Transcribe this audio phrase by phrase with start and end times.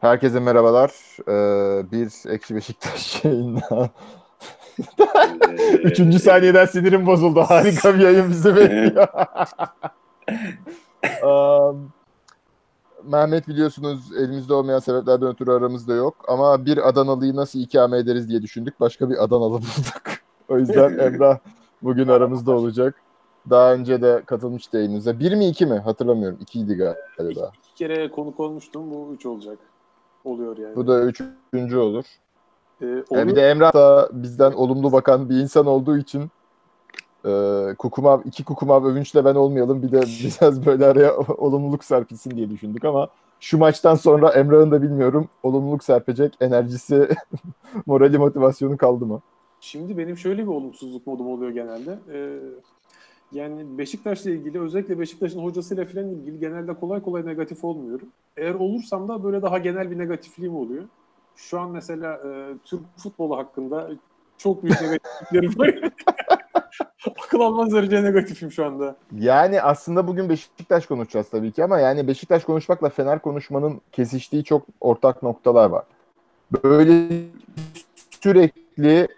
[0.00, 0.90] Herkese merhabalar.
[1.28, 3.90] Ee, bir Ekşi Beşiktaş yayında.
[5.84, 7.40] Üçüncü saniyeden sinirim bozuldu.
[7.40, 9.08] Harika bir yayın bizi bekliyor.
[11.24, 11.92] um,
[13.04, 16.14] Mehmet biliyorsunuz elimizde olmayan sebeplerden ötürü aramızda yok.
[16.28, 18.80] Ama bir Adanalı'yı nasıl ikame ederiz diye düşündük.
[18.80, 20.02] Başka bir Adanalı bulduk.
[20.48, 21.38] o yüzden Emrah
[21.82, 22.94] bugün aramızda olacak.
[23.50, 25.18] Daha önce de katılmıştı yayınımıza.
[25.20, 25.78] Bir mi iki mi?
[25.78, 26.38] Hatırlamıyorum.
[26.40, 26.74] İkiydi
[27.18, 27.50] galiba.
[27.64, 28.90] İki kere konuk olmuştum.
[28.90, 29.58] Bu üç olacak.
[30.24, 30.76] Oluyor yani.
[30.76, 32.04] Bu da üçüncü olur.
[32.82, 33.26] Ee, Yani oluyor.
[33.26, 36.30] bir de Emrah da bizden olumlu bakan bir insan olduğu için
[37.24, 37.30] e,
[37.78, 39.82] Kukumav, iki Kukumav övünçle ben olmayalım.
[39.82, 40.00] Bir de
[40.40, 43.08] biraz böyle araya olumluluk serpilsin diye düşündük ama
[43.40, 47.08] şu maçtan sonra Emrah'ın da bilmiyorum olumluluk serpecek enerjisi,
[47.86, 49.20] morali, motivasyonu kaldı mı?
[49.60, 51.98] Şimdi benim şöyle bir olumsuzluk modum oluyor genelde.
[52.12, 52.38] Ee,
[53.32, 58.08] yani Beşiktaş'la ilgili özellikle Beşiktaş'ın hocasıyla falan ilgili genelde kolay kolay negatif olmuyorum.
[58.36, 60.84] Eğer olursam da böyle daha genel bir negatifliğim oluyor.
[61.36, 63.90] Şu an mesela e, Türk futbolu hakkında
[64.38, 65.92] çok büyük negatifliklerim var.
[67.24, 68.96] Akıl almaz derece negatifim şu anda.
[69.18, 74.66] Yani aslında bugün Beşiktaş konuşacağız tabii ki ama yani Beşiktaş konuşmakla Fener konuşmanın kesiştiği çok
[74.80, 75.84] ortak noktalar var.
[76.64, 77.08] Böyle
[78.22, 79.08] sürekli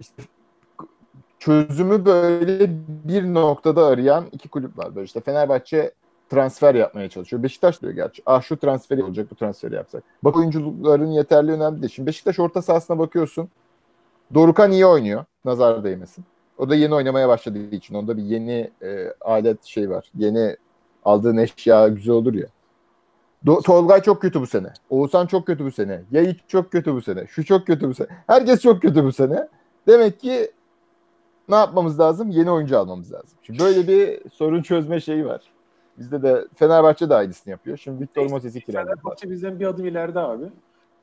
[0.00, 0.22] işte
[1.42, 2.70] çözümü böyle
[3.04, 4.94] bir noktada arayan iki kulüp var.
[4.94, 5.92] Böyle işte Fenerbahçe
[6.30, 7.42] transfer yapmaya çalışıyor.
[7.42, 8.22] Beşiktaş diyor gerçi.
[8.26, 10.02] Ah şu transferi olacak bu transferi yapsak.
[10.22, 11.92] Bak oyuncuların yeterli önemli değil.
[11.92, 13.48] Şimdi Beşiktaş orta sahasına bakıyorsun.
[14.34, 15.24] Dorukan iyi oynuyor.
[15.44, 16.24] Nazar değmesin.
[16.58, 17.94] O da yeni oynamaya başladığı için.
[17.94, 20.10] Onda bir yeni e, alet şey var.
[20.16, 20.56] Yeni
[21.04, 22.46] aldığın eşya güzel olur ya.
[23.46, 24.72] Do- Tolgay çok kötü bu sene.
[24.90, 26.02] Oğuzhan çok kötü bu sene.
[26.10, 27.26] Yayık çok kötü bu sene.
[27.26, 28.08] Şu çok kötü bu sene.
[28.26, 29.48] Herkes çok kötü bu sene.
[29.86, 30.52] Demek ki
[31.48, 32.30] ne yapmamız lazım?
[32.30, 33.38] Yeni oyuncu almamız lazım.
[33.42, 35.40] Şimdi böyle bir sorun çözme şeyi var.
[35.98, 37.76] Bizde de Fenerbahçe de aynısını yapıyor.
[37.76, 38.94] Şimdi Victor Moses'i kiraladılar.
[38.94, 40.44] Fenerbahçe bizden bir adım ileride abi.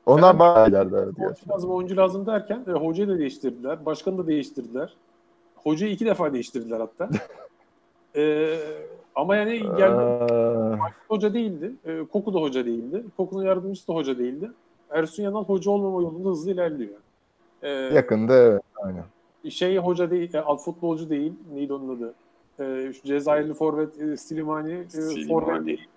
[0.06, 3.86] Onlar bayağı ileride evet Oyuncu lazım, oyuncu lazım derken e, hocayı da değiştirdiler.
[3.86, 4.94] Başkanı da değiştirdiler.
[5.56, 7.08] Hocayı iki defa değiştirdiler hatta.
[8.16, 8.56] E,
[9.14, 10.78] ama yani geldi
[11.08, 11.72] hoca değildi.
[11.84, 13.04] E, Koku da hoca değildi.
[13.16, 14.50] Koku'nun yardımcısı da hoca değildi.
[14.90, 16.98] Ersun Yanal hoca olmama yolunda hızlı ilerliyor.
[17.62, 18.62] E, yakında evet.
[18.76, 19.04] Aynen.
[19.50, 21.32] Şey hoca değil, e, futbolcu değil.
[21.54, 22.14] Neydi onun adı?
[22.60, 25.26] E, şu Cezayirli forvet e, Slimani, e, Slimani.
[25.28, 25.88] forvet değil.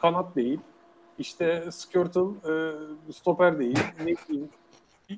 [0.00, 0.60] Kanat değil.
[1.18, 2.52] İşte Skirtle e,
[3.12, 3.78] stoper değil.
[4.04, 4.48] Ne diyeyim?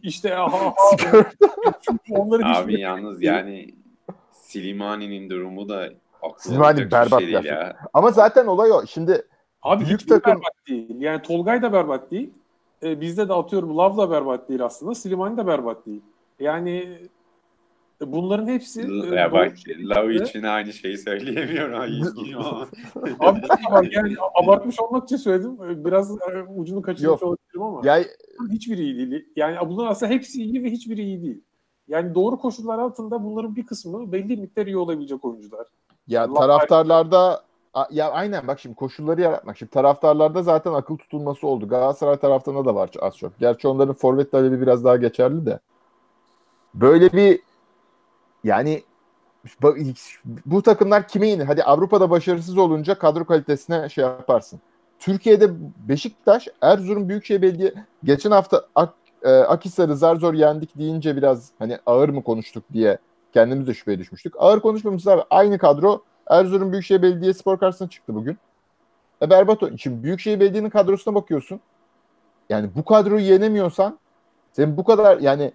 [0.02, 0.74] İşte aha, aha,
[2.10, 3.74] onların Abi yalnız yani
[4.32, 5.88] Slimani'nin durumu da
[6.22, 7.56] aklı Slimani bir berbat şey değil gerçekten.
[7.66, 7.76] ya.
[7.94, 8.86] Ama zaten olay o.
[8.86, 9.22] Şimdi
[9.62, 11.00] Abi Büyük takım- berbat değil.
[11.00, 12.30] Yani Tolgay da berbat değil.
[12.82, 14.94] E, bizde de atıyorum Lav da berbat değil aslında.
[14.94, 16.00] Slimani de berbat değil.
[16.40, 16.98] Yani
[18.02, 21.80] e, bunların hepsi e, Ya bak Lav için aynı şeyi söyleyemiyorum.
[23.20, 25.58] Abi bak yani abartmış olmak için söyledim.
[25.70, 26.16] E, Biraz
[26.56, 27.22] ucunu kaçırmış Yok.
[27.22, 28.04] olabilirim ama ya
[28.50, 29.28] hiçbiri iyi değil.
[29.36, 31.40] Yani bunların aslında hepsi iyi ve hiçbiri iyi değil.
[31.88, 35.66] Yani doğru koşullar altında bunların bir kısmı belli miktar iyi olabilecek oyuncular.
[36.08, 37.42] Ya Allah taraftarlarda
[37.90, 39.58] ya aynen bak şimdi koşulları yaratmak.
[39.58, 41.68] Şimdi taraftarlarda zaten akıl tutulması oldu.
[41.68, 43.38] Galatasaray taraftarında da var az çok.
[43.38, 45.60] Gerçi onların forvet talebi biraz daha geçerli de.
[46.80, 47.40] Böyle bir
[48.44, 48.82] yani
[50.46, 51.44] bu takımlar kime yenir?
[51.44, 54.60] Hadi Avrupa'da başarısız olunca kadro kalitesine şey yaparsın.
[54.98, 55.50] Türkiye'de
[55.88, 61.78] Beşiktaş, Erzurum Büyükşehir Belediye geçen hafta Ak, e, Akhisar'ı zar zor yendik deyince biraz hani
[61.86, 62.98] ağır mı konuştuk diye
[63.32, 64.34] kendimiz de şüpheye düşmüştük.
[64.38, 65.22] Ağır konuşmamışız abi.
[65.30, 68.38] Aynı kadro Erzurum Büyükşehir Belediye Spor karşısına çıktı bugün.
[69.22, 69.76] E berbat o.
[69.78, 71.60] Şimdi Büyükşehir Belediye'nin kadrosuna bakıyorsun.
[72.50, 73.98] Yani bu kadroyu yenemiyorsan
[74.52, 75.52] sen bu kadar yani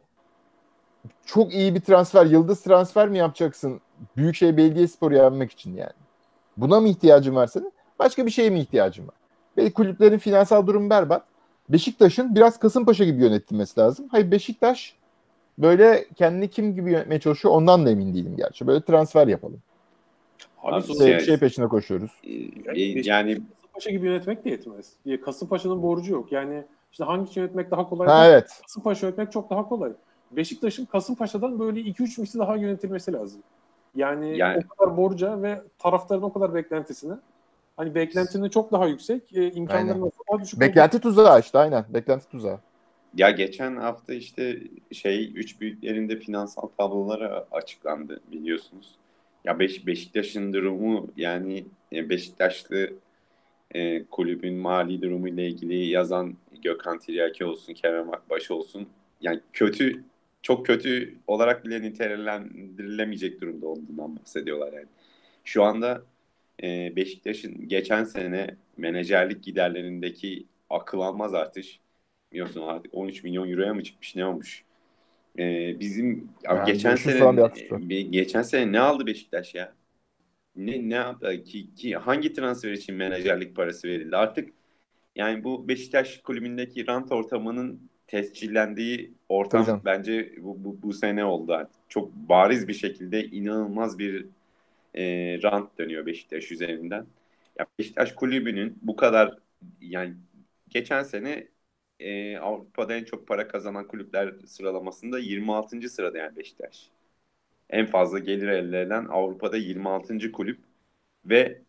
[1.26, 3.82] çok iyi bir transfer, yıldız transfer mi yapacaksın
[4.18, 5.92] Büyükşehir Belediyespor'u yenmek için yani?
[6.58, 7.74] Buna mı ihtiyacın var senin?
[8.00, 9.16] Başka bir şeye mi ihtiyacın var?
[9.58, 11.24] Belki kulüplerin finansal durumu berbat.
[11.70, 14.08] Beşiktaş'ın biraz Kasımpaşa gibi yönetilmesi lazım.
[14.12, 14.96] Hayır Beşiktaş
[15.58, 18.68] böyle kendini kim gibi yönetmeye çalışıyor ondan da emin değilim gerçi.
[18.68, 19.62] Böyle transfer yapalım.
[20.64, 22.12] Abi Abi Şey, Yani- şey peşine koşuyoruz.
[22.24, 24.94] Ee, yani Kasımpaşa gibi yönetmek de yetmez.
[25.06, 26.32] Ya Kasımpaşa'nın borcu yok.
[26.32, 28.08] Yani işte hangisi yönetmek daha kolay?
[28.08, 28.60] Ha evet.
[28.62, 29.92] Kasımpaşa yönetmek çok daha kolay.
[30.32, 33.42] Beşiktaş'ın Kasımpaşa'dan böyle 2-3 misli daha yönetilmesi lazım.
[33.96, 37.14] Yani, Yani- o kadar borca ve taraftarın o kadar beklentisine.
[37.78, 40.60] Hani beklentinin çok daha yüksek, e, imkanların daha düşük.
[40.60, 41.86] Beklenti tuzağı işte aynen.
[41.90, 42.60] Beklenti tuzağı.
[43.18, 44.60] ya geçen hafta işte
[44.92, 48.96] şey üç büyüklerinde finansal tabloları açıklandı biliyorsunuz.
[49.46, 52.90] Ya Beş, Beşiktaş'ın durumu yani e, Beşiktaşlı
[53.72, 58.88] e, kulübün mali durumu ile ilgili yazan Gökhan Tiryaki olsun, Kerem Akbaş olsun.
[59.22, 60.04] Yani kötü,
[60.42, 64.88] çok kötü olarak bile nitelendirilemeyecek durumda olduğundan bahsediyorlar yani.
[65.44, 66.04] Şu anda
[66.64, 71.80] e, Beşiktaş'ın geçen sene menajerlik giderlerindeki akıl almaz artış.
[72.32, 74.64] Biliyorsun artık 13 milyon euroya mı çıkmış ne olmuş?
[75.40, 77.40] Ee, bizim ya Yani geçen 500 sene
[77.72, 79.76] bir- geçen sene ne aldı Beşiktaş ya?
[80.56, 84.18] Ne ne yaptı ki, ki hangi transfer için menajerlik parası verildi?
[84.18, 84.50] Artık
[85.18, 89.84] yani bu Beşiktaş kulübündeki rant ortamının tescillendiği ortam canım.
[89.86, 91.82] bence bu, bu, bu sene oldu artık.
[91.90, 94.28] Çok bariz bir şekilde inanılmaz bir
[94.96, 95.04] e,
[95.44, 97.08] rant dönüyor Beşiktaş üzerinden.
[97.60, 99.40] Ya Beşiktaş kulübünün bu kadar
[99.82, 100.16] yani
[100.70, 101.48] geçen sene
[102.00, 105.90] e, Avrupa'da en çok para kazanan kulüpler sıralamasında 26.
[105.90, 106.90] sırada yani Beşiktaş.
[107.70, 110.32] En fazla gelir elde eden Avrupa'da 26.
[110.32, 110.60] kulüp
[111.26, 111.62] ve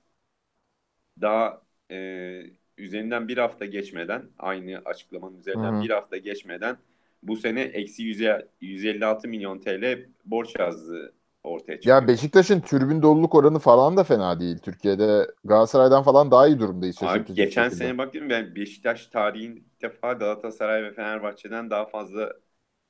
[1.21, 6.77] daha e, üzerinden bir hafta geçmeden aynı açıklamanın üzerinden Hı bir hafta geçmeden
[7.23, 11.13] bu sene eksi 100'e 156 milyon TL borç yazdı
[11.45, 12.03] ortaya çıkıyor.
[12.03, 14.59] Ya Beşiktaş'ın tribün doluluk oranı falan da fena değil.
[14.59, 17.03] Türkiye'de Galatasaray'dan falan daha iyi durumdayız.
[17.03, 17.85] Abi geçen şekilde.
[17.85, 22.33] sene baktım ben Beşiktaş tarihinde ilk defa Galatasaray ve Fenerbahçe'den daha fazla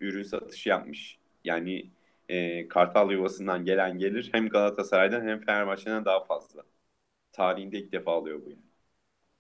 [0.01, 1.19] ürün satışı yapmış.
[1.45, 1.91] Yani
[2.29, 6.63] e, Kartal yuvasından gelen gelir hem Galatasaray'dan hem Fenerbahçe'den daha fazla.
[7.33, 8.51] Tarihinde ilk defa alıyor bu.
[8.51, 8.72] Yani.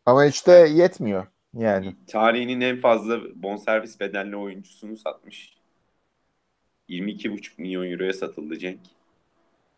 [0.06, 1.94] Ama işte yetmiyor yani.
[2.06, 5.56] Tarihinin en fazla bonservis bedelli oyuncusunu satmış.
[6.88, 8.80] 22,5 milyon euroya satıldı Cenk.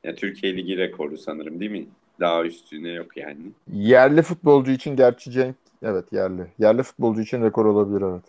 [0.04, 1.86] Ya Türkiye Ligi rekoru sanırım değil mi?
[2.20, 3.40] Daha üstüne yok yani.
[3.72, 6.46] Yerli futbolcu için gerçi Cenk evet yerli.
[6.58, 8.24] Yerli futbolcu için rekor olabilir evet.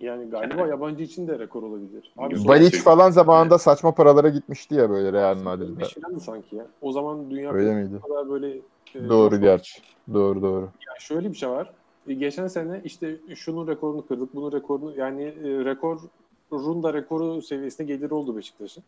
[0.00, 2.12] Yani galiba yabancı için de rekor olabilir.
[2.18, 5.68] Abi Balic Türk- falan zamanında saçma paralara gitmişti ya böyle Real Madrid'de.
[5.70, 6.66] 25 filandı sanki ya.
[6.82, 8.00] O zaman dünya Öyle miydi?
[8.08, 8.48] kadar böyle
[8.94, 9.82] e, Doğru coşku- gerçi.
[10.14, 10.60] Doğru doğru.
[10.60, 11.70] Yani şöyle bir şey var.
[12.08, 17.86] E, Geçen sene işte şunun rekorunu kırdık, bunun rekorunu yani e, rekorun da rekoru seviyesine
[17.86, 18.84] gelir oldu Beşiktaş'ın.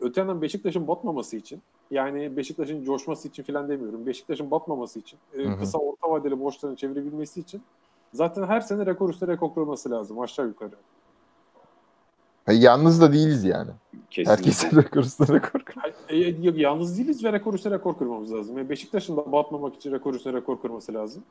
[0.00, 1.60] Öte yandan Beşiktaş'ın batmaması için
[1.90, 4.06] yani Beşiktaş'ın coşması için falan demiyorum.
[4.06, 7.62] Beşiktaş'ın batmaması için, e, kısa orta vadeli borçlarını çevirebilmesi için
[8.12, 10.74] zaten her sene rekor üstüne rekor kırması lazım aşağı yukarı.
[12.46, 13.70] Ha, yalnız da değiliz yani.
[14.10, 14.32] Kesinlikle.
[14.32, 15.60] Herkesin rekor üstüne rekor.
[16.08, 18.58] E, e, yok, yalnız değiliz ve rekor üstüne rekor kırmamız lazım.
[18.58, 21.22] Yani Beşiktaş'ın da batmamak için rekor üstüne rekor kırması lazım.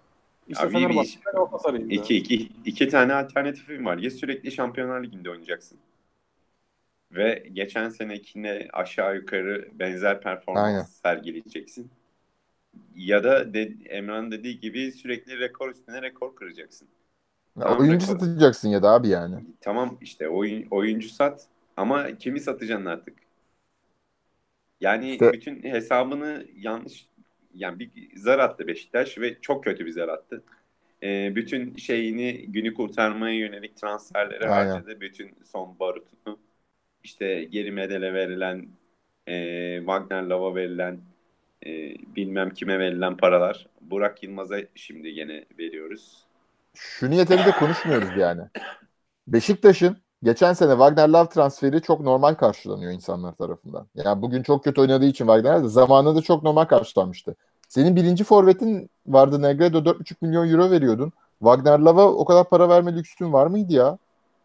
[0.47, 1.93] İşte Abi, Fenerbahçe bir- da.
[1.93, 3.97] İki, iki, iki tane alternatifim var.
[3.97, 5.77] Ya sürekli Şampiyonlar Ligi'nde oynayacaksın.
[7.11, 10.81] Ve geçen senekine aşağı yukarı benzer performans Aynen.
[10.83, 11.89] sergileyeceksin.
[12.95, 16.87] Ya da de, Emrah'ın dediği gibi sürekli rekor üstüne rekor kıracaksın.
[17.57, 18.19] Ya, Tamam, oyuncu rekor.
[18.19, 19.35] satacaksın ya da abi yani.
[19.61, 23.13] Tamam işte oyun, oyuncu sat ama kimi satacaksın artık?
[24.81, 27.07] Yani İşte- bütün hesabını yanlış
[27.53, 30.43] yani bir zar attı Beşiktaş ve çok kötü bir zar attı.
[31.03, 34.71] Ee, bütün şeyini günü kurtarmaya yönelik transferlere Aynen.
[34.71, 35.01] harcadı.
[35.01, 36.39] Bütün son barutunu.
[37.03, 38.67] İşte geri medele verilen
[39.27, 40.99] e, Wagner Lava verilen
[41.65, 41.71] e,
[42.15, 43.67] bilmem kime verilen paralar.
[43.81, 46.25] Burak Yılmaz'a şimdi gene veriyoruz.
[46.73, 48.41] Şunu yeterince konuşmuyoruz yani.
[49.27, 53.87] Beşiktaş'ın geçen sene Wagner Love transferi çok normal karşılanıyor insanlar tarafından.
[53.95, 57.35] Yani bugün çok kötü oynadığı için Wagner de zamanında çok normal karşılanmıştı.
[57.67, 61.11] Senin birinci forvetin vardı Negredo 4,5 milyon euro veriyordun.
[61.39, 63.97] Wagner Love'a o kadar para verme lüksün var mıydı ya?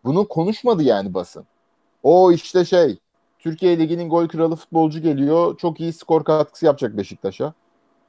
[0.05, 1.45] Bunu konuşmadı yani basın.
[2.03, 2.99] O işte şey
[3.41, 5.57] Türkiye Ligi'nin gol kralı futbolcu geliyor.
[5.59, 7.53] Çok iyi skor katkısı yapacak Beşiktaş'a.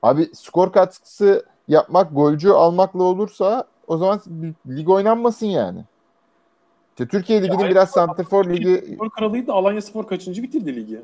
[0.01, 4.21] Abi skor katkısı yapmak golcü almakla olursa o zaman
[4.69, 5.83] lig oynanmasın yani.
[6.89, 11.01] İşte Türkiye Ligi'nin biraz Santrfor Ligi Spor kralıydı Alanya Spor kaçıncı bitirdi ligi?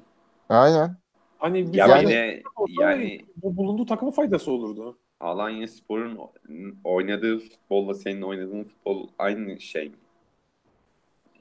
[0.49, 0.95] aynen.
[1.39, 2.43] Hani bir Ya Yani- yine
[2.79, 4.97] yani bu bulunduğu takıma faydası olurdu.
[5.19, 6.19] Alanya Spor'un
[6.83, 9.91] oynadığı futbolla senin oynadığın futbol aynı şey.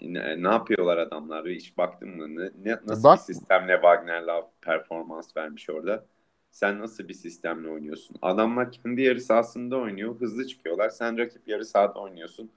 [0.03, 1.47] Ne, ne yapıyorlar adamlar?
[1.47, 2.37] Hiç baktın mı?
[2.37, 6.05] Ne, ne- nasıl Bak- bir sistemle Wagner'la performans vermiş orada?
[6.51, 8.17] Sen nasıl bir sistemle oynuyorsun?
[8.23, 10.21] Adamlar kendi yarı sahasında oynuyor.
[10.21, 10.89] Hızlı çıkıyorlar.
[10.89, 12.51] Sen rakip yarı sahada oynuyorsun.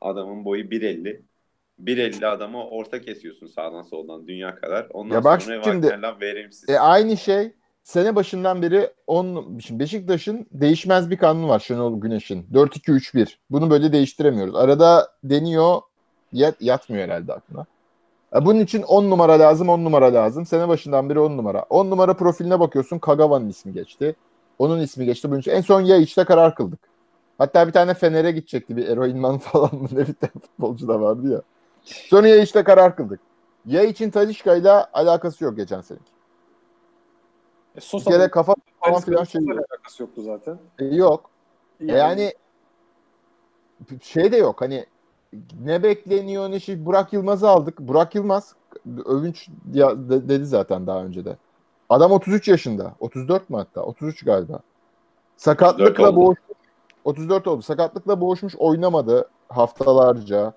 [0.00, 1.20] Adamın boyu 1.50.
[1.84, 4.86] 1.50 adama orta kesiyorsun sağdan soldan dünya kadar.
[4.92, 5.86] Ondan Ya bak sonra şimdi-
[6.20, 6.68] verimsiz.
[6.68, 12.46] E aynı şey sene başından beri on, şimdi Beşiktaş'ın değişmez bir kanunu var Şenol Güneş'in.
[12.52, 13.38] 4-2-3-1.
[13.50, 14.54] Bunu böyle değiştiremiyoruz.
[14.54, 15.80] Arada deniyor
[16.38, 17.66] yat, yatmıyor herhalde aklına.
[18.34, 20.46] E bunun için 10 numara lazım 10 numara lazım.
[20.46, 21.62] Sene başından beri 10 numara.
[21.70, 24.16] 10 numara profiline bakıyorsun Kagawa'nın ismi geçti.
[24.58, 25.30] Onun ismi geçti.
[25.30, 25.50] Bunun için.
[25.50, 26.80] En son ya işte karar kıldık.
[27.38, 28.76] Hatta bir tane Fener'e gidecekti.
[28.76, 31.42] Bir Eroinman falan mı ne bir tane futbolcu da vardı ya.
[31.84, 33.20] Sonra ya işte karar kıldık.
[33.66, 36.04] Ya için Talişka'yla alakası yok geçen seneki.
[37.74, 39.58] E, Bir Sosa kere kafa falan filan şey yok.
[39.70, 40.58] alakası yoktu zaten.
[40.78, 41.30] E, yok.
[41.80, 42.34] E, yani
[44.02, 44.86] şey de yok hani
[45.64, 47.78] ne bekleniyor ne şey Burak Yılmaz'ı aldık.
[47.80, 48.54] Burak Yılmaz
[49.04, 51.36] övünç ya, de- dedi zaten daha önce de.
[51.88, 52.94] Adam 33 yaşında.
[53.00, 53.82] 34 mü hatta?
[53.82, 54.52] 33 galiba.
[54.52, 54.62] 34
[55.36, 56.16] Sakatlıkla oldu.
[56.16, 56.38] boğuş
[57.04, 57.62] 34 oldu.
[57.62, 60.52] Sakatlıkla boğuşmuş oynamadı haftalarca.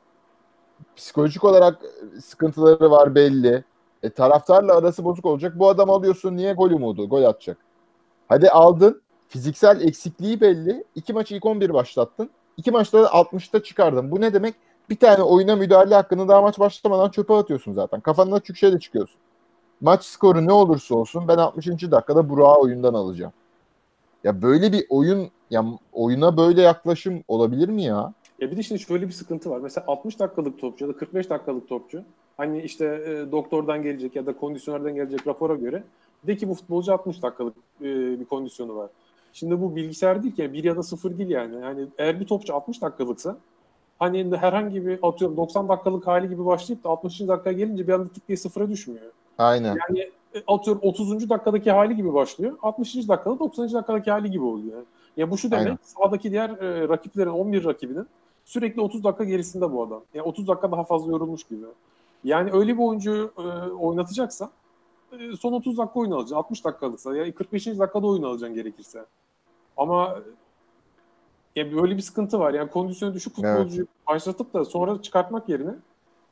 [0.95, 1.79] Psikolojik olarak
[2.23, 3.63] sıkıntıları var belli.
[4.03, 5.59] E, taraftarla arası bozuk olacak.
[5.59, 7.09] Bu adam alıyorsun niye gol umudu?
[7.09, 7.57] Gol atacak.
[8.27, 9.01] Hadi aldın.
[9.27, 10.83] Fiziksel eksikliği belli.
[10.95, 12.29] İki maçı ilk 11 başlattın.
[12.59, 14.11] İki maçta da 60'ta çıkardın.
[14.11, 14.55] Bu ne demek?
[14.89, 17.99] Bir tane oyuna müdahale hakkını daha maç başlamadan çöpe atıyorsun zaten.
[17.99, 19.17] Kafanın açık şeyle çıkıyorsun.
[19.81, 21.67] Maç skoru ne olursa olsun ben 60.
[21.67, 23.33] dakikada Burak'ı oyundan alacağım.
[24.23, 28.13] Ya böyle bir oyun ya oyuna böyle yaklaşım olabilir mi ya?
[28.39, 29.59] Ya bir de şimdi şöyle bir sıkıntı var.
[29.59, 32.03] Mesela 60 dakikalık topçu ya da 45 dakikalık topçu
[32.37, 35.83] hani işte e, doktordan gelecek ya da kondisyonerden gelecek rapora göre
[36.27, 37.85] de ki bu futbolcu 60 dakikalık e,
[38.19, 38.89] bir kondisyonu var.
[39.33, 41.55] Şimdi bu bilgisayar değil ki yani 1 ya da 0 değil yani.
[41.61, 43.37] Yani eğer bir topçu 60 dakikalıksa
[43.99, 47.19] hani herhangi bir atıyorum 90 dakikalık hali gibi başlayıp da 60.
[47.19, 49.11] dakika gelince bir anda tık diye sıfıra düşmüyor.
[49.37, 49.77] Aynen.
[49.89, 49.99] Yani
[50.35, 51.29] e, atıyorum 30.
[51.29, 52.57] dakikadaki hali gibi başlıyor.
[52.61, 52.95] 60.
[52.95, 53.73] dakikada 90.
[53.73, 54.73] dakikadaki hali gibi oluyor.
[54.73, 54.85] Yani.
[55.17, 55.79] Ya bu şu demek Aynen.
[55.81, 58.07] sahadaki diğer e, rakiplerin 11 rakibinin
[58.45, 60.01] sürekli 30 dakika gerisinde bu adam.
[60.13, 61.65] Yani 30 dakika daha fazla yorulmuş gibi.
[62.23, 64.51] Yani öyle bir oyuncuyu e, oynatacaksan e,
[65.39, 66.35] son 30 dakika oyun alacaksın.
[66.35, 67.65] 60 dakikalıksa yani 45.
[67.67, 69.05] dakikada oyun alacaksın gerekirse.
[69.77, 70.19] Ama
[71.55, 72.53] ya böyle bir sıkıntı var.
[72.53, 75.75] Yani kondisyonu düşük futbolcuyu başlatıp da sonra çıkartmak yerine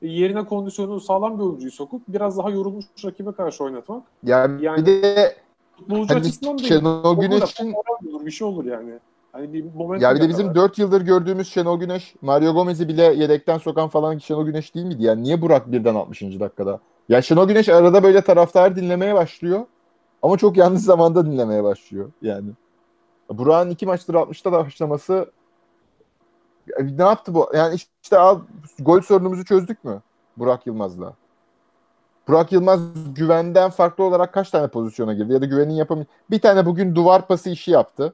[0.02, 4.04] e, yerine kondisyonu sağlam bir oyuncuyu sokup biraz daha yorulmuş rakibe karşı oynatmak.
[4.24, 5.36] Yani, Yani- bir de
[5.78, 9.00] Futbolcu hani açısından da Şenol Güneş'in olur, bir şey olur yani.
[9.32, 13.04] Hani bir moment ya bir de bizim 4 yıldır gördüğümüz Şenol Güneş, Mario Gomez'i bile
[13.04, 15.04] yedekten sokan falan Şenol Güneş değil miydi?
[15.04, 16.22] Yani niye Burak birden 60.
[16.22, 16.80] dakikada?
[17.10, 19.66] Ya Şenol Güneş arada böyle taraftarı dinlemeye başlıyor.
[20.22, 22.52] Ama çok yanlış zamanda dinlemeye başlıyor yani.
[23.30, 25.32] Burak'ın iki maçtır 60'ta da başlaması
[26.68, 27.50] Ya ne yaptı bu?
[27.54, 28.42] Yani işte al
[28.80, 30.02] gol sorunumuzu çözdük mü
[30.38, 31.14] Burak Yılmaz'la?
[32.28, 32.80] Burak Yılmaz
[33.16, 37.28] güvenden farklı olarak kaç tane pozisyona girdi ya da güvenin yapamı bir tane bugün duvar
[37.28, 38.14] pası işi yaptı.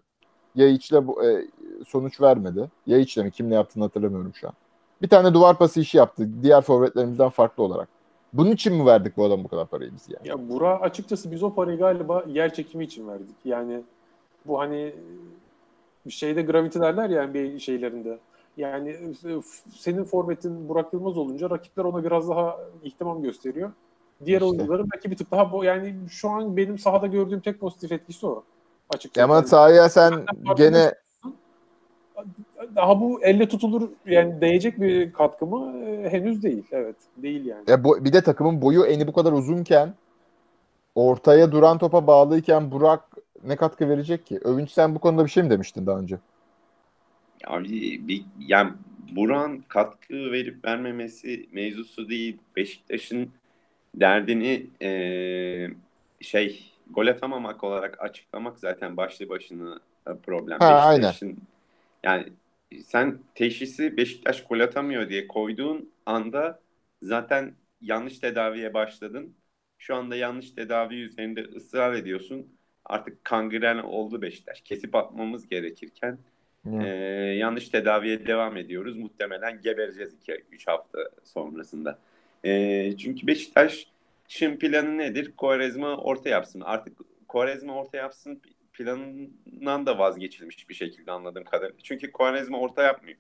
[0.55, 1.47] Yayiç'le bu e,
[1.87, 2.71] sonuç vermedi.
[2.87, 4.53] Yayiç'le mi kimle yaptığını hatırlamıyorum şu an.
[5.01, 7.89] Bir tane duvar pası işi yaptı diğer forvetlerimizden farklı olarak.
[8.33, 10.27] Bunun için mi verdik bu adam bu kadar parayı biz yani?
[10.27, 13.35] Ya Burak açıkçası biz o parayı galiba yer çekimi için verdik.
[13.45, 13.81] Yani
[14.45, 14.95] bu hani
[16.05, 18.19] bir şeyde gravity derler ya NBA şeylerinde.
[18.57, 19.41] Yani e,
[19.77, 23.71] senin forvetin Burak Yılmaz olunca rakipler ona biraz daha ihtimam gösteriyor.
[24.25, 24.45] Diğer İşte.
[24.45, 28.27] oyuncuların belki bir tık daha bu yani şu an benim sahada gördüğüm tek pozitif etkisi
[28.27, 28.43] o.
[28.95, 29.25] Açıkçası.
[29.25, 30.25] Ama sahaya sen
[30.57, 30.93] gene
[32.75, 35.85] daha bu elle tutulur yani değecek bir katkı mı?
[35.85, 36.63] Ee, henüz değil.
[36.71, 36.95] Evet.
[37.17, 37.63] Değil yani.
[37.67, 39.93] Ya bu, bir de takımın boyu eni bu kadar uzunken
[40.95, 43.01] ortaya duran topa bağlıyken Burak
[43.43, 44.39] ne katkı verecek ki?
[44.43, 46.17] Övünç sen bu konuda bir şey mi demiştin daha önce?
[47.47, 48.71] Abi bir, yani
[49.15, 52.37] Buran katkı verip vermemesi mevzusu değil.
[52.55, 53.29] Beşiktaş'ın
[53.95, 55.71] derdini eee,
[56.21, 60.59] şey gol atamamak olarak açıklamak zaten başlı başına e, problem.
[60.59, 61.03] Ha, aynen.
[61.03, 61.37] Beşiktaş'ın
[62.03, 62.25] yani
[62.85, 66.59] sen teşhisi Beşiktaş gol atamıyor diye koyduğun anda
[67.01, 69.35] zaten yanlış tedaviye başladın.
[69.77, 72.47] Şu anda yanlış tedavi üzerinde ısrar ediyorsun.
[72.85, 74.61] Artık kangren oldu Beşiktaş.
[74.61, 76.17] Kesip atmamız gerekirken
[76.65, 76.87] ee,
[77.37, 78.97] yanlış tedaviye devam ediyoruz.
[78.97, 81.99] Muhtemelen gebereceğiz 2-3 hafta sonrasında.
[82.45, 85.33] Ee, çünkü Beşiktaş'ın planı nedir?
[85.37, 86.61] Quaresma orta yapsın.
[86.61, 88.41] Artık Quaresma orta yapsın
[88.73, 91.79] planından da vazgeçilmiş bir şekilde anladığım kadarıyla.
[91.83, 93.17] Çünkü Quaresma orta yapmıyor.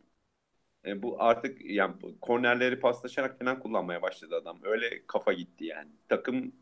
[0.85, 4.59] Ee, bu artık yani kornerleri paslaşarak falan kullanmaya başladı adam.
[4.63, 5.89] Öyle kafa gitti yani.
[6.09, 6.53] Takımın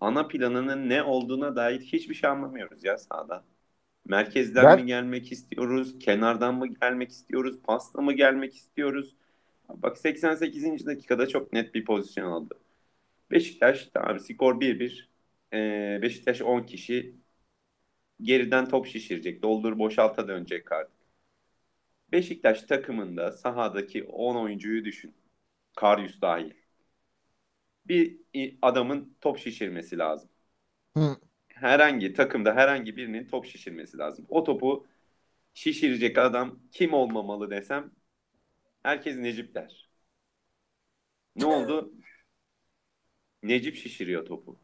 [0.00, 3.44] ana planının ne olduğuna dair hiçbir şey anlamıyoruz ya sahada.
[4.08, 5.98] Merkezden Ben- mi gelmek istiyoruz?
[5.98, 7.58] Kenardan mı gelmek istiyoruz?
[7.64, 9.14] Pasla mı gelmek istiyoruz?
[9.68, 10.86] Bak 88.
[10.86, 12.54] dakikada çok net bir pozisyon aldı.
[13.30, 15.08] Beşiktaş tamam skor 1-1.
[15.52, 17.14] Ee, Beşiktaş 10 kişi
[18.22, 19.42] geriden top şişirecek.
[19.42, 20.98] Doldur boşalta dönecek artık.
[22.12, 25.14] Beşiktaş takımında sahadaki 10 oyuncuyu düşün.
[25.76, 26.54] Karyus dahil.
[27.86, 28.16] Bir
[28.62, 30.30] adamın top şişirmesi lazım
[30.96, 31.16] Hı.
[31.48, 34.26] herhangi takımda herhangi birinin top şişirmesi lazım.
[34.28, 34.86] O topu
[35.54, 37.90] şişirecek adam kim olmamalı desem
[38.82, 39.88] herkes Necip der.
[41.36, 41.92] Ne oldu?
[43.42, 44.60] Necip şişiriyor topu.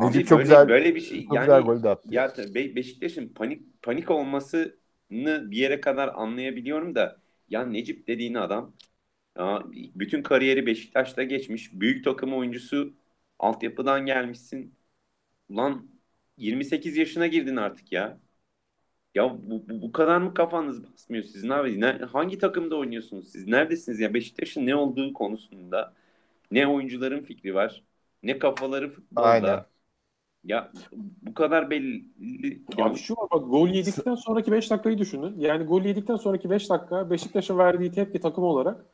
[0.00, 2.08] Necip çok böyle, güzel böyle bir şey çok yani güzel gol de attı.
[2.10, 4.72] ya Be- Beşiktaş'ın panik panik olmasını
[5.50, 8.74] bir yere kadar anlayabiliyorum da ya Necip dediğin adam
[9.38, 11.72] ya bütün kariyeri Beşiktaş'ta geçmiş.
[11.72, 12.94] Büyük takım oyuncusu
[13.38, 14.74] altyapıdan gelmişsin.
[15.48, 15.88] Ulan
[16.36, 18.18] 28 yaşına girdin artık ya.
[19.14, 21.80] Ya bu, bu, bu kadar mı kafanız basmıyor sizin abi?
[21.80, 23.46] Ne- hangi takımda oynuyorsunuz siz?
[23.46, 24.14] Neredesiniz ya?
[24.14, 25.94] Beşiktaş'ın ne olduğu konusunda
[26.50, 27.82] ne oyuncuların fikri var,
[28.22, 29.22] ne kafaları futbolda.
[29.22, 29.64] Aynen.
[30.48, 30.70] Ya
[31.22, 32.04] bu kadar belli.
[32.78, 35.34] Abi şu var bak gol yedikten sonraki 5 dakikayı düşünün.
[35.38, 38.84] Yani gol yedikten sonraki 5 dakika Beşiktaş'a verdiği tepki takım olarak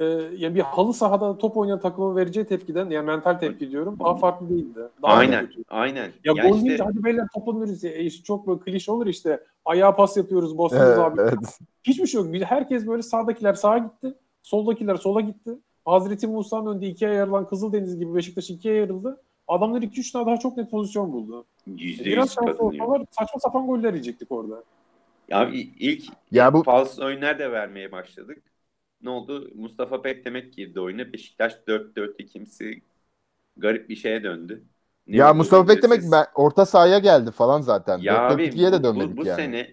[0.00, 0.04] e,
[0.36, 4.48] yani bir halı sahada top oynayan takımın vereceği tepkiden yani mental tepki diyorum daha farklı
[4.48, 4.80] değildi.
[5.02, 5.48] Daha aynen.
[5.68, 6.12] Aynen.
[6.24, 6.66] Ya, ya gol işte...
[6.66, 7.84] deyince hadi beyler top oynuyoruz.
[7.84, 9.44] E, işte çok böyle klişe olur işte.
[9.64, 11.20] Ayağa pas yapıyoruz, basıyoruz evet, abi.
[11.20, 11.58] Evet.
[11.82, 12.34] Hiçbir şey yok.
[12.44, 14.14] Herkes böyle sağdakiler sağa gitti.
[14.42, 15.50] Soldakiler sola gitti.
[15.84, 19.20] Hazreti Musa'nın önünde ikiye ayrılan Kızıldeniz gibi Beşiktaş ikiye ayrıldı.
[19.48, 21.46] Adamlar 2-3 tane daha çok net pozisyon buldu.
[21.66, 24.64] %100 Biraz olsalar saçma sapan goller yiyecektik orada.
[25.28, 28.42] Ya ilk, ya bu pas oyunlar da vermeye başladık.
[29.02, 29.50] Ne oldu?
[29.54, 31.12] Mustafa Pek demek girdi oyuna.
[31.12, 32.82] Beşiktaş 4-4 kimsi
[33.56, 34.62] garip bir şeye döndü.
[35.06, 37.98] Ne ya Mustafa Pek demek ben orta sahaya geldi falan zaten.
[37.98, 39.36] Ya 4 abi de dönmedik bu, bu yani.
[39.36, 39.72] sene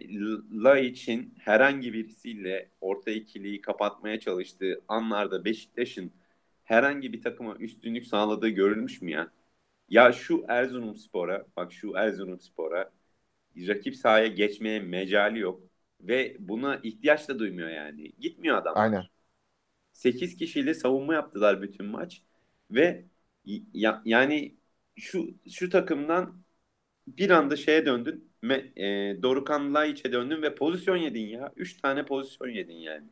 [0.64, 6.12] La için herhangi birisiyle orta ikiliyi kapatmaya çalıştığı anlarda Beşiktaş'ın
[6.64, 9.32] herhangi bir takıma üstünlük sağladığı görülmüş mü ya?
[9.90, 12.92] Ya şu Erzurumspor'a, bak şu Erzurumspor'a
[13.58, 15.62] rakip sahaya geçmeye mecali yok
[16.02, 18.12] ve buna ihtiyaç da duymuyor yani.
[18.20, 18.74] Gitmiyor adam.
[18.78, 19.04] Aynen.
[19.94, 22.22] 8 kişiyle savunma yaptılar bütün maç
[22.72, 23.06] ve
[23.74, 24.56] ya, yani
[24.96, 26.42] şu şu takımdan
[27.08, 28.30] bir anda şeye döndün.
[28.42, 31.54] Me, e, Dorukan Laiç'e döndün ve pozisyon yedin ya.
[31.56, 33.08] Üç tane pozisyon yedin yani.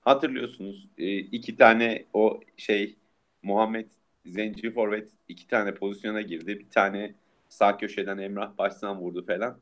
[0.00, 2.96] Hatırlıyorsunuz e, iki tane o şey
[3.42, 3.86] Muhammed
[4.30, 6.58] Zenci Forvet iki tane pozisyona girdi.
[6.58, 7.14] Bir tane
[7.48, 9.60] sağ köşeden Emrah Başsan vurdu falan.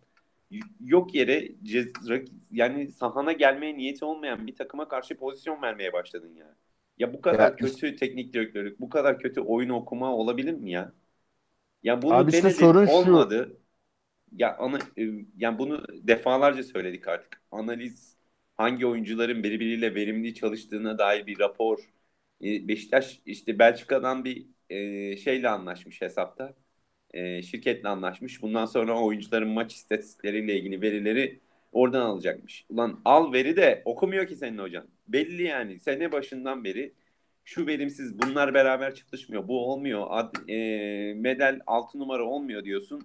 [0.84, 1.48] Yok yere
[2.50, 6.54] yani sahana gelmeye niyeti olmayan bir takıma karşı pozisyon vermeye başladın ya.
[6.98, 10.92] Ya bu kadar ya, kötü teknik direktörlük, bu kadar kötü oyun okuma olabilir mi ya?
[11.82, 13.48] Ya bunu Abi işte sorun olmadı.
[13.50, 13.66] Şu.
[14.36, 17.42] Ya ana, e, yani bunu defalarca söyledik artık.
[17.50, 18.16] Analiz
[18.56, 21.78] hangi oyuncuların birbiriyle verimli çalıştığına dair bir rapor.
[22.44, 26.54] E, Beşiktaş işte Belçika'dan bir e, şeyle anlaşmış hesapta.
[27.14, 28.42] E, şirketle anlaşmış.
[28.42, 31.40] Bundan sonra oyuncuların maç istatistikleriyle ilgili verileri
[31.72, 32.66] oradan alacakmış.
[32.68, 34.84] Ulan al veri de okumuyor ki senin hocan.
[35.08, 36.92] Belli yani sene başından beri
[37.44, 39.48] şu verimsiz bunlar beraber çalışmıyor.
[39.48, 40.06] Bu olmuyor.
[40.10, 43.02] Ad, e, medal 6 numara olmuyor diyorsun.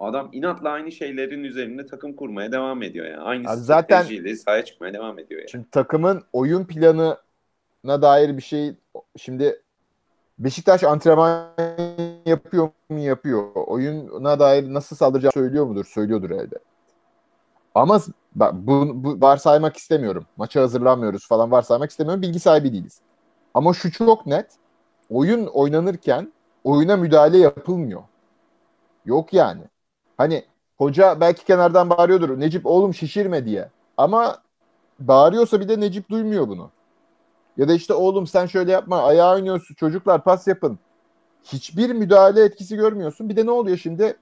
[0.00, 3.20] Adam inatla aynı şeylerin üzerinde takım kurmaya devam ediyor yani.
[3.20, 5.50] Aynı Abi zaten sahaya çıkmaya devam ediyor yani.
[5.50, 8.72] Şimdi takımın oyun planına dair bir şey
[9.16, 9.62] şimdi
[10.40, 11.46] Beşiktaş antrenman
[12.26, 12.98] yapıyor mu?
[12.98, 13.44] Yapıyor.
[13.54, 15.84] Oyuna dair nasıl saldıracağı söylüyor mudur?
[15.84, 16.58] Söylüyordur elde.
[17.74, 18.00] Ama
[18.52, 20.26] bu, bu varsaymak istemiyorum.
[20.36, 22.22] Maça hazırlanmıyoruz falan varsaymak istemiyorum.
[22.22, 23.00] Bilgi sahibi değiliz.
[23.54, 24.46] Ama şu çok net.
[25.10, 26.32] Oyun oynanırken
[26.64, 28.02] oyuna müdahale yapılmıyor.
[29.04, 29.62] Yok yani.
[30.16, 30.44] Hani
[30.78, 32.40] hoca belki kenardan bağırıyordur.
[32.40, 33.68] Necip oğlum şişirme diye.
[33.96, 34.38] Ama
[35.00, 36.70] bağırıyorsa bir de Necip duymuyor bunu.
[37.60, 40.78] Ya da işte oğlum sen şöyle yapma ayağı oynuyorsun çocuklar pas yapın.
[41.44, 43.28] Hiçbir müdahale etkisi görmüyorsun.
[43.28, 44.16] Bir de ne oluyor şimdi?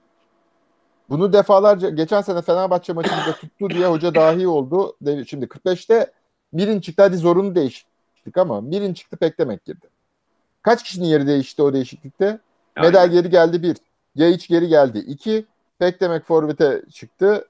[1.09, 4.95] Bunu defalarca geçen sene Fenerbahçe maçında tuttu diye hoca dahi oldu.
[5.27, 6.11] Şimdi 45'te
[6.53, 9.87] birin çıktı hadi zorunlu değişiklik ama birin çıktı pek demek girdi.
[10.61, 12.39] Kaç kişinin yeri değişti o değişiklikte?
[12.75, 12.91] Aynen.
[12.91, 13.77] Medal geri geldi bir.
[14.15, 15.45] Yayiç geri geldi iki.
[15.77, 17.45] Pek demek forvete çıktı.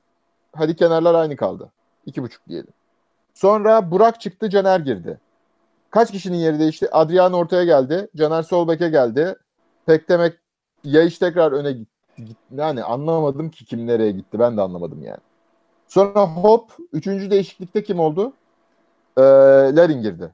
[0.55, 1.71] Hadi kenarlar aynı kaldı.
[2.05, 2.73] İki buçuk diyelim.
[3.33, 5.19] Sonra Burak çıktı Caner girdi.
[5.91, 6.91] Kaç kişinin yeri değişti?
[6.91, 8.07] Adrian ortaya geldi.
[8.15, 9.35] Caner Solbek'e geldi.
[9.85, 10.33] Pek demek
[10.83, 12.35] Yayiç tekrar öne gitti.
[12.55, 14.39] Yani anlamadım ki kim nereye gitti.
[14.39, 15.19] Ben de anlamadım yani.
[15.87, 18.33] Sonra hop üçüncü değişiklikte kim oldu?
[19.17, 19.21] Ee,
[19.75, 20.33] Larin girdi.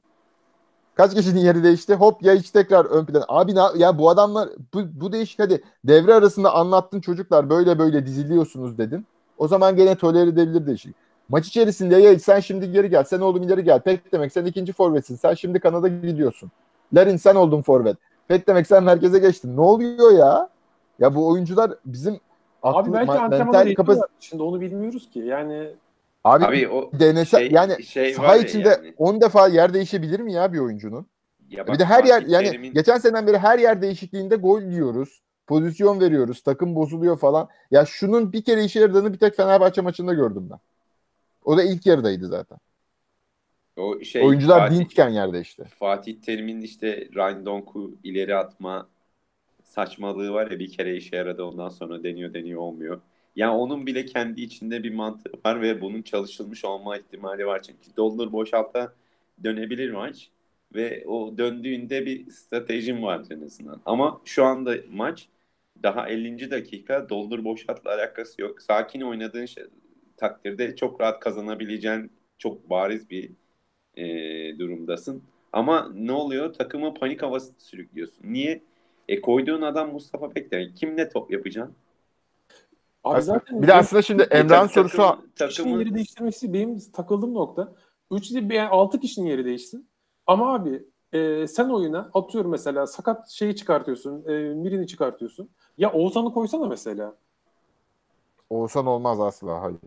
[0.94, 1.94] Kaç kişinin yeri değişti?
[1.94, 3.24] Hop ya hiç tekrar ön plan.
[3.28, 8.06] Abi ne, ya bu adamlar bu, bu değişik hadi devre arasında anlattın çocuklar böyle böyle
[8.06, 9.06] diziliyorsunuz dedin.
[9.38, 10.96] O zaman gene tolere edebilir değişik.
[11.28, 13.04] Maç içerisinde ya sen şimdi geri gel.
[13.04, 13.80] Sen oğlum ileri gel.
[13.80, 15.16] Pek demek sen ikinci forvetsin.
[15.16, 16.50] Sen şimdi Kanada gidiyorsun.
[16.94, 17.96] Larin sen oldun forvet.
[18.28, 19.56] Pek demek sen merkeze geçtin.
[19.56, 20.48] Ne oluyor ya?
[20.98, 22.20] Ya bu oyuncular bizim
[22.62, 24.06] Abi belki antrenmanlar kapasite...
[24.20, 25.18] Şimdi onu bilmiyoruz ki.
[25.18, 25.70] Yani
[26.24, 28.94] Abi, Abi o denese şey, yani şey saha içinde yani.
[28.98, 31.06] 10 defa yer değişebilir mi ya bir oyuncunun?
[31.50, 32.72] Ya bak, bir de her yer yani terimin...
[32.74, 35.22] geçen seneden beri her yer değişikliğinde gol yiyoruz.
[35.46, 36.42] Pozisyon veriyoruz.
[36.42, 37.48] Takım bozuluyor falan.
[37.70, 40.58] Ya şunun bir kere işe yaradığını bir tek Fenerbahçe maçında gördüm ben.
[41.46, 42.58] O da ilk yarıdaydı zaten.
[43.76, 45.64] O şey Oyuncular Fatih, dinçken yerde işte.
[45.64, 48.88] Fatih Terim'in işte Rindonku ileri atma
[49.64, 53.00] saçmalığı var ya bir kere işe yaradı ondan sonra deniyor deniyor olmuyor.
[53.36, 57.62] Yani onun bile kendi içinde bir mantığı var ve bunun çalışılmış olma ihtimali var.
[57.62, 58.92] Çünkü doldur boşalta
[59.44, 60.30] dönebilir maç
[60.74, 63.80] ve o döndüğünde bir stratejim var en azından.
[63.86, 65.28] Ama şu anda maç
[65.82, 66.50] daha 50.
[66.50, 68.62] dakika doldur boşaltla alakası yok.
[68.62, 69.64] Sakin oynadığın şey,
[70.16, 73.30] takdirde çok rahat kazanabileceğin çok bariz bir
[73.96, 74.04] e,
[74.58, 75.22] durumdasın.
[75.52, 76.52] Ama ne oluyor?
[76.52, 78.32] Takımı panik havası sürüklüyorsun.
[78.32, 78.62] Niye?
[79.08, 80.74] E koyduğun adam Mustafa Pekler.
[80.74, 81.74] Kimle top yapacaksın?
[83.04, 87.34] Abi zaten Bir de aslında şimdi Emrah'ın Takım- sorusu kişinin takımın- yeri değiştirmesi benim takıldığım
[87.34, 87.72] nokta.
[88.12, 89.88] 3 değil yani 6 kişinin yeri değişsin.
[90.26, 94.24] Ama abi e, sen oyuna atıyorum mesela sakat şeyi çıkartıyorsun.
[94.28, 95.50] E, Mirin'i çıkartıyorsun.
[95.78, 97.16] Ya Oğuzhan'ı koysana mesela.
[98.50, 99.78] Oğuzhan olmaz asla hayır.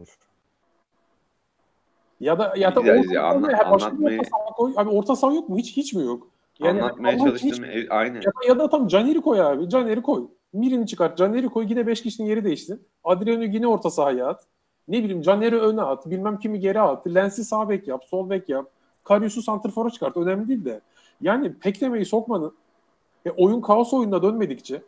[2.19, 4.73] Ya da ya da Ya- ya anla- bir anlatmayı- orta saha koy.
[4.77, 5.57] Abi orta saha yok mu?
[5.57, 6.27] Hiç hiç mi yok?
[6.61, 8.15] Anlatmaya Allah hiç- çalıştığım ev- aynen.
[8.15, 9.69] Ya da, ya da tam Caner'i koy abi.
[9.69, 10.27] Caner'i koy.
[10.53, 11.17] Mirin'i çıkart.
[11.17, 11.65] Caner'i koy.
[11.69, 12.83] Yine 5 kişinin yeri değişsin.
[13.03, 14.43] Adrian'ı yine orta sahaya at.
[14.87, 16.09] Ne bileyim Caner'i öne at.
[16.09, 17.07] Bilmem kimi geri at.
[17.07, 18.03] Lens'i sağ bek yap.
[18.05, 18.65] Sol bek yap.
[19.03, 20.17] Karius'u santrfora çıkart.
[20.17, 20.81] Önemli değil de.
[21.21, 22.53] Yani Pekleme'yi sokmanın
[23.25, 24.81] e, oyun kaos oyununa dönmedikçe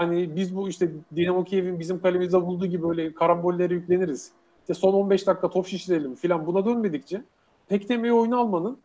[0.00, 4.30] hani biz bu işte Dinamo Kiev'in bizim kalemizde bulduğu gibi böyle karambollere yükleniriz.
[4.60, 7.22] İşte son 15 dakika top şişirelim filan buna dönmedikçe
[7.68, 8.78] Pekleme'yi oyuna almanın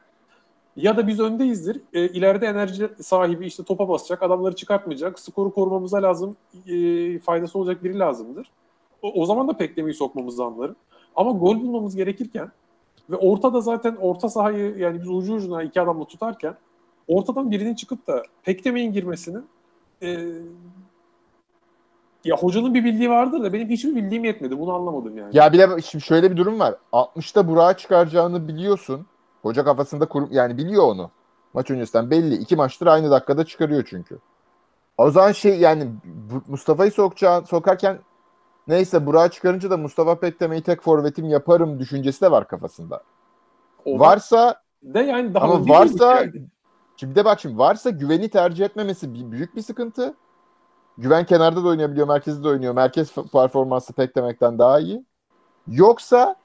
[0.76, 1.82] ya da biz öndeyizdir.
[1.94, 6.36] E, ileride enerji sahibi işte topa basacak, adamları çıkartmayacak, skoru korumamıza lazım,
[6.68, 8.52] e, faydası olacak biri lazımdır.
[9.02, 10.76] O, o zaman da peklemeyi sokmamızı anlarım.
[11.16, 12.52] Ama gol bulmamız gerekirken
[13.10, 16.56] ve ortada zaten orta sahayı yani biz ucu ucuna iki adamla tutarken
[17.08, 19.46] ortadan birinin çıkıp da peklemeyin girmesinin
[20.04, 20.18] e,
[22.24, 24.60] ya hocanın bir bildiği vardır da benim hiçbir bildiğim yetmedi.
[24.60, 25.38] Bunu anlamadım yani.
[25.38, 26.76] Ya bir de şimdi şöyle bir durum var.
[26.94, 29.06] 60'ta Burak'ı çıkaracağını biliyorsun.
[29.42, 31.12] Hoca kafasında kurum yani biliyor onu.
[31.54, 32.36] Maç öncesinden belli.
[32.36, 34.20] İki maçtır aynı dakikada çıkarıyor çünkü.
[34.98, 35.88] O zaman şey yani
[36.48, 38.00] Mustafa'yı sokacağı, sokarken
[38.68, 43.04] neyse Burak'ı çıkarınca da Mustafa Pekteme'yi tek forvetim yaparım düşüncesi de var kafasında.
[43.86, 46.42] O Varsa de yani daha ama varsa yani.
[46.98, 50.16] şimdi de bak şimdi varsa güveni tercih etmemesi büyük bir sıkıntı.
[50.98, 52.74] Güven kenarda da oynayabiliyor, merkezde de oynuyor.
[52.74, 55.06] Merkez performansı Pektemek'ten daha iyi.
[55.68, 56.36] Yoksa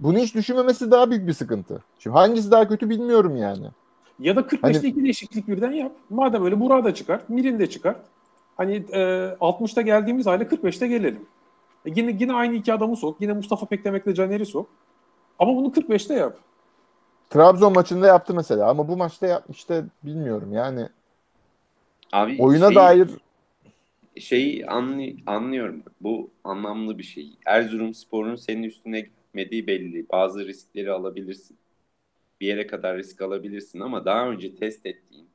[0.00, 1.82] bunu hiç düşünmemesi daha büyük bir sıkıntı.
[1.98, 3.66] Şimdi hangisi daha kötü bilmiyorum yani.
[4.18, 5.92] Ya da 45'te Hani- iki değişiklik birden yap.
[6.10, 7.96] Madem öyle Burak'ı da çıkart, Mirin de çıkart.
[8.56, 9.00] Hani e,
[9.40, 11.26] 60'ta geldiğimiz hale 45'te gelelim.
[11.86, 13.20] E, yine yine aynı iki adamı sok.
[13.20, 14.66] Yine Mustafa Peklemek'le Caner'i sok.
[15.38, 16.36] Ama bunu 45'te yap.
[17.30, 20.88] Trabzon maçında yaptı mesela ama bu maçta yapmıştı bilmiyorum yani.
[22.12, 23.10] Abi Oyuna şey- dair
[24.20, 25.82] şeyi anlı- anlıyorum.
[26.00, 27.30] Bu anlamlı bir şey.
[27.46, 30.08] Erzurumspor'un senin üstüne gitmediği belli.
[30.12, 31.56] Bazı riskleri alabilirsin.
[32.40, 35.28] Bir yere kadar risk alabilirsin ama daha önce test ettiğin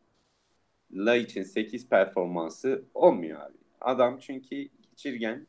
[0.94, 3.58] La için 8 performansı olmuyor abi.
[3.82, 5.48] Adam çünkü geçirgen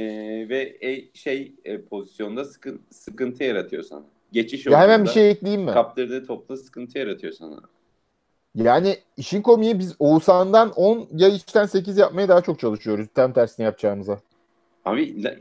[0.00, 0.04] e,
[0.48, 4.04] ve e, şey e, pozisyonda sıkın, sıkıntı yaratıyor sana.
[4.32, 5.72] Geçiş ya hemen bir şey ekleyeyim mi?
[5.72, 7.60] kaptırdığı topla sıkıntı yaratıyor sana.
[8.54, 13.08] Yani işin komiği biz Oğuzhan'dan 10 ya içten 8 yapmaya daha çok çalışıyoruz.
[13.14, 14.20] Tam tersini yapacağımıza.
[14.84, 15.36] Abi La,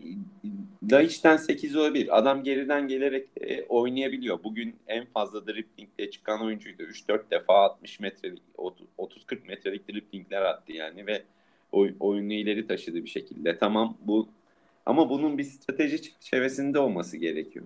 [0.92, 2.18] Laiç'ten 8 olabilir.
[2.18, 4.44] Adam geriden gelerek e, oynayabiliyor.
[4.44, 6.84] Bugün en fazla driblingle çıkan oyuncuydu.
[6.84, 8.42] 3-4 defa 60 metrelik,
[8.98, 11.24] 30-40 metrelik driblingler attı yani ve
[11.72, 13.58] oy, oyunu ileri taşıdı bir şekilde.
[13.58, 14.28] Tamam bu
[14.86, 17.66] ama bunun bir strateji çerçevesinde olması gerekiyor.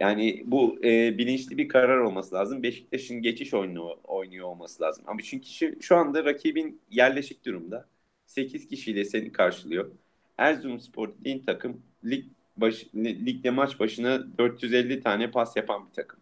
[0.00, 2.62] Yani bu e, bilinçli bir karar olması lazım.
[2.62, 5.04] Beşiktaş'ın geçiş oyunu oynuyor olması lazım.
[5.06, 7.88] Ama çünkü şu, anda rakibin yerleşik durumda.
[8.26, 9.90] 8 kişiyle seni karşılıyor.
[10.38, 12.24] Erzurumspor dediğin takım lig
[12.56, 16.20] baş, ligde maç başına 450 tane pas yapan bir takım.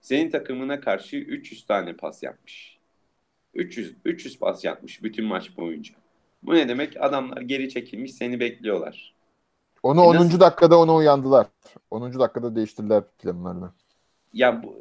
[0.00, 2.78] Senin takımına karşı 300 tane pas yapmış.
[3.54, 5.94] 300 300 pas yapmış bütün maç boyunca.
[6.42, 6.96] Bu ne demek?
[7.00, 9.15] Adamlar geri çekilmiş seni bekliyorlar.
[9.82, 10.14] Onu E 10.
[10.14, 11.46] nasıl- dakikada ona uyandılar.
[11.90, 12.18] 10.
[12.18, 13.70] dakikada değiştirdiler planlarını.
[14.32, 14.80] Ya bu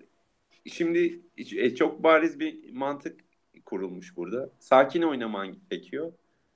[0.66, 3.20] şimdi e, çok bariz bir mantık
[3.66, 4.50] kurulmuş burada.
[4.60, 6.12] Sakin oynaman gerekiyor.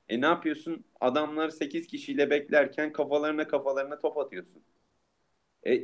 [0.09, 0.83] E ne yapıyorsun?
[1.01, 4.61] Adamlar 8 kişiyle beklerken kafalarına kafalarına top atıyorsun.
[5.63, 5.75] E,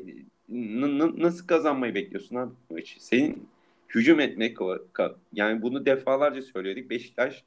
[0.49, 3.05] n- n- nasıl kazanmayı bekliyorsun abi bu maçı?
[3.05, 3.47] Senin
[3.95, 4.57] hücum etmek
[5.33, 6.89] yani bunu defalarca söyledik.
[6.89, 7.43] Beşiktaş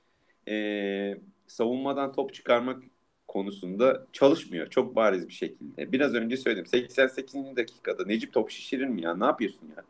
[0.49, 2.83] e, savunmadan top çıkarmak
[3.29, 4.67] konusunda çalışmıyor.
[4.71, 5.93] Çok bariz bir şekilde.
[5.93, 6.67] Biraz önce söyledim.
[6.67, 7.57] 88.
[7.57, 9.17] dakikada Necip top şişirir mi ya?
[9.17, 9.85] Ne yapıyorsun ya?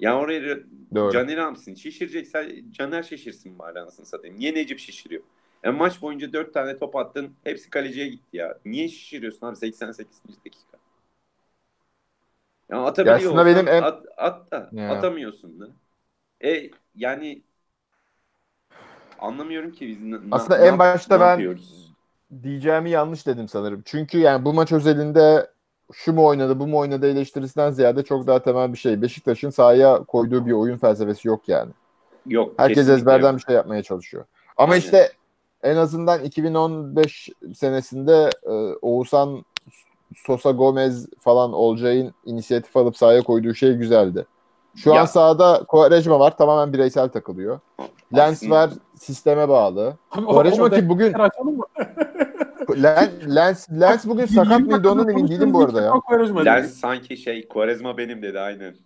[0.00, 0.58] Ya oraya
[0.94, 1.12] Doğru.
[1.12, 1.74] Caner almışsın.
[1.74, 4.38] Şişireceksen Caner şişirsin bari anasını satayım.
[4.38, 5.22] Niye Necip şişiriyor?
[5.64, 7.34] E maç boyunca 4 tane top attın.
[7.44, 8.58] Hepsi kaleciye gitti ya.
[8.64, 10.20] Niye şişiriyorsun abi 88.
[10.44, 10.78] dakika?
[12.70, 14.90] Ya atabiliyor Ya olsan benim en- at, at da Ya.
[14.90, 15.68] atamıyorsun da.
[16.44, 17.42] E yani
[19.18, 19.98] anlamıyorum ki biz
[20.32, 21.85] Aslında ne en başta ne ben yapıyoruz?
[22.42, 23.82] Diyeceğimi yanlış dedim sanırım.
[23.84, 25.50] Çünkü yani bu maç özelinde
[25.92, 29.02] şu mu oynadı bu mu oynadı eleştirisinden ziyade çok daha temel bir şey.
[29.02, 31.70] Beşiktaş'ın sahaya koyduğu bir oyun felsefesi yok yani.
[32.26, 32.54] Yok.
[32.56, 33.38] Herkes ezberden yok.
[33.38, 34.24] bir şey yapmaya çalışıyor.
[34.56, 34.84] Ama Aynen.
[34.84, 35.12] işte
[35.62, 39.44] en azından 2015 senesinde e, Oğuzhan
[40.16, 44.26] Sosa Gomez falan Olcay'ın inisiyatif alıp sahaya koyduğu şey güzeldi.
[44.76, 45.00] Şu Ya.
[45.00, 47.60] an sahada Quaresma var tamamen bireysel takılıyor.
[48.16, 49.96] Lens var sisteme bağlı.
[50.10, 51.64] Quaresma ki bugün açalım mı?
[52.82, 55.92] Len- Lens, Lens bugün sakat mıydı ondan emin değilim bu arada ya.
[56.44, 58.76] Lens sanki şey Quaresma benim dedi aynen.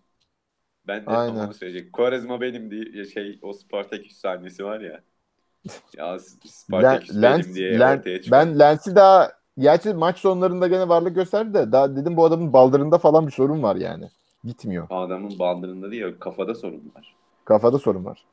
[0.87, 1.47] Ben de Aynen.
[1.47, 1.93] onu söyleyecek.
[1.93, 5.01] Quaresma benim diye şey o Spartaküs sahnesi var ya.
[5.97, 8.43] Ya Spartaküs Len- benim Lens, diye Len- ortaya çıkıyor.
[8.43, 12.99] ben Lens'i daha gerçi maç sonlarında gene varlık gösterdi de daha dedim bu adamın baldırında
[12.99, 14.11] falan bir sorun var yani.
[14.45, 14.87] Gitmiyor.
[14.91, 17.15] Adamın bandırında değil kafada sorun var.
[17.45, 18.25] Kafada sorun var.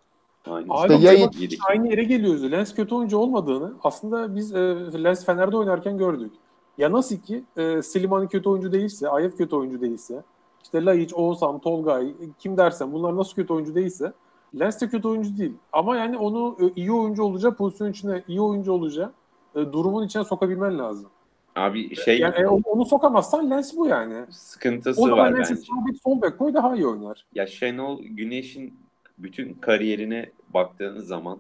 [0.50, 0.68] Aynen.
[0.70, 1.32] Abi İşte yayın-
[1.70, 2.52] aynı yere geliyoruz.
[2.52, 6.32] Lens kötü oyuncu olmadığını aslında biz e, Lens Fener'de oynarken gördük.
[6.78, 10.24] Ya nasıl ki e, Slimani kötü oyuncu değilse, Ayev kötü oyuncu değilse,
[10.64, 14.14] işte Laiç, Oğuzhan, Tolgay, kim dersen bunlar nasıl kötü oyuncu değilse
[14.60, 15.54] Lens de kötü oyuncu değil.
[15.74, 19.12] Ama yani onu e, iyi oyuncu olacağı pozisyon içine iyi oyuncu olacağı
[19.56, 21.10] e, durumun içine sokabilmen lazım.
[21.58, 24.26] Abi şey Yani e, onu, sokamazsan Lens bu yani.
[24.32, 25.56] sıkıntısı O var zaman bence.
[25.56, 27.26] sağ bek sol bek koy daha iyi oynar.
[27.36, 28.80] Ya Şenol Güneş'in
[29.18, 31.40] bütün kariyerine baktığınız zaman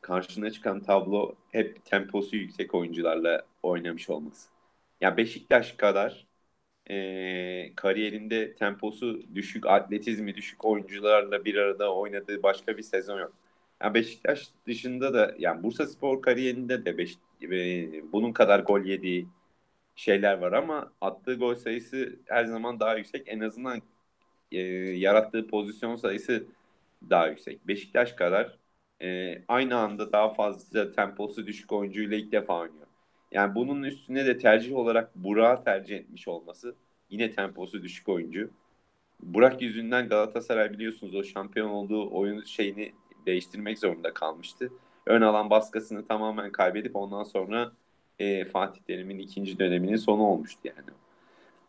[0.00, 4.48] karşına çıkan tablo hep temposu yüksek oyuncularla oynamış olması.
[5.00, 6.26] Ya Beşiktaş kadar
[6.90, 13.32] eee, kariyerinde temposu düşük, atletizmi düşük oyuncularla bir arada oynadığı başka bir sezon yok.
[13.82, 19.28] Ya Beşiktaş dışında da yani Bursa Spor kariyerinde de Beş, e, bunun kadar gol yediği
[19.96, 23.22] şeyler var ama attığı gol sayısı her zaman daha yüksek.
[23.26, 23.82] En azından
[24.52, 24.58] e,
[24.98, 26.46] yarattığı pozisyon sayısı
[27.10, 27.68] daha yüksek.
[27.68, 28.58] Beşiktaş kadar
[29.02, 32.86] e, aynı anda daha fazla temposu düşük oyuncuyla ilk defa oynuyor.
[33.32, 36.74] Yani bunun üstüne de tercih olarak Burak'ı tercih etmiş olması
[37.10, 38.50] yine temposu düşük oyuncu.
[39.20, 42.92] Burak yüzünden Galatasaray biliyorsunuz o şampiyon olduğu oyun şeyini
[43.26, 44.72] değiştirmek zorunda kalmıştı.
[45.06, 47.72] Ön alan baskısını tamamen kaybedip ondan sonra
[48.18, 50.90] e, Fatih Terim'in ikinci döneminin sonu olmuştu yani.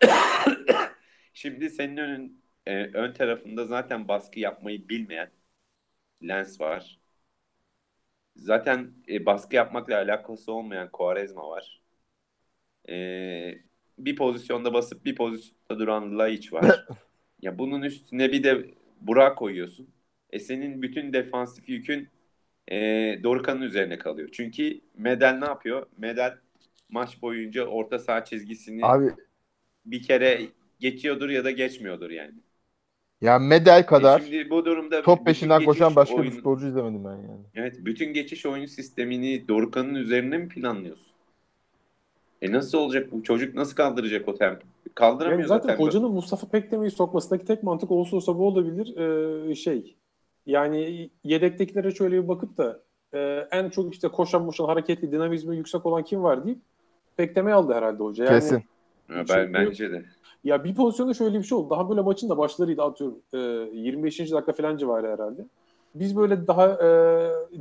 [1.34, 5.30] Şimdi senin önün e, ön tarafında zaten baskı yapmayı bilmeyen
[6.24, 7.00] Lens var.
[8.36, 11.82] Zaten e, baskı yapmakla alakası olmayan Quaresma var.
[12.90, 12.96] E,
[13.98, 16.86] bir pozisyonda basıp bir pozisyonda duran Laiç var.
[17.42, 19.90] ya bunun üstüne bir de Burak koyuyorsun.
[20.30, 22.10] E senin bütün defansif yükün
[22.72, 22.76] e,
[23.24, 24.30] Dorukhan'ın üzerine kalıyor.
[24.32, 25.86] Çünkü Medel ne yapıyor?
[25.98, 26.38] Medel
[26.90, 29.12] maç boyunca orta saha çizgisini Abi
[29.86, 30.42] bir kere
[30.80, 32.34] geçiyordur ya da geçmiyordur yani.
[33.22, 37.06] ya Medel E kadar şimdi bu durumda top peşinden koşan başka bir oyun- futbolcu izlemedim
[37.06, 37.42] ben yani.
[37.56, 41.08] Evet, bütün geçiş oyun sistemini Dorukhan'ın üzerine mi planlıyorsun?
[42.42, 43.24] E nasıl olacak bu?
[43.24, 44.62] Çocuk nasıl kaldıracak o tempo?
[44.96, 45.84] Kaldıramıyor Yani zaten zaten.
[45.84, 48.98] hocanın Mustafa Pekdemir'i sokmasındaki tek mantık olsa olsa bu olabilir.
[48.98, 49.96] Ee, şey
[50.48, 52.80] yani yedektekilere şöyle bir bakıp da
[53.14, 56.60] e, en çok işte koşan koşan hareketli dinamizmi yüksek olan kim var deyip
[57.18, 58.26] Pekdemir'i aldı herhalde hoca.
[58.26, 58.64] Yani, Kesin.
[59.08, 60.06] Ha, Çünkü- ben, bence de.
[60.44, 61.70] Ya bir pozisyonda şöyle bir şey oldu.
[61.70, 63.18] Daha böyle maçın da başlarıydı atıyorum.
[63.34, 64.32] E, 25.
[64.32, 65.46] dakika falan civarı herhalde.
[65.96, 66.90] Biz böyle daha e,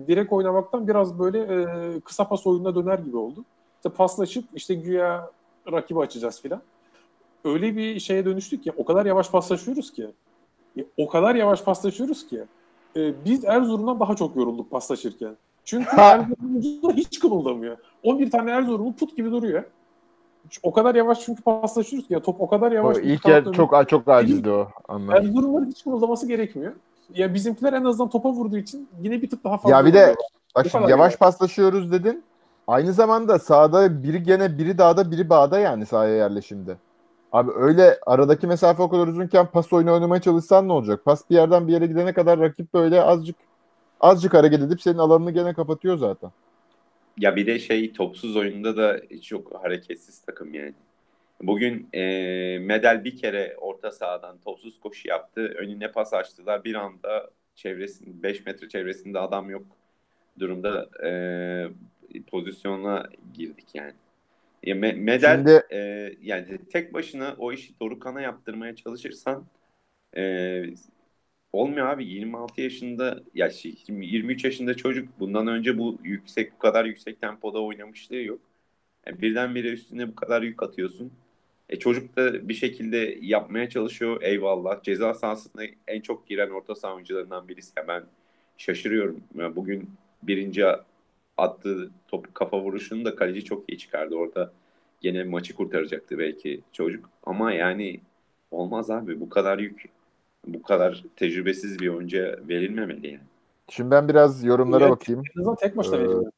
[0.08, 3.44] direkt oynamaktan biraz böyle e, kısa pas oyununa döner gibi oldu.
[3.76, 5.30] İşte paslaşıp işte güya
[5.72, 6.62] rakibi açacağız filan.
[7.44, 10.06] Öyle bir şeye dönüştük ki o kadar yavaş paslaşıyoruz ki.
[10.96, 12.44] O kadar yavaş paslaşıyoruz ki.
[12.96, 15.36] E, biz Erzurum'dan daha çok yorulduk paslaşırken.
[15.64, 17.76] Çünkü Erzurum'da hiç kımıldamıyor.
[18.02, 19.64] 11 tane Erzurum'un put gibi duruyor.
[20.62, 22.14] O kadar yavaş çünkü paslaşıyoruz ki.
[22.14, 22.96] Ya top o kadar yavaş.
[22.96, 23.54] O ilk yer dönüyor.
[23.54, 25.22] çok çok acizdi o anlar.
[25.22, 26.72] Erzurumların hiç kımıldaması gerekmiyor.
[27.14, 29.76] Ya bizimkiler en azından topa vurduğu için yine bir tık daha fazla.
[29.76, 30.16] Ya bir de
[30.56, 31.18] bak şimdi yavaş yani.
[31.18, 32.24] paslaşıyoruz dedin.
[32.66, 36.76] Aynı zamanda sahada biri gene biri dağda biri bağda yani sahaya yerleşimde.
[37.36, 41.04] Abi öyle aradaki mesafe o kadar uzunken pas oyunu oynamaya çalışsan ne olacak?
[41.04, 43.36] Pas bir yerden bir yere gidene kadar rakip böyle azıcık
[44.00, 46.30] azıcık hareket edip senin alanını gene kapatıyor zaten.
[47.18, 50.74] Ya bir de şey topsuz oyunda da çok hareketsiz takım yani.
[51.42, 52.02] Bugün e,
[52.58, 55.40] Medel bir kere orta sahadan topsuz koşu yaptı.
[55.40, 56.64] Önüne pas açtılar.
[56.64, 59.66] Bir anda çevresinde 5 metre çevresinde adam yok
[60.38, 61.10] durumda e,
[62.30, 63.94] pozisyona girdik yani.
[64.66, 65.78] Ya Me- Medel Şimdi e,
[66.22, 69.46] yani tek başına o işi Dorukhan'a yaptırmaya çalışırsan
[70.16, 70.64] e,
[71.52, 76.84] olmuyor abi 26 yaşında ya şey, 23 yaşında çocuk bundan önce bu yüksek bu kadar
[76.84, 78.40] yüksek tempoda oynamışlığı yok.
[79.06, 81.12] Yani birdenbire üstüne bu kadar yük atıyorsun.
[81.68, 84.82] E çocuk da bir şekilde yapmaya çalışıyor eyvallah.
[84.82, 87.72] Ceza sahasına en çok giren orta saha oyuncularından birisi.
[87.76, 88.04] Ya ben
[88.58, 89.20] şaşırıyorum.
[89.34, 89.90] Ya bugün
[90.22, 90.64] birinci
[91.38, 94.14] attığı top kafa vuruşunu da kaleci çok iyi çıkardı.
[94.14, 94.52] Orada
[95.00, 97.10] gene maçı kurtaracaktı belki çocuk.
[97.26, 98.00] Ama yani
[98.50, 99.84] olmaz abi bu kadar yük
[100.46, 103.20] bu kadar tecrübesiz bir oyuncuya verilmemeli yani.
[103.70, 104.92] şimdi ben biraz yorumlara Evet.
[104.92, 105.22] bakayım.
[105.60, 106.30] Tek başına Ee.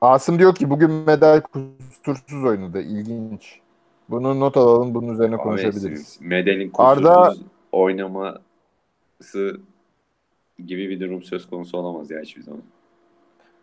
[0.00, 2.80] Asım diyor ki bugün medal kusursuz oynadı.
[2.80, 3.60] İlginç.
[4.08, 4.94] Bunu not alalım.
[4.94, 6.18] Bunun üzerine Abi, konuşabiliriz.
[6.20, 7.36] Medel'in kusursuz Arda-
[7.72, 9.60] oynaması
[10.66, 12.62] gibi bir durum söz konusu olamaz ya hiçbir zaman.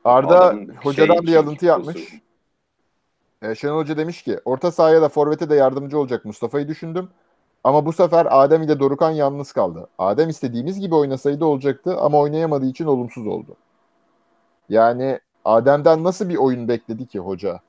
[0.05, 1.95] Arda Adamın hocadan şey bir alıntı yapmış.
[1.95, 2.21] kusur.
[3.41, 7.09] E, Şenol Hoca demiş ki orta sahaya da forvete de yardımcı olacak Mustafa'yı düşündüm.
[7.63, 9.87] Ama bu sefer Adem ile Dorukan yalnız kaldı.
[9.97, 13.55] Adem istediğimiz gibi oynasaydı olacaktı ama oynayamadığı için olumsuz oldu.
[14.69, 17.59] Yani Adem'den nasıl bir oyun bekledi ki hoca?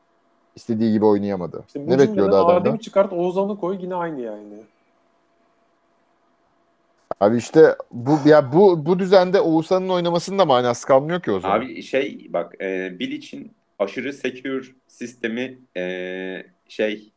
[0.57, 1.65] İstediği gibi oynayamadı.
[1.67, 2.61] İşte ne bekliyordu adamdan?
[2.61, 4.63] Adem'i çıkart Oğuzhan'ı koy yine aynı yani.
[7.21, 11.61] Abi işte bu ya bu bu düzende Oğuzhan'ın oynamasının da manası kalmıyor ki o zaman.
[11.61, 17.13] Abi şey bak e, Bilic'in aşırı secure sistemi e, şey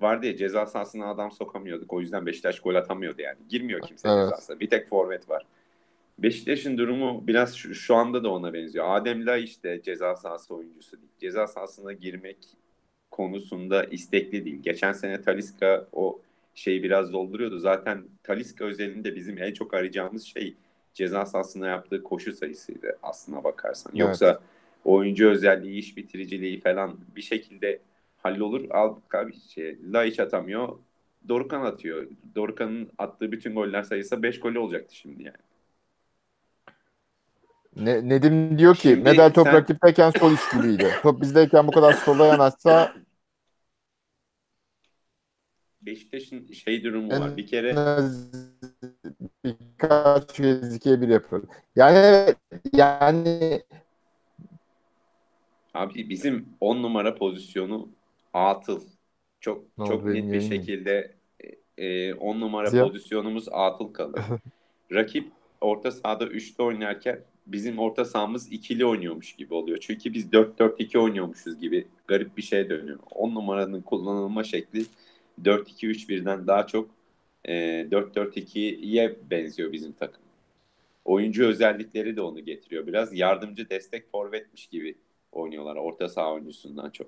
[0.00, 1.92] vardı ya ceza sahasına adam sokamıyorduk.
[1.92, 3.38] O yüzden Beşiktaş gol atamıyordu yani.
[3.48, 4.18] Girmiyor kimse Evet.
[4.18, 4.60] ceza sahasına.
[4.60, 5.46] Bir tek forvet var.
[6.18, 8.96] Beşiktaş'ın durumu biraz şu, şu anda da ona benziyor.
[8.96, 11.12] Adem La işte ceza sahası oyuncusu değil.
[11.20, 12.36] Ceza sahasına girmek
[13.10, 14.62] konusunda istekli değil.
[14.62, 16.20] Geçen sene Taliska o
[16.54, 17.58] şeyi biraz dolduruyordu.
[17.58, 20.54] Zaten Taliska özelinde bizim en çok arayacağımız şey
[20.94, 23.92] ceza sahasına yaptığı koşu sayısıydı aslına bakarsan.
[23.92, 24.00] Evet.
[24.00, 24.40] Yoksa
[24.84, 27.78] oyuncu özelliği, iş bitiriciliği falan bir şekilde
[28.16, 28.70] hallolur.
[28.70, 30.68] Al abi şey, Laiç atamıyor.
[31.28, 32.06] Dorukan atıyor.
[32.34, 35.36] Dorukan'ın attığı bütün goller sayısı 5 golü olacaktı şimdi yani.
[37.76, 40.90] Ne, Nedim diyor ki Şimdi medal top sen- rakipteyken sol iş gibiydi.
[41.02, 42.92] Top bizdeyken bu kadar sola yanaşsa
[45.86, 47.36] Beşiktaş'ın şey durumu var.
[47.36, 47.74] Bir kere
[49.44, 51.42] birkaç kez ikiye bir yapıyor.
[51.76, 52.34] Yani
[52.72, 53.62] yani
[55.74, 57.88] Abi bizim 10 numara pozisyonu
[58.34, 58.80] atıl.
[59.40, 61.14] Çok Ne çok net bir şekilde
[62.20, 62.84] 10 numara Ziya?
[62.84, 64.20] pozisyonumuz atıl kalır.
[64.92, 65.28] Rakip
[65.60, 69.78] orta sahada 3'te oynarken bizim orta sahamız ikili oynuyormuş gibi oluyor.
[69.80, 72.98] Çünkü biz 4-4-2 oynuyormuşuz gibi garip bir şey dönüyor.
[73.10, 74.84] 10 numaranın kullanılma şekli
[75.44, 76.90] 4-2-3-1'den daha çok
[77.44, 77.54] e,
[77.90, 80.22] 4-4-2'ye benziyor bizim takım.
[81.04, 82.86] Oyuncu özellikleri de onu getiriyor.
[82.86, 84.94] Biraz yardımcı destek forvetmiş gibi
[85.32, 87.06] oynuyorlar orta saha oyuncusundan çok.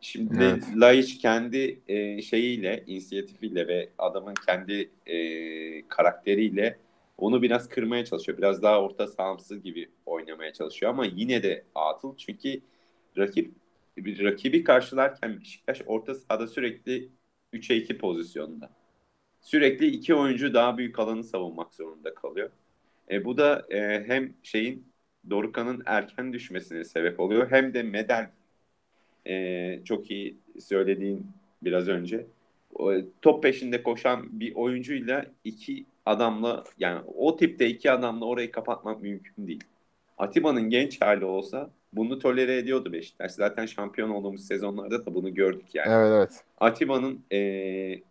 [0.00, 0.64] Şimdi Evet.
[0.76, 6.78] Laiç kendi e, şeyiyle, inisiyatifiyle ve adamın kendi e, karakteriyle
[7.18, 8.38] onu biraz kırmaya çalışıyor.
[8.38, 12.60] Biraz daha orta sahamsı gibi oynamaya çalışıyor ama yine de atıl çünkü
[13.18, 13.50] rakip
[13.96, 17.08] bir rakibi karşılarken Beşiktaş orta sahada sürekli
[17.52, 18.70] 3'e 2 pozisyonda.
[19.40, 22.50] Sürekli iki oyuncu daha büyük alanı savunmak zorunda kalıyor.
[23.10, 24.88] E, bu da e, hem şeyin
[25.30, 28.30] Dorukan'ın erken düşmesine sebep oluyor hem de Medel
[29.26, 31.26] e, çok iyi söylediğin
[31.62, 32.26] biraz önce
[33.22, 39.46] top peşinde koşan bir oyuncuyla iki adamla yani o tipte iki adamla orayı kapatmak mümkün
[39.46, 39.64] değil.
[40.18, 43.32] Atiba'nın genç hali olsa bunu tolere ediyordu Beşiktaş.
[43.32, 45.92] Zaten şampiyon olduğumuz sezonlarda da bunu gördük yani.
[45.92, 46.44] evet evet.
[46.58, 48.02] Atiba'nın eee,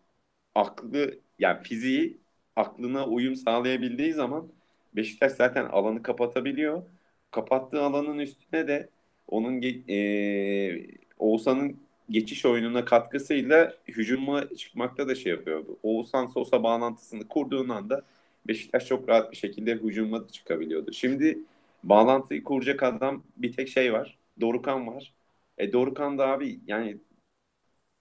[0.56, 2.18] aklı yani fiziği
[2.56, 4.48] aklına uyum sağlayabildiği zaman
[4.96, 6.84] Beşiktaş zaten alanı kapatabiliyor.
[7.32, 8.90] Kapattığı alanın üstüne de
[9.28, 10.88] onun eee,
[11.20, 11.78] Oğuzhan'ın
[12.10, 15.78] geçiş oyununa katkısıyla hücuma çıkmakta da şey yapıyordu.
[15.84, 18.02] Oğuzhan Sosa bağlantısını kurduğun anda
[18.48, 20.94] Beşiktaş çok rahat bir şekilde hücuma çıkabiliyordu.
[20.94, 21.40] Şimdi
[21.90, 24.18] bağlantıyı kuracak adam bir tek şey var.
[24.42, 25.14] Dorukan var.
[25.58, 26.98] E Dorukan da abi yani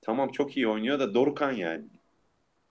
[0.02, 1.84] Tamam çok iyi oynuyor da Dorukan yani.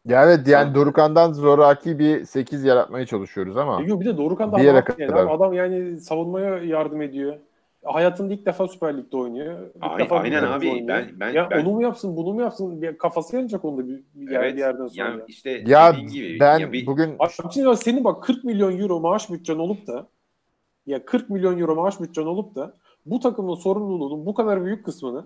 [0.05, 3.81] Ya evet yani Dorukan'dan zoraki bir 8 yaratmaya çalışıyoruz ama.
[3.81, 7.35] Yok bir de Dorukhan da adam, yani abi adam yani savunmaya yardım ediyor.
[7.83, 9.59] Hayatında ilk defa Süper Lig'de oynuyor.
[9.75, 10.67] İlk Ay- defa aynen Lig'de abi.
[10.69, 10.87] oynuyor.
[10.87, 12.81] Ben- ben- ya ben- onu mu yapsın, bunu mu yapsın?
[12.81, 15.07] Bir kafası yanacak onda bir, bir, yer- bir yerden sonra.
[15.09, 18.99] yani işte Ya gibi ben ya bir- bugün Abi şimdi senin bak 40 milyon euro
[18.99, 20.07] maaş bütçen olup da
[20.87, 22.73] ya 40 milyon euro maaş bütçen olup da
[23.05, 25.25] bu takımın sorumluluğunun bu kadar büyük kısmını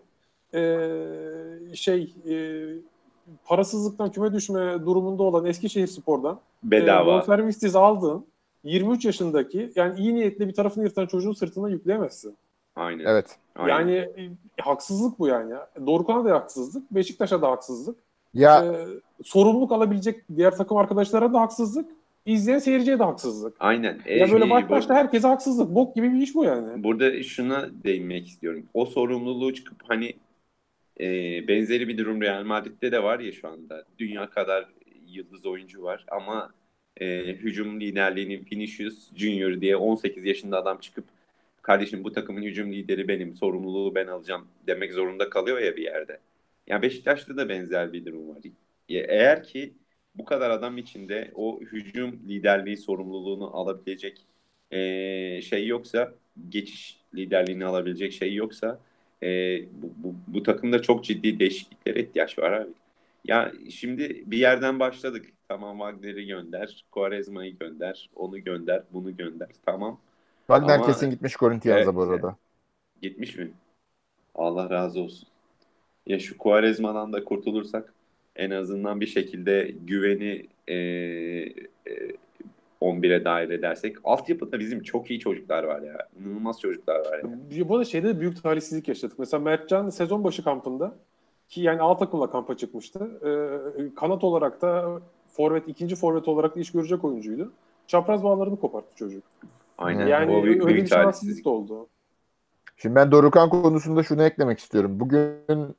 [0.54, 2.68] eee, şey eee,
[3.46, 7.12] parasızlıktan küme düşme durumunda olan Eskişehir Spor'dan bedava.
[7.12, 8.26] e, bonservis aldığın
[8.64, 12.36] 23 yaşındaki yani iyi niyetli bir tarafını yırtan çocuğun sırtına yükleyemezsin.
[12.76, 13.06] Aynen.
[13.06, 13.38] evet.
[13.56, 13.74] aynen.
[13.80, 13.94] Yani
[14.58, 15.54] e, haksızlık bu yani.
[15.86, 18.00] Dorukhan'a da haksızlık, Beşiktaş'a da haksızlık.
[18.34, 18.88] Ya E,
[19.24, 21.90] sorumluluk alabilecek diğer takım arkadaşlara da haksızlık.
[22.26, 23.56] İzleyen seyirciye de haksızlık.
[23.60, 24.02] Aynen.
[24.06, 25.76] E, ya böyle baş başta herkese haksızlık.
[25.76, 26.84] Bok gibi bir iş bu yani.
[26.84, 28.66] Burada şuna değinmek istiyorum.
[28.74, 30.14] O sorumluluğu çıkıp hani
[31.00, 31.08] e,
[31.48, 33.86] benzeri bir durum Real Madrid'de de var ya şu anda.
[34.00, 34.68] Dünya kadar
[35.08, 36.52] yıldız oyuncu var ama
[36.98, 41.06] e, hücum liderliğini Vinicius Junior diye 18 yaşında adam çıkıp
[41.62, 46.20] kardeşim bu takımın hücum lideri benim, sorumluluğu ben alacağım demek zorunda kalıyor ya bir yerde.
[46.68, 48.38] Ya Beşiktaş'ta da benzer bir durum var.
[48.90, 49.74] Eğer ki
[50.16, 54.26] bu kadar adam içinde o hücum liderliği sorumluluğunu alabilecek
[54.72, 56.14] e, şey yoksa
[56.50, 58.80] geçiş liderliğini alabilecek şey yoksa
[59.24, 59.28] e,
[59.82, 62.70] bu, bu, bu takımda çok ciddi değişikliklere ihtiyaç var abi.
[63.26, 65.26] Ya şimdi bir yerden başladık.
[65.48, 69.50] Tamam Wagner'i gönder, Quaresma'yı gönder, onu gönder, bunu gönder.
[69.66, 70.00] Tamam.
[70.48, 72.36] Wagner Ama- kesin gitmiş Corinthians'a bu Evet, arada.
[73.02, 73.52] Gitmiş mi?
[74.36, 75.28] Allah razı olsun.
[76.08, 77.94] ya şu Quaresma'dan da kurtulursak
[78.40, 81.54] en azından bir şekilde güveni e, e,
[82.82, 86.08] 11'e dair edersek altyapıda bizim çok iyi çocuklar var ya.
[86.20, 87.70] İnanılmaz çocuklar var ya.
[87.70, 89.20] Bu arada şeyde de büyük talihsizlik yaşadık.
[89.20, 90.96] Mesela Mertcan sezon başı kampında
[91.50, 93.00] ki yani A takımla kampa çıkmıştı.
[93.80, 97.52] Ee, kanat olarak da forvet, ikinci forvet olarak da iş görecek oyuncuydu.
[97.88, 99.24] Çapraz bağlarını koparttı çocuk.
[99.78, 100.08] Aynen.
[100.08, 101.46] Yani o büyük, öyle büyük bir şanssızlık talihsizlik.
[101.46, 101.88] da oldu.
[102.78, 105.00] Şimdi ben Dorukan konusunda şunu eklemek istiyorum.
[105.00, 105.76] Bugün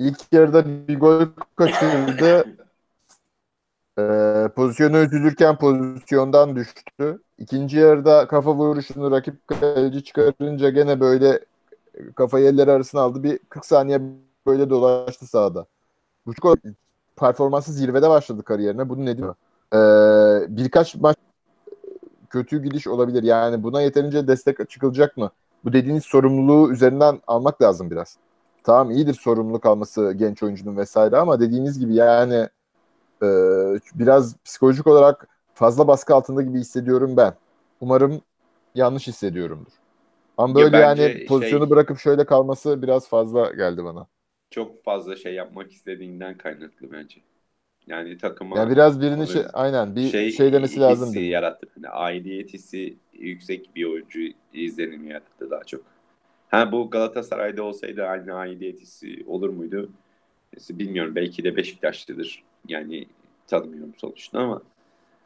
[0.00, 1.26] ilk yarıda bir gol
[1.56, 2.44] kaçırdı.
[3.98, 7.22] Ee, pozisyonu üzülürken pozisyondan düştü.
[7.38, 11.40] İkinci yarıda kafa vuruşunu rakip kaleci çıkarınca gene böyle
[12.14, 13.22] kafayı elleri arasına aldı.
[13.22, 14.00] Bir 40 saniye
[14.46, 15.66] böyle dolaştı sahada.
[16.26, 16.58] Bu çok
[17.16, 18.88] performansı zirvede başladı kariyerine.
[18.88, 19.34] Bunun ne diyor?
[19.74, 21.16] Ee, birkaç maç
[22.30, 23.22] kötü gidiş olabilir.
[23.22, 25.30] Yani buna yeterince destek çıkılacak mı?
[25.64, 28.16] Bu dediğiniz sorumluluğu üzerinden almak lazım biraz.
[28.64, 32.48] Tamam iyidir sorumluluk alması genç oyuncunun vesaire ama dediğiniz gibi yani
[33.22, 33.26] e,
[33.94, 37.34] biraz psikolojik olarak fazla baskı altında gibi hissediyorum ben.
[37.80, 38.20] Umarım
[38.74, 39.72] yanlış hissediyorumdur.
[40.38, 44.06] Ama böyle bence yani pozisyonu şey- bırakıp şöyle kalması biraz fazla geldi bana.
[44.50, 47.20] Çok fazla şey yapmak istediğinden kaynaklı bence.
[47.86, 51.08] Yani takıma Yani biraz birini şey, aynen bir şey, demesi lazım.
[51.08, 51.66] hissi yarattı.
[51.76, 54.20] Yani aidiyet hissi yüksek bir oyuncu
[54.52, 55.82] izlenimi yarattı daha çok.
[56.50, 59.90] Ha bu Galatasaray'da olsaydı aynı aidiyet hissi olur muydu?
[60.70, 61.14] Bilmiyorum.
[61.14, 62.42] Belki de Beşiktaşlıdır.
[62.68, 63.06] Yani
[63.46, 64.62] tanımıyorum sonuçta ama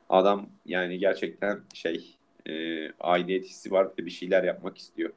[0.08, 2.16] adam yani gerçekten şey
[2.48, 2.52] e,
[3.00, 5.10] aidiyet hissi var ve bir şeyler yapmak istiyor.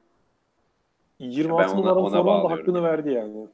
[1.19, 3.47] 26 Ben ona- numaralı ona formanın da hakkını verdi yani.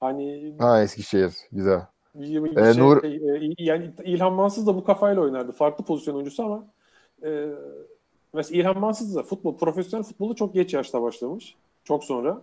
[0.00, 1.80] Hani Ha Eskişehir güzel.
[2.14, 3.06] Ee, şey, Nur-
[3.50, 5.52] e, yani İlhan Mansız da bu kafayla oynardı.
[5.52, 6.66] Farklı pozisyon oyuncusu ama
[7.24, 7.48] e,
[8.32, 11.54] mesela İlhan Mansız da futbol, profesyonel futbolu çok geç yaşta başlamış.
[11.84, 12.40] Çok sonra.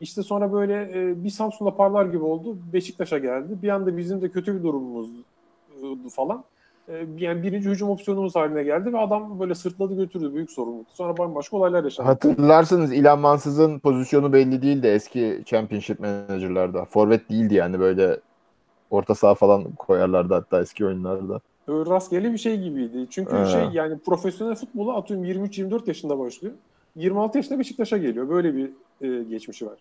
[0.00, 2.56] İşte sonra böyle e, bir Samsun'da parlar gibi oldu.
[2.72, 3.58] Beşiktaş'a geldi.
[3.62, 5.10] Bir anda bizim de kötü bir durumumuz
[5.82, 6.44] e, falan.
[6.88, 10.34] E, yani birinci hücum opsiyonumuz haline geldi ve adam böyle sırtladı götürdü.
[10.34, 10.86] Büyük sorumluluk.
[10.90, 12.08] Sonra bambaşka olaylar yaşandı.
[12.08, 16.84] Hatırlarsınız İlhan Mansız'ın pozisyonu belli değildi eski Championship Manager'larda.
[16.84, 18.20] Forvet değildi yani böyle
[18.90, 21.40] orta saha falan koyarlardı hatta eski oyunlarda.
[21.68, 23.06] Rastgele bir şey gibiydi.
[23.10, 23.46] Çünkü Ee.
[23.46, 26.54] şey yani profesyonel futbola atıyorum 23-24 yaşında başlıyor.
[26.96, 28.28] 26 yaşında Beşiktaş'a geliyor.
[28.28, 28.70] Böyle bir
[29.00, 29.78] e, geçmişi var.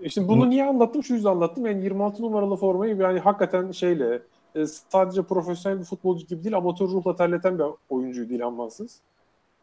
[0.00, 1.02] E, Şimdi bunu niye anlattım?
[1.04, 1.66] Şu yüzden anlattım.
[1.66, 4.22] Yani 26 numaralı formayı yani hakikaten şeyle
[4.54, 9.00] e, sadece profesyonel bir futbolcu gibi değil amatör ruhla terleten bir oyuncuydu İlhan Mansız.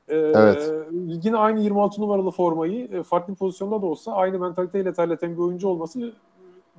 [0.08, 0.74] E, Evet.
[1.24, 5.38] Yine aynı 26 numaralı formayı e, farklı bir pozisyonda da olsa aynı mentaliteyle terleten bir
[5.42, 6.12] oyuncu olması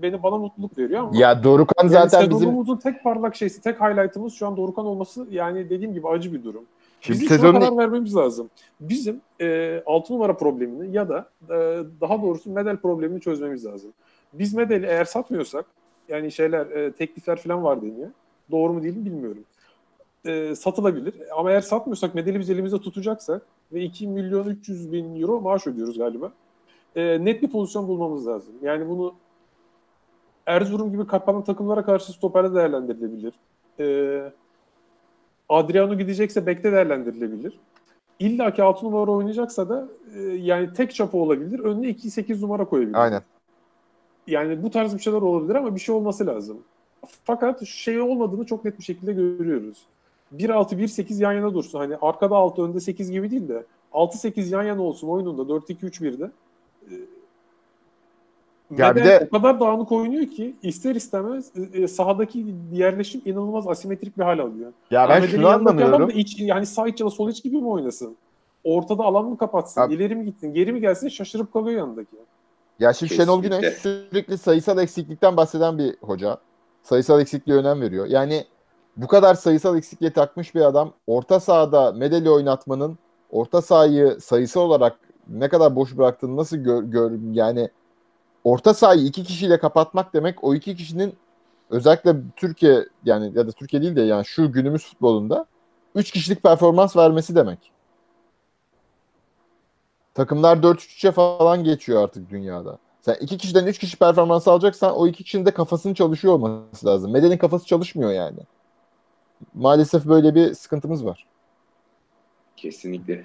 [0.03, 4.35] beni bana mutluluk veriyor ama Ya Dorukan yani zaten bizim tek parlak şeysi, tek highlight'ımız
[4.35, 6.64] şu an Dorukhan olması yani dediğim gibi acı bir durum.
[7.01, 8.51] Şimdi Bizim sezonun karar vermemiz lazım.
[8.81, 11.55] Bizim e, 6 numara problemini ya da e,
[12.01, 13.93] daha doğrusu Medel problemini çözmemiz lazım.
[14.33, 15.67] Biz Medel'i eğer satmıyorsak
[16.09, 18.11] yani şeyler e, teklifler falan var deniyor.
[18.51, 19.45] Doğru mu değil mi bilmiyorum.
[20.25, 21.15] E, satılabilir.
[21.37, 23.43] Ama eğer satmıyorsak Medel'i biz elimizde tutacaksak
[23.73, 26.33] ve 2 milyon 300 bin euro maaş ödüyoruz galiba.
[26.97, 28.55] E, net bir pozisyon bulmamız lazım.
[28.63, 29.15] Yani bunu
[30.47, 33.35] Erzurum gibi kapanan takımlara karşı stoperde değerlendirilebilir.
[33.81, 34.33] Ee,
[35.49, 37.59] Adriano gidecekse bekte değerlendirilebilir.
[38.19, 41.59] İlla ki 6 numara oynayacaksa da e, yani tek çapa olabilir.
[41.59, 42.95] Önüne 2-8 numara koyabilir.
[42.95, 43.23] aynen.
[44.27, 46.59] Yani bu tarz bir şeyler olabilir ama bir şey olması lazım.
[47.25, 49.87] Fakat şey olmadığını çok net bir şekilde görüyoruz.
[50.37, 51.79] 1-6-1-8 yan yana dursun.
[51.79, 56.31] Hani arkada 6 önde 8 gibi değil de 6-8 yan yana olsun oyununda 4-2-3-1'de.
[56.91, 56.95] Ee,
[58.79, 63.23] Ya ve bir de o kadar dağınık oynuyor ki ister istemez e, e, sahadaki yerleşim
[63.25, 64.73] inanılmaz asimetrik bir hal alıyor.
[64.91, 66.09] Ya ben Ahmet'in şunu yanındaki adam anlamıyorum.
[66.09, 68.17] da iç, yani sağ iç ya da sol iç gibi mi oynasın?
[68.64, 69.81] Ortada alan mı kapatsın?
[69.81, 70.55] Abi- ileri mi gittin?
[70.55, 71.09] Geri mi gelsin?
[71.09, 72.17] Şaşırıp kalıyor yanındaki.
[72.81, 73.69] Ya şimdi Şenol Kesinlikle.
[73.69, 76.37] Güneş sürekli sayısal eksiklikten bahseden bir hoca.
[76.83, 78.07] Sayısal eksikliğe önem veriyor.
[78.07, 78.45] Yani
[78.97, 82.99] bu kadar sayısal eksikliğe takmış bir adam orta sahada Medeli oynatmanın
[83.31, 84.97] orta sahayı sayısal olarak
[85.29, 87.69] ne kadar boş bıraktığını nasıl gör, gör yani
[88.47, 91.15] orta sahayı iki kişiyle kapatmak demek o iki kişinin
[91.71, 95.47] özellikle Türkiye yani ya da Türkiye değil de yani şu günümüz futbolunda
[95.95, 97.73] üç kişilik performans vermesi demek.
[100.15, 102.79] Takımlar 4-3-3'e falan geçiyor artık dünyada.
[103.01, 107.13] Sen iki kişiden üç kişi performans alacaksan o iki kişinin de kafasının çalışıyor olması lazım.
[107.13, 108.39] Medel'in kafası çalışmıyor yani.
[109.55, 111.27] Maalesef böyle bir sıkıntımız var.
[112.57, 113.25] Kesinlikle.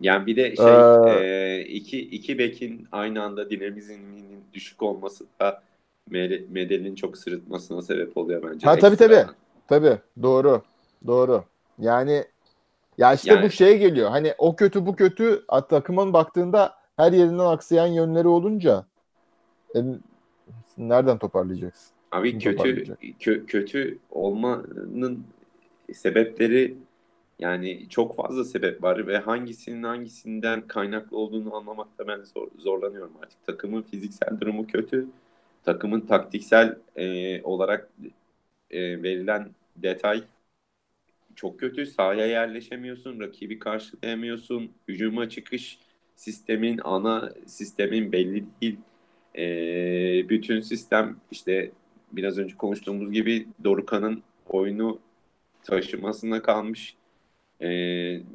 [0.00, 5.62] Yani bir de şey Ee, e, iki, iki bekin aynı anda dinamizminin düşük olması da
[6.10, 8.66] Mede- Medel'in çok sırıtmasına sebep oluyor bence.
[8.66, 9.24] Ha, tabii, tabii.
[9.68, 10.62] Tabii doğru.
[11.06, 11.44] Doğru.
[11.78, 12.24] Yani
[12.98, 14.10] ya işte Yani- bu şeye geliyor.
[14.10, 18.86] Hani o kötü bu kötü takımın baktığında her yerinden aksayan yönleri olunca
[19.76, 19.78] e,
[20.78, 21.94] Nereden toparlayacaksın?
[22.12, 22.84] Abi Kim kötü
[23.20, 25.24] kö- kötü olmanın
[25.92, 26.74] sebepleri
[27.38, 33.46] yani çok fazla sebep var ve hangisinin hangisinden kaynaklı olduğunu anlamakta ben zor, zorlanıyorum artık.
[33.46, 35.06] Takımın fiziksel durumu kötü.
[35.64, 37.90] Takımın taktiksel e, olarak
[38.70, 40.22] e, verilen detay
[41.34, 41.86] çok kötü.
[41.86, 44.72] Sahaya yerleşemiyorsun, rakibi karşılayamıyorsun.
[44.88, 45.78] Hücuma çıkış
[46.16, 48.78] sistemin, ana sistemin belli değil.
[49.36, 51.70] E, bütün sistem işte
[52.12, 54.98] biraz önce konuştuğumuz gibi Dorukan'ın oyunu
[55.62, 56.96] taşımasına kalmış.
[57.60, 57.68] E,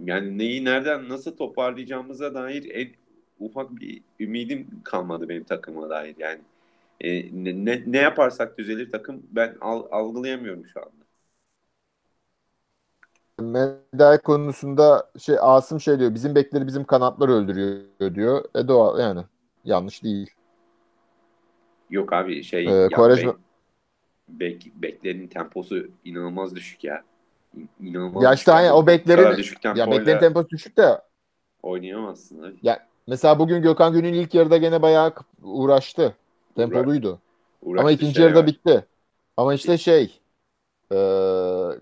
[0.05, 2.89] yani neyi nereden nasıl toparlayacağımıza dair en
[3.39, 6.41] ufak bir ümidim kalmadı benim takıma dair yani.
[7.01, 10.99] E, ne, ne, yaparsak düzelir takım ben al, algılayamıyorum şu anda.
[13.39, 16.15] Medal konusunda şey Asım şey diyor.
[16.15, 18.45] Bizim bekleri bizim kanatlar öldürüyor diyor.
[18.55, 19.21] E doğal yani.
[19.65, 20.31] Yanlış değil.
[21.89, 23.35] Yok abi şey Ee, Quaresma-
[24.29, 27.03] bek, bek- beklerin temposu inanılmaz düşük ya.
[27.57, 29.43] İn- İnanılmaz Ya işte hani o beklerin
[29.75, 31.01] ya beklerin temposu düşük de
[31.63, 32.55] oynayamazsın abi.
[32.63, 36.15] ya mesela bugün Gökhan Gün'ün ilk yarıda gene bayağı uğraştı.
[36.55, 37.19] Tempoluydu.
[37.61, 38.47] Uğraştığı Ama ikinci şey yarıda var.
[38.47, 38.85] bitti.
[39.37, 40.19] Ama işte şey
[40.91, 40.95] e,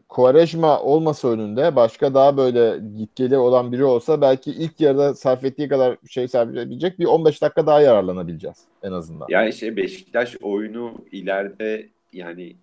[0.09, 5.69] Quaresma olmasa önünde başka daha böyle gitgeli olan biri olsa belki ilk yarıda sarf ettiği
[5.69, 9.27] kadar şey sarf edebilecek bir 15 dakika daha yararlanabileceğiz en azından.
[9.29, 12.55] Ya işte Beşiktaş oyunu ileride yani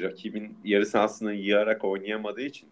[0.00, 2.68] rakibin yarı sahasını yığarak oynayamadığı için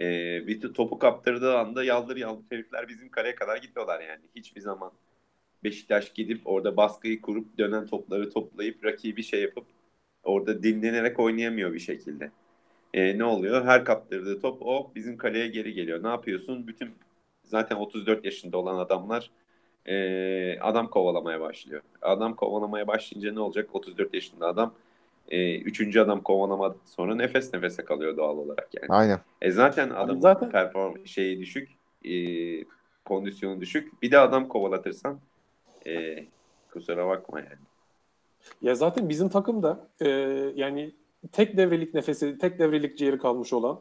[0.00, 0.06] e,
[0.46, 4.22] bir topu kaptırdığı anda yaldır yaldır herifler bizim kaleye kadar gidiyorlar yani.
[4.36, 4.92] Hiçbir zaman
[5.64, 9.66] Beşiktaş gidip orada baskıyı kurup dönen topları toplayıp rakibi şey yapıp
[10.24, 12.30] orada dinlenerek oynayamıyor bir şekilde.
[12.94, 13.64] E, ne oluyor?
[13.64, 16.02] Her kaptırdığı top o bizim kaleye geri geliyor.
[16.02, 16.66] Ne yapıyorsun?
[16.66, 16.90] Bütün
[17.44, 19.30] zaten 34 yaşında olan adamlar
[19.86, 21.82] e, adam kovalamaya başlıyor.
[22.02, 23.68] Adam kovalamaya başlayınca ne olacak?
[23.72, 24.74] 34 yaşında adam
[25.30, 28.86] e, üçüncü adam kovalamadık sonra nefes nefese kalıyor doğal olarak yani.
[28.88, 29.20] Aynen.
[29.42, 31.68] E zaten adamın zaten- perform şeyi düşük,
[32.04, 32.14] e,
[33.04, 34.02] kondisyonu düşük.
[34.02, 35.18] Bir de adam kovalatırsan
[35.86, 36.24] e,
[36.72, 37.58] kusura bakma yani.
[38.62, 40.08] Ya zaten bizim takımda e,
[40.54, 40.92] yani
[41.32, 43.80] tek devrelik nefesi, tek devrelik ciğeri kalmış olan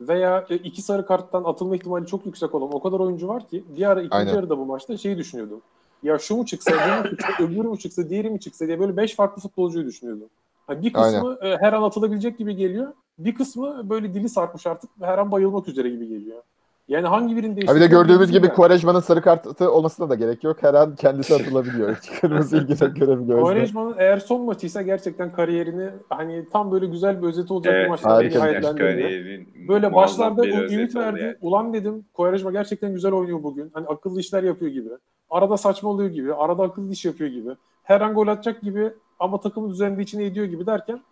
[0.00, 3.64] veya e, iki sarı karttan atılma ihtimali çok yüksek olan o kadar oyuncu var ki
[3.76, 4.34] bir ara ikinci Aynen.
[4.34, 5.62] yarıda bu maçta şeyi düşünüyordum.
[6.02, 8.96] Ya şu mu çıksa, bu mu çıksa, öbürü mü çıksa, diğeri mi çıksa diye böyle
[8.96, 10.28] beş farklı futbolcuyu düşünüyordum.
[10.68, 12.92] Hani bir kısmı e, her an atılabilecek gibi geliyor.
[13.18, 16.42] Bir kısmı böyle dili sarkmış artık her an bayılmak üzere gibi geliyor.
[16.88, 18.54] Yani hangi birinde Ha bir de gördüğümüz gibi yani.
[18.56, 20.56] Quaresma'nın sarı kartı olmasına da gerek yok.
[20.60, 21.96] Her an kendisi atılabiliyor.
[22.20, 23.40] Kırmızı ilgi görebiliyor.
[23.42, 27.90] Quaresma'nın eğer son maçıysa gerçekten kariyerini hani tam böyle güzel bir özeti olacak bir Evet,
[27.90, 28.44] maçta harika.
[28.44, 29.68] Beşiktaş nihayetlendirdi.
[29.68, 31.20] Böyle başlarda bir o ümit verdi.
[31.20, 31.36] yani.
[31.40, 33.70] Ulan dedim Quaresma gerçekten güzel oynuyor bugün.
[33.74, 34.90] Hani akıllı işler yapıyor gibi.
[35.30, 36.34] Arada saçmalıyor gibi.
[36.34, 37.50] Arada akıllı iş yapıyor gibi.
[37.82, 41.02] Her an gol atacak gibi ama takımı düzenli içine ediyor gibi derken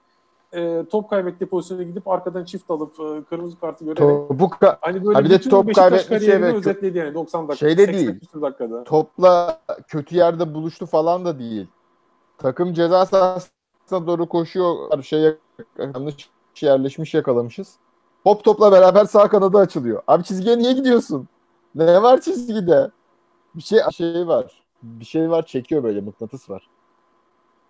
[0.52, 5.04] e, top kaybettiği pozisyona gidip arkadan çift alıp e, kırmızı kartı görerek Topu ka- hani
[5.04, 6.54] böyle Ha bir de top kariyerini evet.
[6.54, 7.66] özetledi yani 90 dakika.
[7.66, 8.20] Şeyde 80 değil.
[8.42, 8.84] dakikada.
[8.84, 11.66] topla kötü yerde buluştu falan da değil.
[12.38, 15.02] Takım ceza sahasına doğru koşuyor.
[15.02, 15.36] Şeye
[15.78, 16.30] yanlış
[16.60, 17.76] yerleşmiş yakalamışız.
[18.22, 20.02] Hop topla beraber sağ kanadı açılıyor.
[20.06, 21.28] Abi çizgiye niye gidiyorsun?
[21.74, 22.90] Ne var çizgide?
[23.54, 24.62] Bir şey şey var.
[24.82, 26.68] Bir şey var çekiyor böyle mıknatıs var.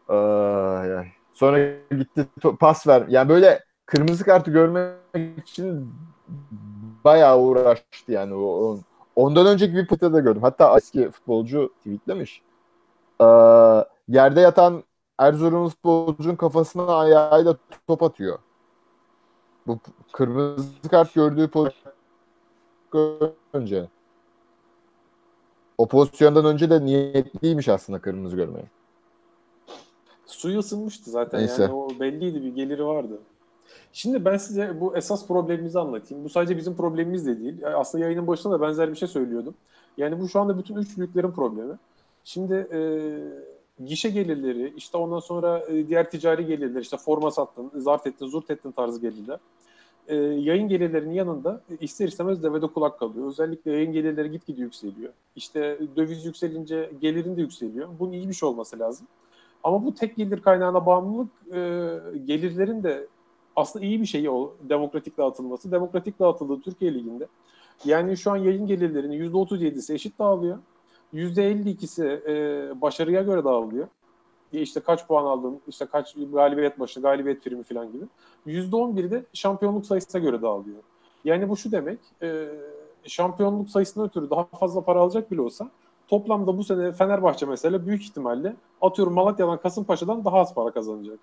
[0.09, 1.07] Ay, ay.
[1.33, 1.59] Sonra
[1.91, 2.27] gitti
[2.61, 3.05] pas ver.
[3.09, 5.95] Yani böyle kırmızı kartı görmek için
[7.05, 8.79] bayağı uğraştı yani o,
[9.17, 10.43] Ondan önceki bir pıtı da gördüm.
[10.43, 12.43] Hatta eski futbolcu tweetlemiş.
[13.21, 13.25] Ee,
[14.09, 14.85] yerde yatan
[15.19, 17.57] Erzurumlu futbolcunun kafasına ayağıyla
[17.89, 18.39] top atıyor.
[19.67, 19.79] Bu
[20.13, 21.95] kırmızı kart gördüğü pozisyon
[23.53, 23.89] önce.
[25.79, 28.71] O pozisyondan önce de niyetliymiş aslında kırmızı görmeye.
[30.27, 31.63] Suyu ısınmıştı zaten Neyse.
[31.63, 33.19] yani o belliydi bir geliri vardı.
[33.93, 36.25] Şimdi ben size bu esas problemimizi anlatayım.
[36.25, 37.55] Bu sadece bizim problemimiz de değil.
[37.75, 39.55] Aslında yayının başında da benzer bir şey söylüyordum.
[39.97, 41.75] Yani bu şu anda bütün üç büyüklerin problemi.
[42.25, 42.81] Şimdi e,
[43.85, 48.51] gişe gelirleri, işte ondan sonra e, diğer ticari gelirler, işte forma sattın, zart ettin, zurt
[48.51, 49.39] ettin tarzı gelirler.
[50.09, 53.29] E, yayın gelirlerinin yanında e, ister istemez devede kulak kalıyor.
[53.29, 55.13] Özellikle yayın gelirleri gitgide yükseliyor.
[55.37, 57.89] İşte döviz yükselince gelirin de yükseliyor.
[57.99, 59.07] Bunun iyi bir şey olması lazım.
[59.67, 61.59] Ama bu tek gelir kaynağına bağımlılık e,
[62.25, 63.07] gelirlerin de
[63.57, 65.73] aslında iyi bir şey o demokratik dağıtılması.
[65.73, 67.27] Demokratik dağıtıldığı Türkiye Ligi'nde.
[67.85, 70.59] Yani şu an yayın gelirlerinin %37'si eşit dağılıyor.
[71.15, 73.89] %52'si e, başarıya göre dağılıyor.
[74.53, 78.05] E işte kaç puan aldın, işte kaç galibiyet maçı, galibiyet primi falan gibi.
[78.47, 80.79] %11'i de şampiyonluk sayısına göre dağılıyor.
[81.25, 82.49] Yani bu şu demek, e,
[83.05, 85.71] şampiyonluk sayısına ötürü daha fazla para alacak bile olsa
[86.09, 91.19] toplamda bu sene Fenerbahçe mesela büyük ihtimalle atıyorum Malatya'dan Kasımpaşa'dan daha az para kazanacak.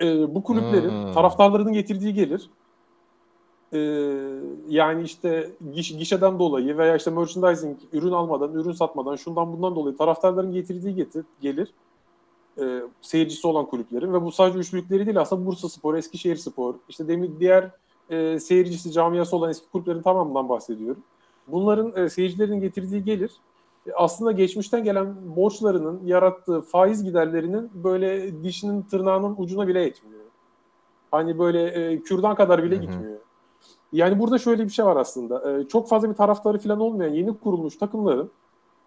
[0.00, 1.12] Ee, bu kulüplerin Hmm.
[1.12, 2.50] taraftarlarının getirdiği gelir
[3.72, 3.78] ee,
[4.68, 9.96] yani işte giş, gişeden dolayı veya işte merchandising ürün almadan, ürün satmadan şundan bundan dolayı
[9.96, 11.72] taraftarların getirdiği getir, gelir
[12.58, 16.74] e, seyircisi olan kulüplerin ve bu sadece üç büyükleri değil aslında Bursa Spor, Eskişehir Spor,
[16.88, 17.70] işte demin diğer
[18.10, 21.02] e, seyircisi camiası olan eski kulüplerin tamamından bahsediyorum.
[21.48, 23.32] Bunların e, seyircilerin getirdiği gelir
[23.86, 30.20] e, aslında geçmişten gelen borçlarının yarattığı faiz giderlerinin böyle dişinin tırnağının ucuna bile yetmiyor.
[31.10, 32.82] Hani böyle e, kürdan kadar bile Hı hı.
[32.82, 33.18] gitmiyor.
[33.92, 35.52] Yani burada şöyle bir şey var aslında.
[35.52, 38.30] E, çok fazla bir taraftarı falan olmayan yeni kurulmuş takımların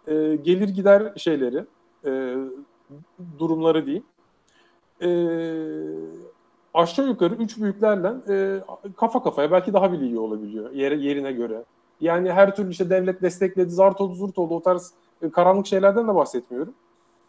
[0.08, 1.66] e, gelir gider şeyleri,
[2.06, 2.36] e,
[3.40, 4.04] durumları diyeyim.
[5.02, 5.10] E,
[6.74, 8.62] aşağı yukarı üç büyüklerle e,
[8.98, 11.64] kafa kafaya belki daha bile iyi olabiliyor yere, yerine göre.
[12.04, 16.08] Yani her türlü işte devlet destekledi, zart oldu, zurt oldu o tarz e, karanlık şeylerden
[16.08, 16.74] de bahsetmiyorum.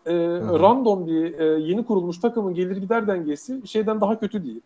[0.06, 0.60] E, hı.
[0.60, 4.60] random bir e, yeni kurulmuş takımın gelir gider dengesi şeyden daha kötü değil.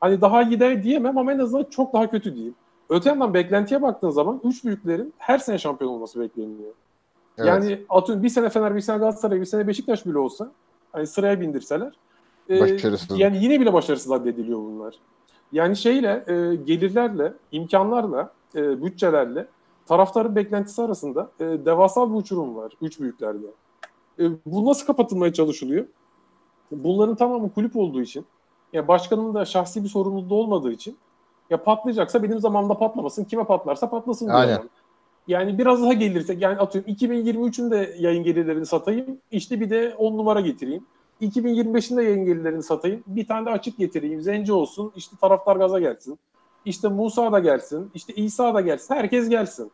[0.00, 2.52] Hani daha iyi de diyemem ama en azından çok daha kötü değil.
[2.88, 6.72] Öte yandan beklentiye baktığın zaman üç büyüklerin her sene şampiyon olması bekleniyor.
[7.38, 7.48] Evet.
[7.48, 10.50] Yani atıyorum bir sene Fener, bir sene Galatasaray, bir sene Beşiktaş bile olsa
[10.92, 11.92] hani sıraya bindirseler
[12.48, 12.78] e,
[13.16, 14.94] yani yine bile başarısız addediliyor bunlar.
[15.52, 19.46] Yani şeyle e, gelirlerle, imkanlarla, e, bütçelerle
[19.86, 23.46] taraftarın beklentisi arasında e, devasal bir uçurum var üç büyüklerde.
[24.18, 25.86] E, bu nasıl kapatılmaya çalışılıyor?
[26.70, 28.24] Bunların tamamı kulüp olduğu için,
[28.72, 30.96] ya başkanın da şahsi bir sorumluluğu olmadığı için
[31.50, 34.68] ya patlayacaksa benim zamanımda patlamasın, kime patlarsa patlasın Aynen.
[35.28, 39.18] Yani biraz daha gelirse yani atıyorum 2023'ün de yayın gelirlerini satayım.
[39.30, 40.86] işte bir de 10 numara getireyim.
[41.22, 43.04] 2025'in de yayın gelirlerini satayım.
[43.06, 44.20] Bir tane de açık getireyim.
[44.20, 44.92] Zenci olsun.
[44.96, 46.18] işte taraftar gaza gelsin.
[46.64, 47.90] İşte Musa da gelsin.
[47.94, 48.94] işte İsa da gelsin.
[48.94, 49.72] Herkes gelsin.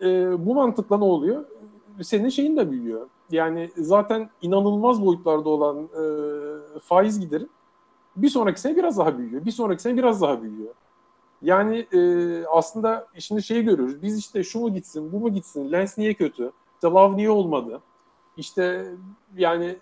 [0.00, 1.44] Ee, bu mantıkla ne oluyor?
[2.02, 3.08] Senin şeyin de büyüyor.
[3.30, 6.04] Yani zaten inanılmaz boyutlarda olan e,
[6.78, 7.46] faiz gideri
[8.16, 9.44] bir sonraki sene biraz daha büyüyor.
[9.44, 10.74] Bir sonraki sene biraz daha büyüyor.
[11.42, 14.02] Yani e, aslında şimdi şeyi görüyoruz.
[14.02, 17.80] Biz işte şu mu gitsin, bu mu gitsin, Lens niye kötü, işte Love niye olmadı?
[18.36, 18.94] İşte
[19.36, 19.76] yani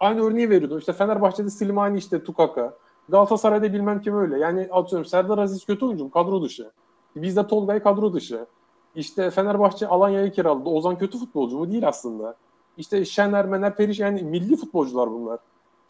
[0.00, 0.78] aynı örneği veriyordum.
[0.78, 2.76] İşte Fenerbahçe'de Slimani işte Tukaka.
[3.08, 4.38] Galatasaray'da bilmem kim öyle.
[4.38, 6.10] Yani atıyorum Serdar Aziz kötü oyuncu?
[6.10, 6.70] Kadro dışı.
[7.16, 8.46] Bizde Tolgay kadro dışı.
[8.94, 10.68] İşte Fenerbahçe Alanya'ya kiraladı.
[10.68, 11.70] Ozan kötü futbolcu mu?
[11.70, 12.36] Değil aslında.
[12.76, 15.38] İşte Şener, Mener, Periş yani milli futbolcular bunlar.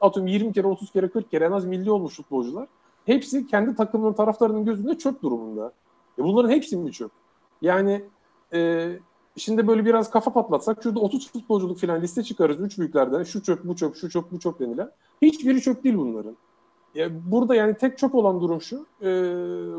[0.00, 2.68] Atıyorum 20 kere, 30 kere, 40 kere en az milli olmuş futbolcular.
[3.06, 5.72] Hepsi kendi takımının taraftarının gözünde çöp durumunda.
[6.18, 7.10] E bunların hepsi mi çöp?
[7.62, 8.04] Yani
[8.52, 8.90] e,
[9.36, 12.60] şimdi böyle biraz kafa patlatsak şurada 30 futbolculuk falan liste çıkarız.
[12.60, 14.90] Üç büyüklerden şu çöp, bu çöp, şu çöp, bu çöp denilen.
[15.22, 16.36] Hiçbiri çöp değil bunların.
[16.98, 18.86] Ya burada yani tek çöp olan durum şu.
[19.02, 19.08] e,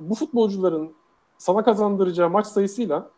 [0.09, 0.91] bu futbolcuların
[1.37, 3.09] sana kazandıracağı maç sayısıyla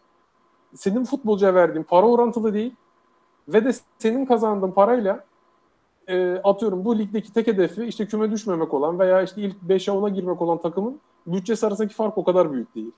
[0.75, 2.75] senin futbolcuya verdiğin para orantılı değil
[3.47, 5.25] ve de senin kazandığın parayla
[6.07, 10.09] e, atıyorum bu ligdeki tek hedefi işte küme düşmemek olan veya işte ilk 5'e 10'a
[10.09, 12.91] girmek olan takımın bütçesi arasındaki fark o kadar büyük değil.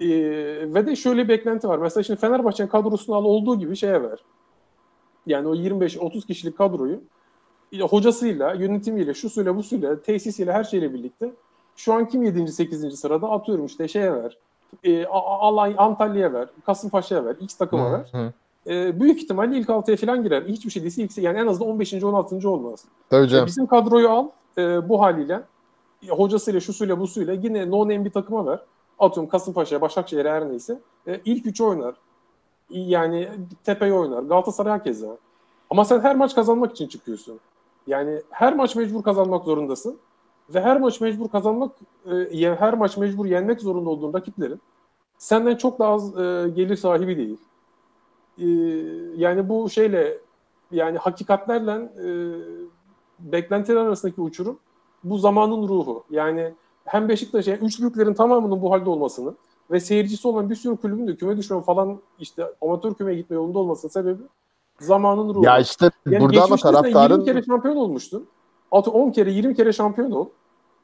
[0.00, 0.08] E,
[0.74, 1.78] ve de şöyle bir beklenti var.
[1.78, 4.24] Mesela şimdi Fenerbahçe'nin kadrosunu al olduğu gibi şeye ver.
[5.26, 7.00] Yani o 25-30 kişilik kadroyu
[7.82, 11.30] hocasıyla, yönetimiyle, şu suyla, bu suyla, tesisiyle, her şeyle birlikte
[11.76, 12.48] şu an kim 7.
[12.52, 13.00] 8.
[13.00, 14.38] sırada atıyorum işte şeye ver.
[14.84, 18.06] E, A- Alay, Antalya'ya ver, Kasımpaşa'ya ver, X takıma ver.
[18.12, 18.32] Hı.
[18.72, 20.42] E, büyük ihtimalle ilk 6'ya falan girer.
[20.42, 21.94] Hiçbir şey değilse ilk, yani en azından 15.
[22.04, 22.48] 16.
[22.50, 22.84] olmaz.
[23.10, 23.46] Tabii E, canım.
[23.46, 25.40] bizim kadroyu al e, bu haliyle
[26.06, 28.60] e, hocasıyla, şu suyla, bu suyla yine no name bir takıma ver.
[28.98, 30.78] Atıyorum Kasımpaşa'ya, Başakşehir'e her neyse.
[31.06, 31.94] E, ilk 3 oynar.
[32.70, 33.28] Yani
[33.64, 34.22] Tepe'yi oynar.
[34.22, 35.06] Galatasaray herkese.
[35.70, 37.40] Ama sen her maç kazanmak için çıkıyorsun.
[37.86, 39.98] Yani her maç mecbur kazanmak zorundasın.
[40.54, 41.72] Ve her maç mecbur kazanmak,
[42.32, 44.60] e, her maç mecbur yenmek zorunda olduğun rakiplerin
[45.18, 47.38] senden çok daha az e, gelir sahibi değil.
[48.38, 48.46] E,
[49.16, 50.18] yani bu şeyle
[50.70, 52.08] yani hakikatlerle e,
[53.18, 54.58] beklentiler arasındaki uçurum
[55.04, 56.04] bu zamanın ruhu.
[56.10, 56.54] Yani
[56.84, 59.34] hem Beşiktaş yani üç büyüklerin tamamının bu halde olmasını
[59.70, 63.58] ve seyircisi olan bir sürü kulübün de küme düşme falan işte amatör kümeye gitme yolunda
[63.58, 64.22] olmasının sebebi
[64.80, 65.44] zamanın ruhu.
[65.44, 68.26] Ya işte Yani burada ama sen 20 taraftarın kere şampiyon olmuştun.
[68.72, 70.26] Atı 10 kere 20 kere şampiyon ol.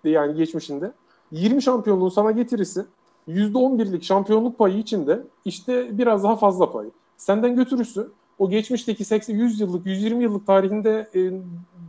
[0.04, 0.92] Yani geçmişinde.
[1.32, 2.84] 20 şampiyonluğun sana getirisi
[3.28, 6.86] %11'lik şampiyonluk payı içinde işte biraz daha fazla pay.
[7.16, 11.32] Senden götürüsü o geçmişteki 80 100 yıllık 120 yıllık tarihinde e,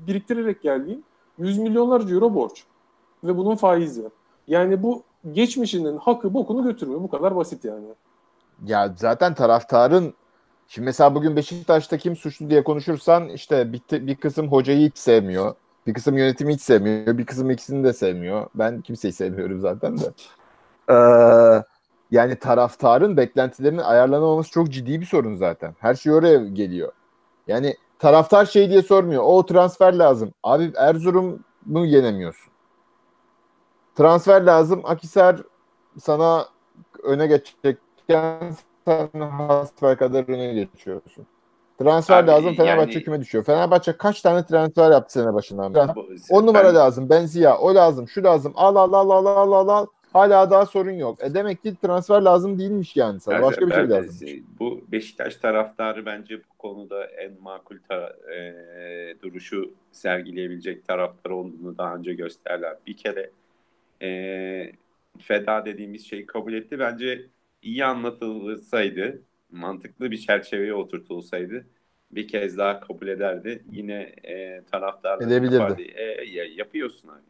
[0.08, 1.04] biriktirerek geldiğin
[1.38, 2.64] 100 milyonlarca euro borç
[3.24, 4.10] ve bunun faizi.
[4.47, 7.04] Yani bu geçmişinin hakkı bokunu götürmüyor.
[7.04, 7.86] Bu kadar basit yani.
[8.66, 10.14] ya zaten taraftarın
[10.72, 15.56] şimdi mesela bugün Beşiktaş'ta kim suçlu diye konuşursan işte bir, bir kısım hocayı hiç sevmiyor.
[15.88, 17.18] Bir kısım yönetimi hiç sevmiyor.
[17.18, 18.48] Bir kısım ikisini de sevmiyor.
[18.56, 20.04] Ben kimseyi sevmiyorum zaten de.
[20.90, 21.64] Ee,
[22.12, 25.76] yani taraftarın beklentilerinin ayarlanamaması çok ciddi bir sorun zaten.
[25.80, 26.92] Her şey oraya geliyor.
[27.48, 29.24] Yani taraftar şey diye sormuyor.
[29.26, 30.34] O transfer lazım.
[30.44, 32.52] Abi Erzurum'u yenemiyorsun.
[33.96, 34.82] Transfer lazım.
[34.84, 35.44] Akisar
[36.00, 36.48] sana
[37.04, 38.56] öne geçecekken
[38.86, 41.26] sen hasbel kadar öne geçiyorsun.
[41.80, 42.56] Transfer Abi, lazım.
[42.56, 43.44] Fenerbahçe yani- küme düşüyor.
[43.44, 45.92] Fenerbahçe kaç tane transfer yaptı sene başından beri?
[46.30, 47.10] 10 numara ben- lazım.
[47.10, 47.58] Benzia.
[47.58, 48.08] O lazım.
[48.08, 48.54] Şu lazım.
[48.56, 49.86] Al al al al al al al.
[50.14, 51.24] Hala daha sorun yok.
[51.24, 53.36] E demek ki transfer lazım değilmiş yani sana.
[53.36, 54.28] Ben- Başka bir şey ben- lazım.
[54.60, 58.54] Bu Beşiktaş taraftarı bence bu konuda en makul tara- e,
[59.22, 62.78] duruşu sergileyebilecek taraftar olduğunu daha önce gösterdiler.
[62.88, 63.30] Bir kere
[64.02, 64.72] e,
[65.20, 66.80] feda dediğimiz şeyi kabul etti.
[66.80, 67.26] Bence
[67.62, 71.66] iyi anlatılsaydı, mantıklı bir çerçeveye oturtulsaydı
[72.12, 73.64] bir kez daha kabul ederdi.
[73.72, 75.53] Yine e, taraftarlar Edebilirdi.
[75.55, 75.82] yapardı.
[75.82, 77.22] E, ya- yapıyorsun abi.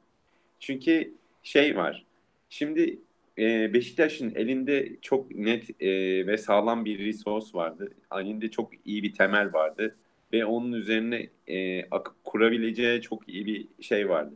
[0.60, 1.14] Çünkü
[1.44, 2.06] şey var.
[2.50, 3.00] Şimdi
[3.38, 5.88] e, Beşiktaş'ın elinde çok net e,
[6.28, 7.92] ve sağlam bir resource vardı.
[8.16, 9.96] Elinde çok iyi bir temel vardı.
[10.34, 14.36] Ve onun üzerine e, akıp kurabileceği çok iyi bir şey vardı.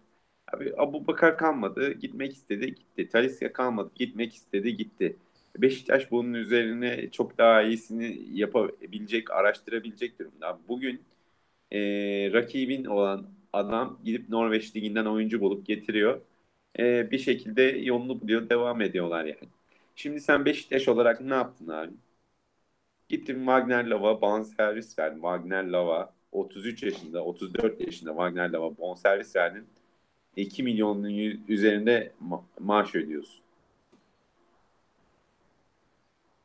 [0.53, 3.09] Abi Abu Bakar kalmadı, gitmek istedi, gitti.
[3.09, 5.15] Talisca kalmadı, gitmek istedi, gitti.
[5.57, 10.59] Beşiktaş bunun üzerine çok daha iyisini yapabilecek, araştırabilecek durumda.
[10.67, 11.03] Bugün
[11.71, 11.79] e,
[12.33, 16.21] rakibin olan adam gidip Norveç liginden oyuncu bulup getiriyor.
[16.79, 19.49] E, bir şekilde yolunu buluyor, devam ediyorlar yani.
[19.95, 21.93] Şimdi sen Beşiktaş olarak ne yaptın abi?
[23.09, 25.15] Gittin Wagner Lava bonservis verdin.
[25.21, 29.65] Wagner Lava 33 yaşında, 34 yaşında Wagner Lava bonservis verdin.
[30.35, 31.09] 2 milyonun
[31.47, 33.44] üzerinde ma- maaş ödüyorsun.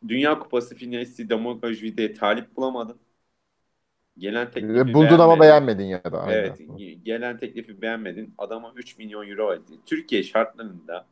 [0.08, 2.96] Dünya Kupası finalisti Damogajvi'de talip bulamadın.
[4.18, 5.84] Gelen teklifi Buldun ama beğenmedin.
[5.84, 6.22] ya da.
[6.22, 6.36] aynen.
[6.36, 6.58] Evet,
[7.04, 8.34] gelen teklifi beğenmedin.
[8.38, 9.80] Adama 3 milyon euro verdin.
[9.86, 11.06] Türkiye şartlarında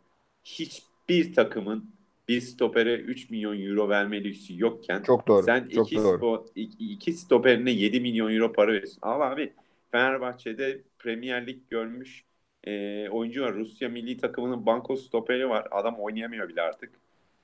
[0.44, 1.90] hiçbir takımın
[2.28, 5.42] bir stopere 3 milyon euro verme lüksü yokken Çok doğru.
[5.42, 6.18] sen çok iki, doğru.
[6.18, 8.98] spo- iki, iki stoperine 7 milyon euro para veriyorsun.
[9.02, 9.52] Al abi
[9.92, 12.24] Fenerbahçe'de Premier Lig görmüş
[12.64, 13.54] e, oyuncu var.
[13.54, 15.68] Rusya milli takımının banko stoperi var.
[15.70, 16.90] Adam oynayamıyor bile artık.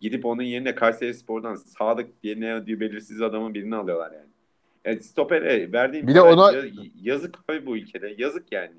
[0.00, 4.28] Gidip onun yerine Kayseri Spor'dan Sadık diye ne ödüğü belirsiz adamın birini alıyorlar yani.
[4.84, 6.64] Evet, stopere verdiğin Bir de ona- ya-
[7.02, 8.14] yazık abi bu ülkede.
[8.18, 8.72] Yazık yani.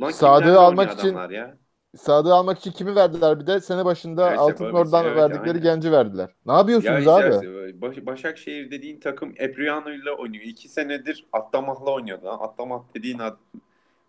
[0.00, 1.56] Lan Sadık'ı almak için- ya?
[1.96, 5.62] Sadık'ı almak için kimi verdiler bir de sene başında Evet, Altın oradan evet, verdikleri aynen.
[5.62, 6.30] genci verdiler.
[6.46, 7.80] Ne Ya yapıyorsunuz işte abi?
[7.80, 10.44] Baş- Başakşehir dediğin takım Epriano ile oynuyor.
[10.44, 12.28] İki senedir Attamah'la oynuyordu.
[12.28, 13.38] Attamah dediğin ad-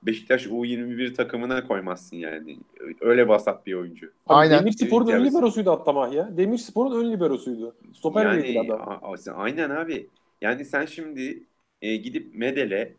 [0.04, 2.60] Beşiktaş U21 takımına koymazsın yani.
[3.02, 4.12] Öyle vasat bir oyuncu.
[4.28, 4.60] Aynen.
[4.60, 5.32] Demirspor'un ön Evet.
[5.32, 6.38] liberosuydu Attamah ya.
[6.38, 7.76] Demirspor'un ön liberosuydu.
[7.94, 9.00] Stoper yani, adam.
[9.36, 10.08] aynen abi.
[10.42, 11.44] Yani sen şimdi
[11.82, 12.94] e, gidip Medel'e,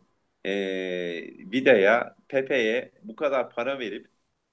[0.45, 0.51] e,
[1.51, 4.07] Vida'ya, Pepe'ye bu kadar para verip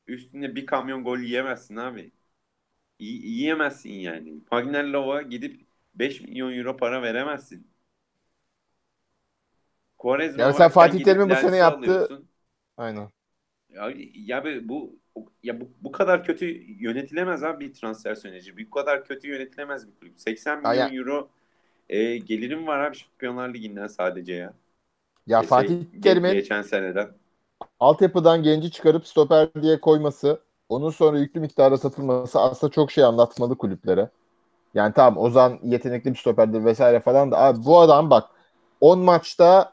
[0.07, 2.11] üstüne bir kamyon gol yiyemezsin abi.
[3.01, 4.41] Y- yiyemezsin yani.
[4.41, 5.61] Wagner Lova gidip
[5.95, 7.67] 5 milyon euro para veremezsin.
[9.99, 12.30] Quaresma sen varken Fatih Terim'in bu sene yaptığı- alıyorsun.
[12.81, 13.13] Aynen.
[13.71, 14.99] Ya, ya bu
[15.43, 16.47] ya bu, bu kadar kötü
[16.83, 18.57] yönetilemez abi bir transfer süreci.
[18.67, 20.21] Bu kadar kötü yönetilemez bir kulüp.
[20.21, 21.31] 80 milyon Ya- euro
[21.89, 24.55] e, gelirim var abi Şampiyonlar Ligi'nden sadece ya.
[25.27, 27.13] Ya E, şey, Fatih ge- Terim'in geçen seneden.
[27.81, 33.59] altyapıdan genci çıkarıp stoper diye koyması, onun sonra yüklü miktarda satılması aslında çok şey anlatmalı
[33.59, 34.11] kulüplere.
[34.75, 38.31] Yani tamam Ozan yetenekli bir stoperdir vesaire falan da abi bu adam bak
[38.81, 39.73] 10 maçta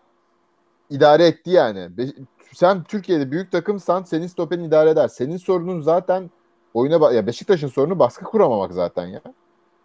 [0.89, 1.97] idare etti yani.
[1.97, 2.13] Be-
[2.53, 5.07] sen Türkiye'de büyük takımsan senin stoperin idare eder.
[5.07, 6.29] Senin sorunun zaten
[6.73, 9.21] oyuna ya Beşiktaş'ın sorunu baskı kuramamak zaten ya.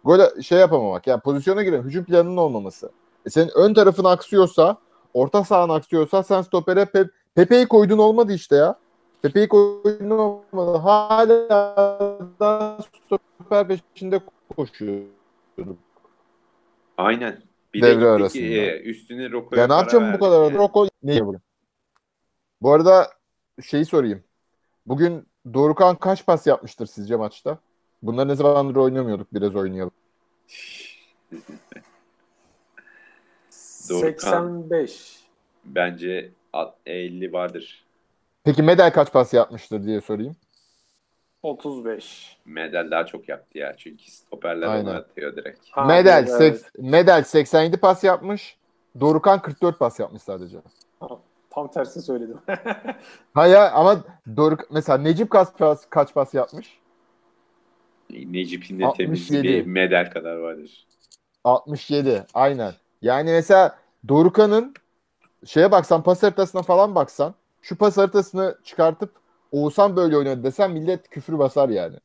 [0.03, 1.07] Gol şey yapamamak.
[1.07, 2.91] Yani pozisyona giren hücum planının olmaması.
[3.25, 4.77] E senin ön tarafın aksıyorsa,
[5.13, 8.75] orta sahan aksıyorsa sen stopere Pe- Pepe'yi koydun olmadı işte ya.
[9.21, 10.77] Pepe'yi koydun olmadı.
[10.77, 11.49] Hala
[12.39, 14.21] da stoper peşinde
[14.55, 15.01] koşuyor.
[16.97, 17.41] Aynen.
[17.73, 18.43] Bir Devre de gittik, arasında.
[18.43, 20.53] e, üstüne Roko'ya Ya ne yapacağım bu kadar?
[20.53, 21.39] Roko ne yapıyor?
[22.63, 23.09] Bu arada
[23.63, 24.23] şeyi sorayım.
[24.85, 27.57] Bugün Dorukan kaç pas yapmıştır sizce maçta?
[28.03, 29.33] Bunları ne zamandır oynamıyorduk.
[29.33, 29.91] Biraz oynayalım.
[33.89, 35.19] Doğru, 85.
[35.65, 37.85] Bence at- 50 vardır.
[38.43, 40.35] Peki Medel kaç pas yapmıştır diye sorayım.
[41.43, 42.37] 35.
[42.45, 43.73] Medel daha çok yaptı ya.
[43.77, 44.85] Çünkü stoperler Aynen.
[44.85, 45.59] onu atıyor direkt.
[45.71, 46.41] Ha, Medel, evet.
[46.41, 48.57] seks- Medel 87 pas yapmış.
[48.99, 50.57] Dorukan 44 pas yapmış sadece.
[51.55, 52.37] Tam tersi söyledim.
[53.33, 54.03] Ha ya ama
[54.37, 56.79] Doruk mesela Necip kaç pas, kaç pas yapmış?
[58.09, 58.97] Necip'in de 67.
[58.97, 60.87] temiz bir medal kadar vardır.
[61.43, 62.25] 67.
[62.33, 62.73] Aynen.
[63.01, 63.77] Yani mesela
[64.07, 64.73] Dorukan'ın
[65.45, 69.11] şeye baksan pas haritasına falan baksan şu pas haritasını çıkartıp
[69.51, 71.95] Oğuzhan böyle oynadı desen millet küfür basar yani.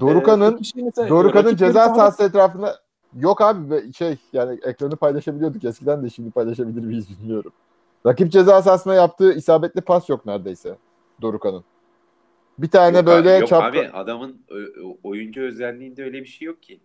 [0.00, 2.80] Dorukan'ın Ee, şey mesela, Dorukan'ın ceza sahası etrafında
[3.14, 7.52] yok abi şey yani ekranı paylaşabiliyorduk eskiden de şimdi paylaşabilir miyiz bilmiyorum.
[8.06, 10.76] Rakip ceza sahasına yaptığı isabetli pas yok neredeyse
[11.22, 11.64] Dorukan'ın.
[12.58, 14.40] Bir tane Yok böyle abi, yok çapka abi adamın
[15.04, 16.80] oyuncu özelliğinde öyle bir şey yok ki.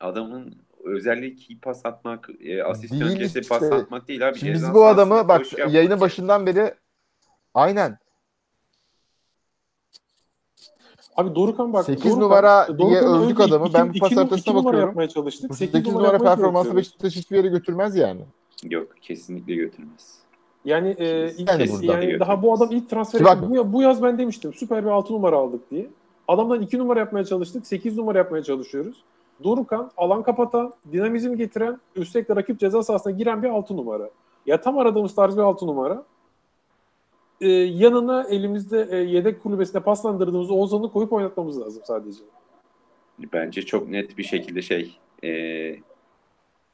[0.00, 0.54] Adamın
[0.84, 3.74] özelliği iyi pas atmak, e, asist Değil öncesi pas işte.
[3.74, 4.38] atmak değil abi.
[4.38, 6.74] Şimdi Ceza biz bu adamı bak yayının başından beri
[7.54, 7.98] aynen
[11.16, 11.84] Abi Dorukan bak.
[11.84, 13.66] 8 Dorukan- numara diye Dorukan'ın övdük adamı.
[13.66, 14.88] iki- Ben bu pas haritasına numara bakıyorum.
[14.88, 15.50] yapmaya çalıştık.
[15.50, 16.76] bu 8, 8 numara yapmaya performansı.
[16.76, 18.24] Beşiktaş hiçbir yere götürmez yani.
[18.62, 20.18] Yok kesinlikle götürmez.
[20.64, 23.50] Yani e, ilk Yani yani daha bu adam ilk transfer etti.
[23.50, 25.86] bu, bu yaz ben demiştim süper bir 6 numara aldık diye.
[26.28, 27.66] Adamdan 2 numara yapmaya çalıştık.
[27.66, 29.02] 8 numara yapmaya çalışıyoruz.
[29.44, 34.10] Dorukan alan kapatan, dinamizm getiren, üstelik de rakip ceza sahasına giren bir 6 numara.
[34.46, 36.04] Ya tam aradığımız tarz bir 6 numara.
[37.40, 42.20] Ee, yanına elimizde e, yedek kulübesine paslandırdığımız Ozan'ı koyup oynatmamız lazım sadece.
[43.32, 45.30] Bence çok net bir şekilde şey e,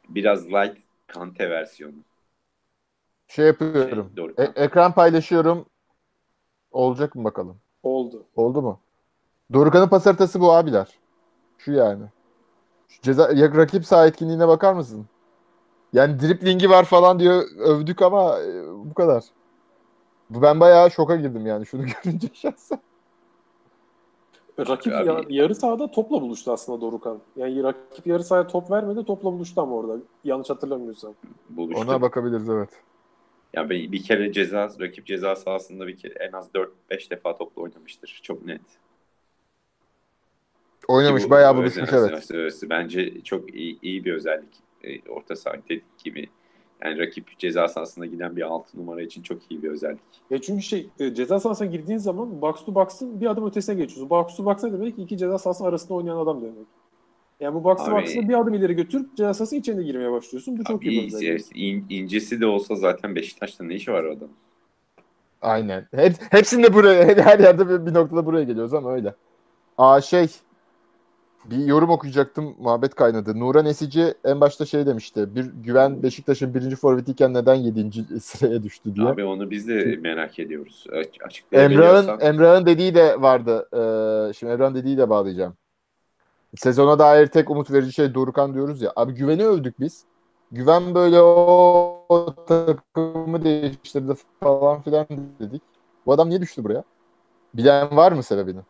[0.09, 2.05] biraz light Kante versiyonu.
[3.29, 4.07] Şey yapıyorum.
[4.09, 4.35] Şey, doğru.
[4.39, 5.67] E- ekran paylaşıyorum.
[6.71, 7.57] Olacak mı bakalım?
[7.83, 8.27] Oldu.
[8.37, 8.81] Oldu mu?
[9.53, 10.99] Dorukan'ın pas haritası bu abiler.
[11.59, 12.05] Şu yani.
[12.89, 15.07] Şu ceza ya, rakip saha etkinliğine bakar mısın?
[15.93, 19.25] Yani driplingi var falan diyor övdük ama e, bu kadar.
[20.31, 22.81] Bu ben bayağı şoka girdim yani şunu görünce şahsen.
[24.59, 27.19] Rakip Abi- ya- yarı sahada topla buluştu aslında Dorukan.
[27.37, 29.97] Yani rakip yarı sahaya top vermedi, topla buluştu ama orada.
[30.25, 31.15] Yanlış hatırlamıyorsam.
[31.51, 31.83] buluştu.
[31.83, 32.71] Ona bakabiliriz evet.
[33.55, 37.63] Ya bir, bir kere ceza rakip ceza sahasında bir kere en az 4-5 defa topla
[37.63, 38.21] oynamıştır.
[38.23, 38.61] Çok net.
[40.89, 42.61] Oynamış bu- bayağı bu buluşmuş evet.
[42.71, 44.55] Bence çok iyi, iyi bir özellik.
[44.85, 46.29] E, orta saha dedik gibi.
[46.85, 50.01] Yani rakip ceza sahasına giden bir 6 numara için çok iyi bir özellik.
[50.31, 54.11] Ya çünkü şey e, ceza sahasına girdiğin zaman box to box'ın bir adım ötesine geçiyorsun.
[54.11, 54.99] Box to box ne demek?
[54.99, 56.66] İki ceza sahası arasında oynayan adam demek.
[57.41, 60.59] Yani bu box to Abi- box'ı bir adım ileri götürüp ceza sahası içine girmeye başlıyorsun.
[60.59, 61.47] Bu çok iyi bir Abi, özellik.
[61.55, 64.29] in- incesi de olsa zaten Beşiktaş'ta ne işi var o adam?
[65.43, 65.89] Aynen.
[65.95, 69.14] Hep, hepsinde buraya her yerde bir, bir noktada buraya geliyoruz ama öyle.
[69.79, 70.26] Aa şey
[71.51, 73.40] bir yorum okuyacaktım muhabbet kaynadı.
[73.40, 75.34] Nuran Esici en başta şey demişti.
[75.34, 79.07] Bir güven Beşiktaş'ın birinci forvetiyken neden yedinci sıraya düştü diye.
[79.07, 80.86] Abi onu biz de merak ediyoruz.
[81.53, 82.20] Emrah'ın.
[82.20, 83.68] Emrah'ın dediği de vardı.
[83.72, 85.55] Ee, şimdi Emrah'ın dediği de bağlayacağım.
[86.57, 88.92] Sezona dair tek umut verici şey Dorukan diyoruz ya.
[88.96, 90.05] Abi güveni övdük biz.
[90.53, 95.07] Güven böyle o, o takımı değiştirdi falan filan
[95.40, 95.62] dedik.
[96.07, 96.84] Bu adam niye düştü buraya?
[97.55, 98.61] Bilen var mı sebebini?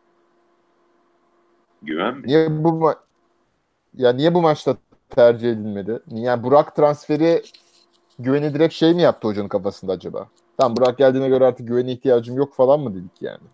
[1.81, 2.27] Güven mi?
[2.27, 2.99] Niye bu ma-
[3.93, 4.77] ya niye bu maçta
[5.09, 5.99] tercih edilmedi?
[6.11, 7.41] Yani Burak transferi
[8.19, 10.29] güveni direkt şey mi yaptı hocanın kafasında acaba?
[10.57, 13.47] Tamam Burak geldiğine göre artık güvene ihtiyacım yok falan mı dedik yani?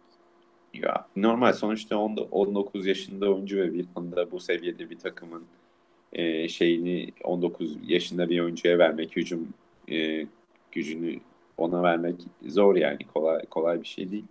[0.73, 5.43] Ya normal sonuçta 10 19 yaşında oyuncu ve bir anda bu seviyede bir takımın
[6.13, 9.47] e, şeyini 19 yaşında bir oyuncuya vermek, hücum
[9.91, 10.27] e,
[10.71, 11.19] gücünü
[11.57, 12.15] ona vermek
[12.47, 14.25] zor yani kolay kolay bir şey değil.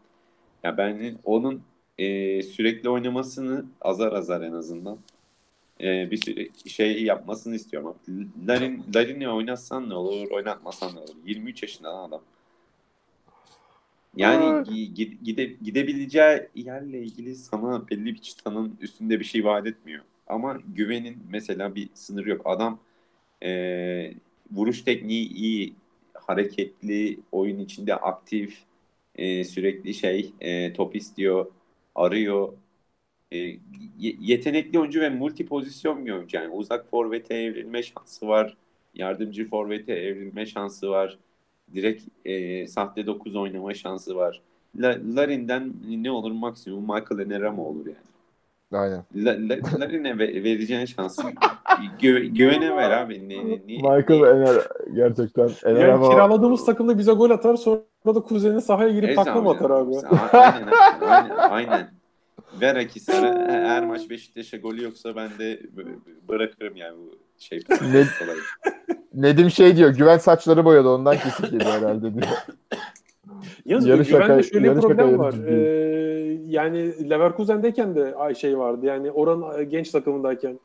[0.64, 1.62] Ya ben onun
[1.98, 4.98] e, sürekli oynamasını azar azar en azından
[5.80, 7.96] e, bir süre şey yapmasını istiyorum.
[8.48, 11.14] Larin Larin'i oynatsan ne olur, oynatmasan ne olur?
[11.26, 12.22] 23 yaşında lan adam.
[14.16, 19.66] Yani gi- gi- gide, gidebileceği yerle ilgili sana belli bir çıtanın üstünde bir şey vaat
[19.66, 20.04] etmiyor.
[20.26, 22.42] Ama güvenin mesela bir sınırı yok.
[22.44, 22.78] Adam
[23.42, 24.14] e,
[24.52, 25.74] vuruş tekniği iyi,
[26.14, 28.58] hareketli, oyun içinde aktif,
[29.16, 31.46] e, sürekli şey e, top istiyor,
[31.94, 32.52] arıyor.
[33.32, 33.38] E,
[33.98, 36.36] ye- yetenekli oyuncu ve multi pozisyon bir oyuncu.
[36.36, 38.56] Yani uzak forvete evrilme şansı var,
[38.94, 41.18] yardımcı forvete evrilme şansı var
[41.74, 44.42] direkt e, sahte 9 oynama şansı var.
[44.76, 47.96] La, Larin'den ne olur maksimum Michael Enerama olur yani.
[48.72, 49.04] Aynen.
[49.14, 51.22] La, La, Larin'e ve, vereceğin şansı
[52.00, 53.28] gö, güvene ver abi.
[53.28, 54.56] Ne, ne, Michael ne- Ener
[54.94, 59.16] gerçekten Ener Yani ama kiraladığımız takımda bize gol atar sonra da kuzenin sahaya girip Evet
[59.16, 59.92] takla atar abi?
[60.32, 60.68] Aynen,
[61.00, 61.90] aynen, aynen.
[62.60, 65.60] Ver Akisar'a her maç Beşiktaş'a golü yoksa ben de
[66.28, 67.60] bırakırım yani bu şey.
[67.70, 68.40] Ne- olayı.
[69.14, 72.26] Nedim şey diyor güven saçları boyadı ondan kesik yedi herhalde diyor.
[73.64, 75.34] Yalnız Yarı Güven'de şöyle bir problem var.
[75.48, 78.86] Ee, yani Leverkusen'deyken de ay şey vardı.
[78.86, 80.60] Yani oranın e, genç takımındayken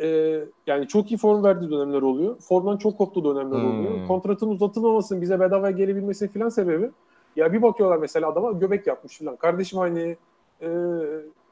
[0.00, 2.36] e, yani çok iyi form verdiği dönemler oluyor.
[2.40, 3.80] Formdan çok koptuğu dönemler Hmm.
[3.80, 4.06] oluyor.
[4.08, 6.90] Kontratın uzatılmamasının bize bedavaya gelebilmesi falan sebebi
[7.36, 9.36] ya bir bakıyorlar mesela adama göbek yapmış falan.
[9.36, 10.16] Kardeşim hani
[10.60, 10.68] e,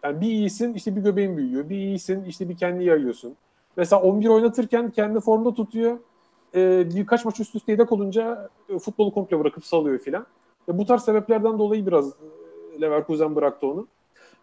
[0.04, 1.68] yani bir iyisin işte bir göbeğin büyüyor.
[1.68, 3.34] Bir iyisin işte bir kendi yayıyorsun.
[3.76, 5.98] Mesela 11 oynatırken kendi formda tutuyor.
[6.54, 10.26] E, birkaç maç üst üste yedek olunca e, futbolu komple bırakıp salıyor filan.
[10.68, 13.86] E, bu tarz sebeplerden dolayı biraz e, Leverkusen bıraktı onu.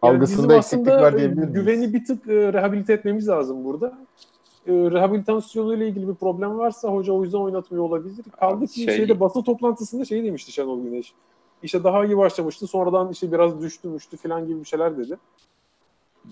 [0.02, 1.54] Algısında bizim eksiklik aslında var e, diyebilir miyiz?
[1.54, 3.98] Güveni bir tık e, rehabilite etmemiz lazım burada.
[4.66, 8.24] E, rehabilitasyonuyla ilgili bir problem varsa hoca o yüzden oynatmıyor olabilir.
[8.40, 11.12] Kaldı ki Şey- şeyde basın toplantısında şey demişti Şenol Güneş.
[11.62, 12.66] İşte daha iyi başlamıştı.
[12.66, 15.16] Sonradan işte biraz düştü müştü falan gibi bir şeyler dedi.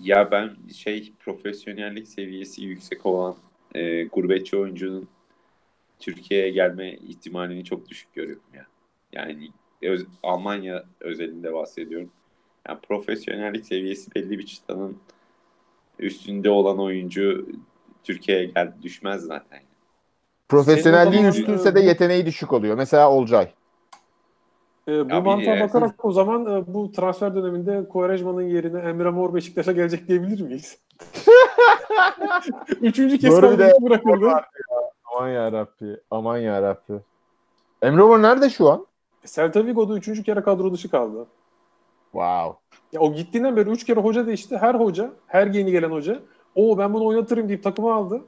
[0.01, 3.35] Ya ben şey profesyonellik seviyesi yüksek olan
[3.75, 5.07] e, gurbetçi oyuncunun
[5.99, 8.65] Türkiye'ye gelme ihtimalini çok düşük görüyorum ya.
[9.13, 9.49] Yani
[9.81, 12.09] öz- Almanya özelinde bahsediyorum.
[12.67, 14.97] Yani profesyonellik seviyesi belli bir çıtanın
[15.99, 17.47] üstünde olan oyuncu
[18.03, 19.59] Türkiye'ye gel düşmez zaten.
[20.49, 22.77] Profesyonelliğin zaman, üstünse de e, yeteneği düşük oluyor.
[22.77, 23.51] Mesela Olcay.
[24.87, 29.09] E, bu Abi, mantığa e, bakarak o zaman e, bu transfer döneminde Quaresma'nın yerine Emre
[29.09, 30.77] Mor Beşiktaş'a gelecek diyebilir miyiz?
[32.81, 34.31] Üçüncü kez bir kadrosu bırakıldı.
[35.15, 35.97] Aman ya Rabbi.
[36.11, 36.93] Aman ya Rabbi.
[37.81, 38.85] Emre Mor nerede şu an?
[39.25, 41.27] Celta Vigo'da üçüncü kere kadro dışı kaldı.
[42.11, 42.57] Wow.
[42.91, 44.57] Ya o gittiğinden beri üç kere hoca değişti.
[44.57, 46.19] Her hoca, her yeni gelen hoca
[46.55, 48.21] o ben bunu oynatırım deyip takımı aldı.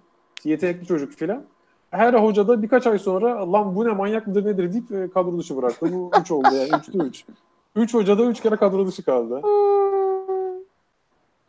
[0.43, 1.45] Yetenekli çocuk filan.
[1.91, 5.37] Her hoca da birkaç ay sonra lan bu ne manyak mıdır nedir deyip e, kadro
[5.37, 5.93] dışı bıraktı.
[5.93, 6.69] Bu üç oldu yani.
[6.79, 7.25] Üçte üç.
[7.75, 9.41] Üç hoca da üç kere kadro dışı kaldı.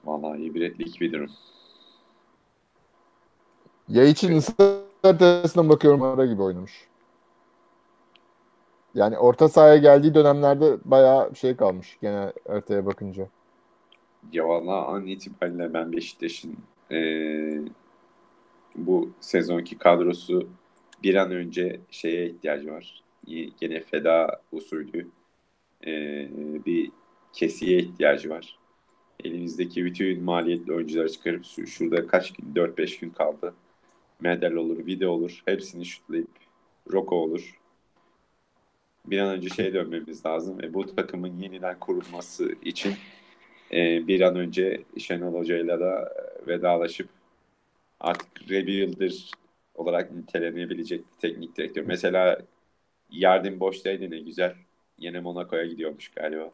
[0.05, 1.31] Vallahi ibretlik bir durum.
[3.89, 6.73] Ya için ısı haritasına bakıyorum ara gibi oynamış.
[8.95, 13.29] Yani orta sahaya geldiği dönemlerde bayağı şey kalmış gene haritaya bakınca.
[14.33, 16.57] Ya valla an itibariyle ben Beşiktaş'ın
[16.91, 17.63] eee,
[18.77, 20.49] bu sezonki kadrosu
[21.03, 23.03] bir an önce şeye ihtiyacı var.
[23.61, 25.09] Gene feda usulü
[25.87, 26.31] eee,
[26.67, 26.93] bir
[27.33, 28.59] kesiye ihtiyacı var.
[29.25, 33.55] Elimizdeki bütün maliyetli oyuncuları çıkarıp şu- şurada kaç gün, 4-5 gün kaldı.
[34.21, 35.43] Medel olur, Vide olur.
[35.47, 36.31] Hepsini şutlayıp
[36.93, 37.61] Roko olur.
[39.07, 42.95] Bir an önce şeye dönmemiz lazım ve bu takımın yeniden kurulması için
[43.73, 47.09] e, bir an önce Şenol Hoca'yla da e, vedalaşıp
[48.01, 49.31] artık rebuilder
[49.75, 51.85] olarak nitelenebilecek bir teknik direktör.
[51.87, 52.39] Mesela
[53.11, 54.55] yardım boştaydı ne güzel.
[54.99, 56.51] Yine Monaco'ya gidiyormuş galiba.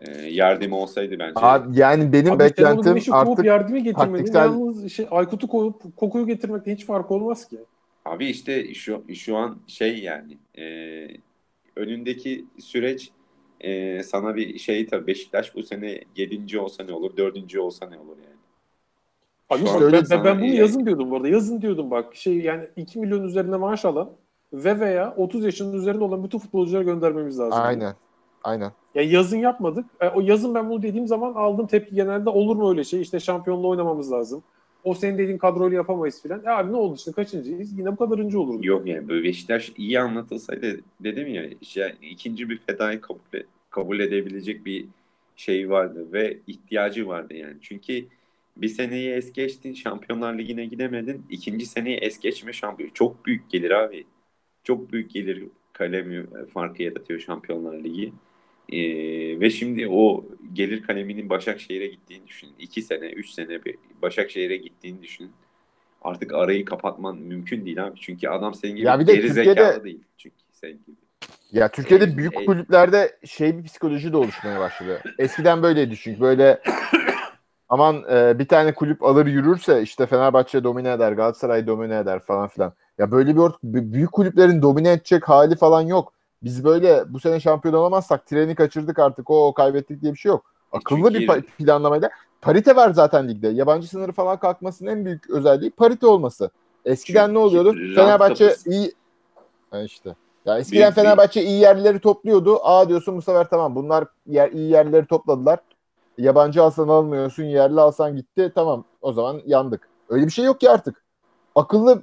[0.00, 1.32] E, yardım olsaydı bence.
[1.36, 4.22] Abi, yani benim Abi beklentim kovup artık yardımı getirmedi.
[4.22, 7.56] taktiksel- Yalnız şey, Aykut'u kovup kokuyu getirmekte hiç fark olmaz ki.
[8.04, 10.64] Abi işte şu, şu an şey yani e,
[11.76, 13.10] önündeki süreç
[13.60, 16.58] e, sana bir şey tabii Beşiktaş bu sene 7.
[16.58, 17.56] olsa ne olur, 4.
[17.58, 18.34] olsa ne olur yani.
[19.50, 21.28] Abi an ben, ben, ben bunu iyi- yazın diyordum bu arada.
[21.28, 22.14] Yazın diyordum bak.
[22.14, 24.10] Şey yani 2 milyon üzerinde maaş alan
[24.52, 27.60] ve veya 30 yaşının üzerinde olan bütün futbolcuları göndermemiz lazım.
[27.62, 27.94] aynen.
[28.44, 28.72] Aynen.
[28.94, 29.84] Ya yazın yapmadık.
[30.00, 33.00] E, o yazın ben bunu dediğim zaman aldığım tepki genelde olur mu öyle şey?
[33.00, 34.42] İşte şampiyonluğu oynamamız lazım.
[34.84, 36.44] O senin dediğin kadroyla yapamayız filan.
[36.44, 37.78] E abi ne oldu işte kaçıncıyız?
[37.78, 38.66] Yine bu kadarıncı olurdu.
[38.66, 43.20] Yok yani böyle Beşiktaş iyi anlatılsaydı dedim ya işte ikinci bir fedayı kabul,
[43.70, 44.86] kabul edebilecek bir
[45.36, 47.56] şey vardı ve ihtiyacı vardı yani.
[47.60, 48.04] Çünkü
[48.56, 51.26] bir seneyi es geçtin Şampiyonlar Ligi'ne gidemedin.
[51.30, 52.90] ikinci seneyi es geçme şampiyon.
[52.94, 54.04] Çok büyük gelir abi.
[54.64, 58.12] Çok büyük gelir kalemi farkı yaratıyor Şampiyonlar Ligi.
[58.72, 62.48] Ee, ve şimdi o gelir kaleminin Başakşehir'e gittiğini düşün.
[62.58, 65.32] İki sene, üç sene bir Başakşehir'e gittiğini düşün.
[66.02, 68.00] Artık arayı kapatman mümkün değil abi.
[68.00, 70.04] Çünkü adam senin gibi Ya bir de geri Türkiye'de- zekalı değil.
[70.18, 70.96] Çünkü sen gibi.
[71.52, 75.02] Ya Türkiye'de Ey- büyük ey- kulüplerde şey bir psikoloji de oluşmaya başladı.
[75.18, 76.60] Eskiden böyleydi çünkü böyle
[77.68, 82.48] aman e, bir tane kulüp alır yürürse işte Fenerbahçe domine eder, Galatasaray domine eder falan
[82.48, 82.72] filan.
[82.98, 86.12] Ya böyle bir büyük kulüplerin domine edecek hali falan yok.
[86.44, 90.44] Biz böyle bu sene şampiyon olamazsak treni kaçırdık artık o kaybettik diye bir şey yok.
[90.72, 93.48] Akıllı Çünkü- bir pa- planlamayla parite var zaten ligde.
[93.48, 96.50] Yabancı sınırı falan kalkmasının en büyük özelliği parite olması.
[96.84, 97.74] Eskiden Çünkü ne oluyordu?
[97.94, 98.70] Fenerbahçe kapısı.
[98.70, 98.92] iyi
[99.70, 100.14] Ha işte.
[100.44, 102.58] Ya eskiden Büyük Fenerbahçe iyi yerleri topluyordu.
[102.62, 105.58] Aa diyorsun bu sefer tamam bunlar yer, iyi yerleri topladılar.
[106.18, 108.52] Yabancı alsan almıyorsun, yerli alsan gitti.
[108.54, 109.88] Tamam o zaman yandık.
[110.08, 111.03] Öyle bir şey yok ki artık.
[111.54, 112.02] Akıllı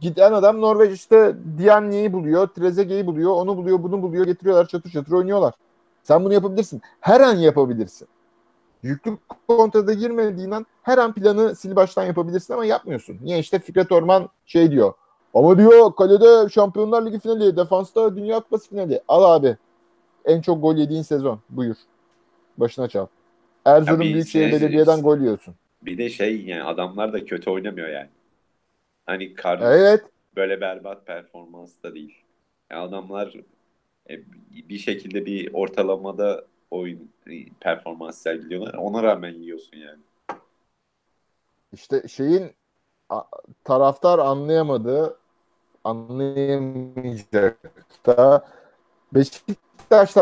[0.00, 5.12] giden adam Norveç işte Diagney'i buluyor, Trezeguet'i buluyor, onu buluyor, bunu buluyor, getiriyorlar çatır çatır
[5.12, 5.54] oynuyorlar.
[6.02, 6.82] Sen bunu yapabilirsin.
[7.00, 8.08] Her an yapabilirsin.
[8.82, 9.18] Yüklü
[9.48, 13.18] kontrada girmediğin an her an planı sil baştan yapabilirsin ama yapmıyorsun.
[13.22, 14.92] Niye işte Fikret Orman şey diyor.
[15.34, 19.00] Ama diyor kalede Şampiyonlar Ligi finali, defansta Dünya Kupası finali.
[19.08, 19.56] Al abi.
[20.24, 21.40] En çok gol yediğin sezon.
[21.50, 21.76] Buyur.
[22.58, 23.06] Başına çal.
[23.64, 25.54] Erzurum Büyükşehir şey- Belediye'den gol yiyorsun.
[25.82, 28.08] Bir de şey yani adamlar da kötü oynamıyor yani.
[29.08, 30.04] Hani Carlos Evet.
[30.36, 32.14] böyle berbat performans da değil.
[32.70, 33.34] Yani adamlar
[34.10, 38.74] e, bir şekilde bir ortalamada oyun e, performans sergiliyorlar.
[38.74, 40.00] Ona rağmen yiyorsun yani.
[41.72, 42.50] İşte şeyin
[43.64, 45.18] taraftar anlayamadığı
[45.84, 47.58] anlayamayacak
[48.06, 48.48] da
[49.14, 50.16] Beşiktaş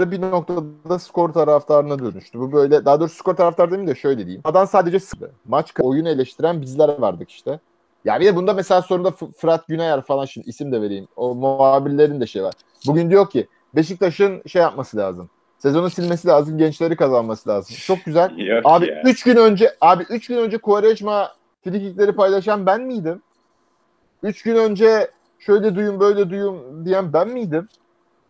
[0.00, 2.38] taraftarı bir noktada skor taraftarına dönüştü.
[2.38, 4.40] Bu böyle daha doğrusu skor taraftar demeyeyim de şöyle diyeyim.
[4.44, 5.30] Adam sadece sıkı.
[5.48, 7.60] Maç oyunu eleştiren bizler vardık işte.
[8.04, 11.08] Ya bir de bunda mesela soruda F- Fırat Güneyer falan şimdi isim de vereyim.
[11.16, 12.54] O muhabirlerin de şey var.
[12.86, 15.30] Bugün diyor ki Beşiktaş'ın şey yapması lazım.
[15.58, 17.76] Sezonu silmesi lazım, gençleri kazanması lazım.
[17.86, 18.30] Çok güzel.
[18.38, 19.02] Yok Abi ya.
[19.04, 21.32] 3 gün önce abi 3 gün önce Quaresma
[21.64, 23.22] frikikleri paylaşan ben miydim?
[24.22, 27.68] 3 gün önce şöyle duyun böyle duyun diyen ben miydim?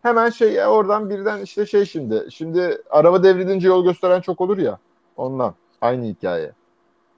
[0.01, 2.27] Hemen şey ya oradan birden işte şey şimdi.
[2.31, 4.77] Şimdi araba devrilince yol gösteren çok olur ya.
[5.17, 5.53] Ondan.
[5.81, 6.51] Aynı hikaye.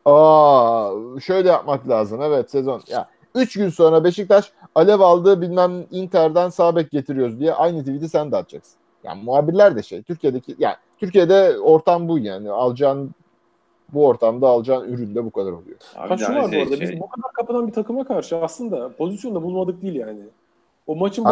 [0.06, 0.92] Aa
[1.26, 2.22] şöyle yapmak lazım.
[2.22, 2.82] Evet sezon.
[2.88, 8.10] Ya 3 gün sonra Beşiktaş alev aldı bilmem Inter'den sağ bek getiriyoruz diye aynı tweet'i
[8.10, 8.76] sen de atacaksın.
[9.04, 10.02] Yani muhabirler de şey.
[10.04, 12.52] Türkiye'deki yani Türkiye'de ortam bu yani.
[12.52, 13.12] Alacağın
[13.94, 15.78] bu ortamda alacağın ürün de bu kadar oluyor.
[15.96, 16.78] Abi Ha şu var bu şey- arada.
[16.78, 20.20] şey- Biz bu kadar kapanan bir takıma karşı aslında pozisyonda bulmadık değil yani.
[20.88, 21.30] O maçın Abi-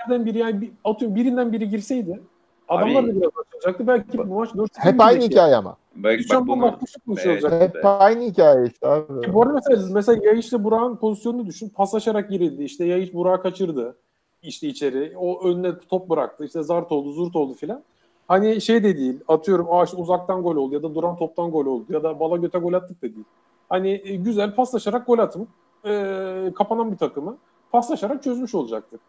[0.00, 2.20] başındakilerden biri yani bir, atıyorum birinden biri girseydi
[2.68, 3.86] adamlar da biraz açılacaktı.
[3.86, 5.76] Belki bu maç 4 Hep aynı hikaye ama.
[5.94, 6.80] Biz bak
[7.22, 7.44] şey Evet.
[7.44, 7.74] olacak?
[7.74, 9.20] Hep aynı hikaye işte abi.
[9.26, 11.68] Ki Bu arada mesela, mesela Yayış'la Burak'ın pozisyonunu düşün.
[11.68, 12.64] Paslaşarak girildi.
[12.64, 13.96] İşte Yayış Burak'ı kaçırdı.
[14.42, 15.12] İşte içeri.
[15.16, 16.44] O önüne top bıraktı.
[16.44, 17.82] İşte zart oldu, zurt oldu filan.
[18.28, 19.20] Hani şey de değil.
[19.28, 22.36] Atıyorum Aa işte uzaktan gol oldu ya da duran toptan gol oldu ya da bala
[22.36, 23.24] göte gol attık da değil.
[23.68, 25.48] Hani e, güzel paslaşarak gol atıp
[25.84, 27.36] e, kapanan bir takımı
[27.72, 29.00] paslaşarak çözmüş olacaktık.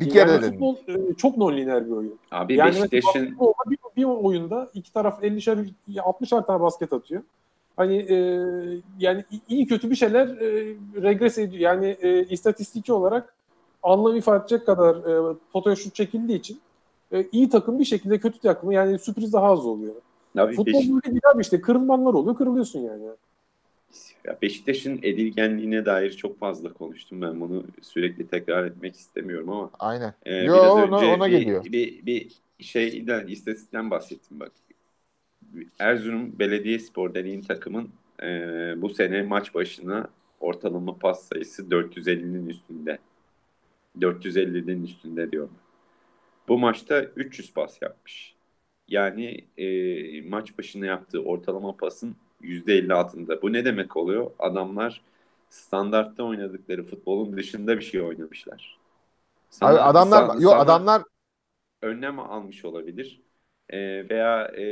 [0.00, 0.50] Bir kere yani dedim.
[0.50, 2.18] futbol e, çok non-lineer bir oyun.
[2.30, 3.36] abi Yani Beşiktaş'ın
[3.70, 7.22] bir, bir oyunda iki taraf 50'şer 60'ar tane basket atıyor.
[7.76, 8.16] Hani e,
[8.98, 11.60] yani iyi kötü bir şeyler e, regres ediyor.
[11.60, 13.34] Yani e, istatistiki olarak
[13.82, 16.60] anlam ifade edecek kadar e, potaya şut çekildiği için
[17.12, 19.94] e, iyi takım bir şekilde kötü takımı yani sürpriz daha az oluyor.
[20.38, 23.02] abi Futbol Beş- böyle değil abi işte kırılmanlar oluyor kırılıyorsun yani.
[24.24, 27.22] Ya Beşiktaş'ın edilgenliğine dair çok fazla konuştum.
[27.22, 30.14] Ben bunu sürekli tekrar etmek istemiyorum ama Aynen.
[30.26, 31.64] e, Yo, biraz ona- önce ona bir, geliyor.
[31.64, 32.28] bir, bir
[32.60, 34.52] şeyden, istatistikten bahsettim bak.
[35.78, 37.90] Erzurum Belediyespor dediğin takımın
[38.22, 38.26] e,
[38.82, 40.08] bu sene maç başına
[40.40, 42.98] ortalama pas sayısı 450'nin üstünde.
[44.00, 45.54] 450'nin üstünde diyorum.
[46.48, 48.34] Bu maçta 300 pas yapmış.
[48.88, 53.42] Yani e, maç başına yaptığı ortalama pasın %50 altında.
[53.42, 54.30] Bu ne demek oluyor?
[54.38, 55.00] Adamlar
[55.50, 58.78] standartta oynadıkları futbolun dışında bir şey oynamışlar.
[59.50, 61.02] Sana- Abi adamlar sa- yo sana adamlar
[61.82, 63.20] önlem almış olabilir
[63.68, 64.64] E, veya e,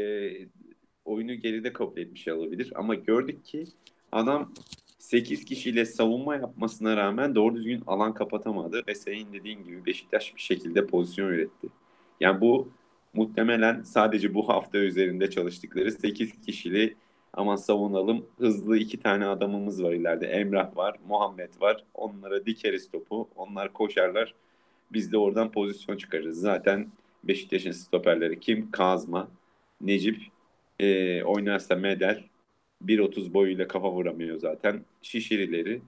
[1.05, 2.73] oyunu geride kabul etmiş olabilir.
[2.75, 3.64] Ama gördük ki
[4.12, 4.53] adam
[4.99, 10.41] 8 kişiyle savunma yapmasına rağmen doğru düzgün alan kapatamadı ve senin dediğin gibi Beşiktaş bir
[10.41, 11.69] şekilde pozisyon üretti.
[12.21, 12.69] Yani bu
[13.14, 16.97] muhtemelen sadece bu hafta üzerinde çalıştıkları 8 kişili
[17.33, 20.26] ama savunalım hızlı iki tane adamımız var ileride.
[20.26, 21.85] Emrah var, Muhammed var.
[21.95, 23.29] Onlara dikeriz topu.
[23.37, 24.35] Onlar koşarlar.
[24.93, 26.41] Biz de oradan pozisyon çıkarırız.
[26.41, 26.89] Zaten
[27.24, 28.70] Beşiktaş'ın stoperleri kim?
[28.70, 29.29] Kazma,
[29.81, 30.22] Necip,
[30.81, 32.24] e, oynarsa Medel,
[32.83, 34.85] 1.30 boyuyla kafa vuramıyor zaten.
[35.03, 35.81] Şişirileri.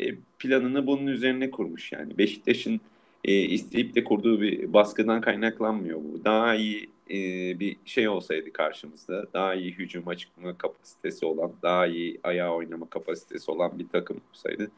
[0.00, 2.18] E, planını bunun üzerine kurmuş yani.
[2.18, 2.80] Beşiktaş'ın
[3.24, 6.24] e, isteyip de kurduğu bir baskıdan kaynaklanmıyor bu.
[6.24, 12.20] Daha iyi e, bir şey olsaydı karşımızda, daha iyi hücuma çıkma kapasitesi olan, daha iyi
[12.22, 14.70] ayağa oynama kapasitesi olan bir takım olsaydı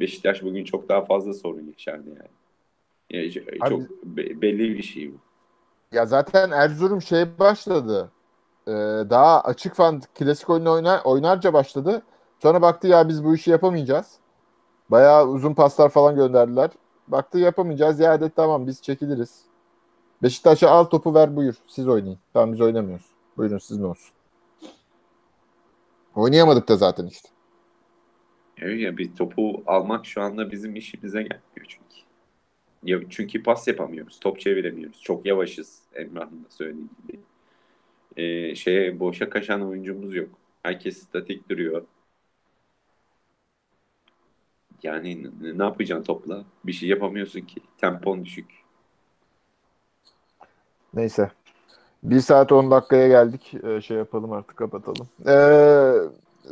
[0.00, 2.28] Beşiktaş bugün çok daha fazla sorun yaşardı yani.
[3.10, 5.16] Yani Abi- çok be- belli bir şey bu.
[5.92, 8.10] ya zaten Erzurum şey başladı.
[8.68, 8.72] Ee,
[9.10, 12.02] daha açık fan klasik oyunu oynar, oynarca başladı.
[12.42, 14.18] Sonra baktı ya biz bu işi yapamayacağız.
[14.90, 16.70] Bayağı uzun paslar falan gönderdiler.
[17.08, 18.00] Baktı yapamayacağız.
[18.00, 19.45] Ya dedi tamam biz çekiliriz.
[20.22, 21.54] Beşiktaş'a al topu ver buyur.
[21.66, 22.18] Siz oynayın.
[22.32, 23.06] Tamam biz oynamıyoruz.
[23.36, 24.14] Buyurun sizin olsun.
[26.14, 27.28] Oynayamadık da zaten işte.
[28.58, 31.96] Evet ya bir topu almak şu anda bizim işimize gelmiyor çünkü.
[32.82, 35.02] Ya çünkü pas yapamıyoruz, top çeviremiyoruz.
[35.02, 37.20] Çok yavaşız Emrah'ın da söylediği gibi.
[38.16, 40.28] Ee, şeye boşa kaçan oyuncumuz yok.
[40.62, 41.84] Herkes statik duruyor.
[44.82, 46.44] Yani ne yapacaksın topla?
[46.64, 47.60] Bir şey yapamıyorsun ki.
[47.78, 48.65] Tempon düşük.
[50.96, 51.30] Neyse.
[52.02, 53.54] 1 saat 10 dakikaya geldik.
[53.64, 55.08] Ee, şey yapalım artık kapatalım.
[55.28, 55.92] Ee,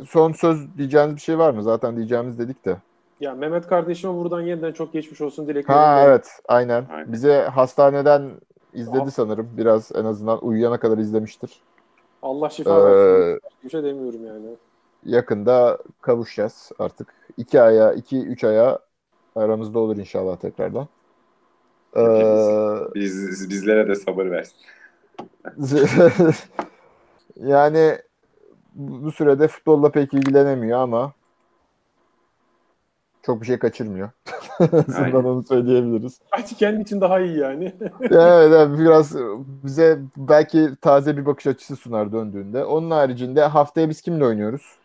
[0.07, 1.63] son söz diyeceğiniz bir şey var mı?
[1.63, 2.77] Zaten diyeceğimiz dedik de.
[3.19, 5.79] Ya Mehmet kardeşime buradan yeniden çok geçmiş olsun dileklerim.
[5.79, 6.85] Ha evet aynen.
[6.91, 7.13] Aynen.
[7.13, 8.31] Bize hastaneden
[8.73, 9.09] izledi Al.
[9.09, 9.49] sanırım.
[9.57, 11.61] Biraz en azından uyuyana kadar izlemiştir.
[12.21, 13.35] Allah şifa versin.
[13.35, 14.45] Ee, Bir şey demiyorum yani.
[15.05, 17.07] yakında kavuşacağız artık.
[17.37, 18.79] 2 aya, 2-3 aya
[19.35, 20.87] aramızda olur inşallah tekrardan.
[21.97, 24.57] Ee, Biz, bizlere de sabır versin.
[27.35, 27.97] yani
[28.75, 31.13] bu sürede futbolla pek ilgilenemiyor ama
[33.23, 34.09] çok bir şey kaçırmıyor.
[34.95, 35.13] Aynen.
[35.13, 36.19] onu söyleyebiliriz.
[36.37, 37.75] Belki kendi için daha iyi yani.
[38.01, 39.15] evet, evet, biraz
[39.63, 42.65] bize belki taze bir bakış açısı sunar döndüğünde.
[42.65, 44.75] Onun haricinde haftaya biz kimle oynuyoruz?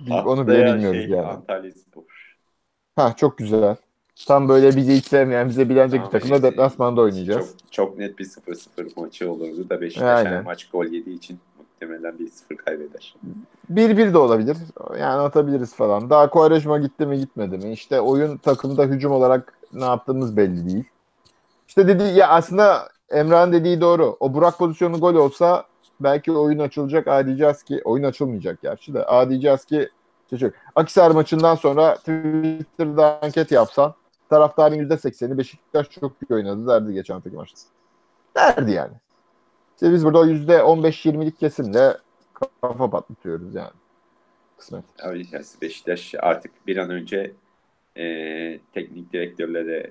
[0.00, 1.26] Bil- Onu bile Haftaya bilmiyoruz şey, yani.
[1.26, 2.02] Antalya Spor.
[2.96, 3.76] Ha çok güzel.
[4.26, 6.42] Tam böyle bizi hiç sevmeyen, bize bilenecek bir Tamam, takımla evet.
[6.42, 7.48] deplasmanda oynayacağız.
[7.48, 12.14] Çok, çok net bir 0-0 maçı olurdu da Beşiktaş her maç gol yediği için muhtemelen
[12.50, 13.14] 1-0 kaybeder.
[13.72, 14.56] 1-1 de olabilir.
[14.90, 16.10] Yani atabiliriz falan.
[16.10, 17.72] Daha Quaresma gitti mi gitmedi mi?
[17.72, 20.84] İşte oyun takımda hücum olarak ne yaptığımız belli değil.
[21.68, 24.16] İşte dediği ya aslında Emrah'ın dediği doğru.
[24.20, 25.64] O Burak pozisyonu gol olsa
[26.00, 27.08] belki oyun açılacak.
[27.08, 29.06] Aa diyeceğiz ki oyun açılmayacak gerçi de.
[29.06, 29.88] Aa diyeceğiz ki
[30.30, 30.52] şey çok.
[30.74, 33.94] Akisar maçından sonra Twitter'da anket yapsan
[34.30, 37.60] taraftarın %80'i Beşiktaş çok iyi oynadı derdi geçen haftaki maçta.
[38.36, 38.92] Derdi yani.
[39.74, 41.96] İşte biz burada o %15-20'lik kesimle
[42.60, 43.70] kafa patlatıyoruz yani.
[44.58, 44.84] Kısmet.
[45.02, 47.32] Abi yani Beşiktaş artık bir an önce
[47.96, 48.04] e,
[48.74, 49.90] teknik direktörlere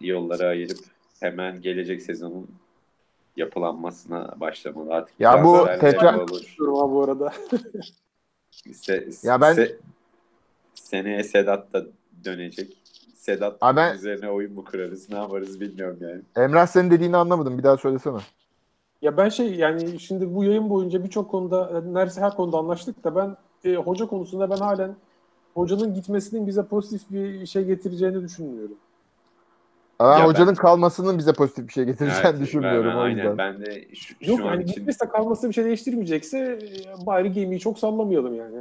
[0.00, 0.78] yolları ayırıp
[1.20, 2.48] hemen gelecek sezonun
[3.36, 5.20] yapılanmasına başlamalı artık.
[5.20, 6.32] Ya bu tekrar- abi
[6.68, 7.32] bu arada.
[8.72, 9.76] Se- Ya ben- se-
[10.74, 11.86] seneye Sedat da
[12.24, 12.76] dönecek.
[13.26, 16.22] Sedat Abi ben- üzerine oyun mu kurarız ne yaparız bilmiyorum yani.
[16.46, 17.58] Emrah senin dediğini anlamadım.
[17.58, 18.18] Bir daha söylesene.
[19.02, 23.16] Ya ben şey yani şimdi bu yayın boyunca birçok konuda neredeyse her konuda anlaştık da
[23.16, 23.36] ben
[23.70, 24.96] e, hoca konusunda ben halen
[25.54, 28.76] hocanın gitmesinin bize pozitif bir şey getireceğini düşünmüyorum.
[29.98, 33.38] Ama Ya hocanın kalmasının bize pozitif bir şey getireceğini Evet, düşünmüyorum ben, o aynen yüzden.
[33.38, 37.06] ben de şu, Yok şu an hani için gitmesi de kalması bir şey değiştirmeyecekse e,
[37.06, 38.56] bari gemiyi çok sallamayalım yani.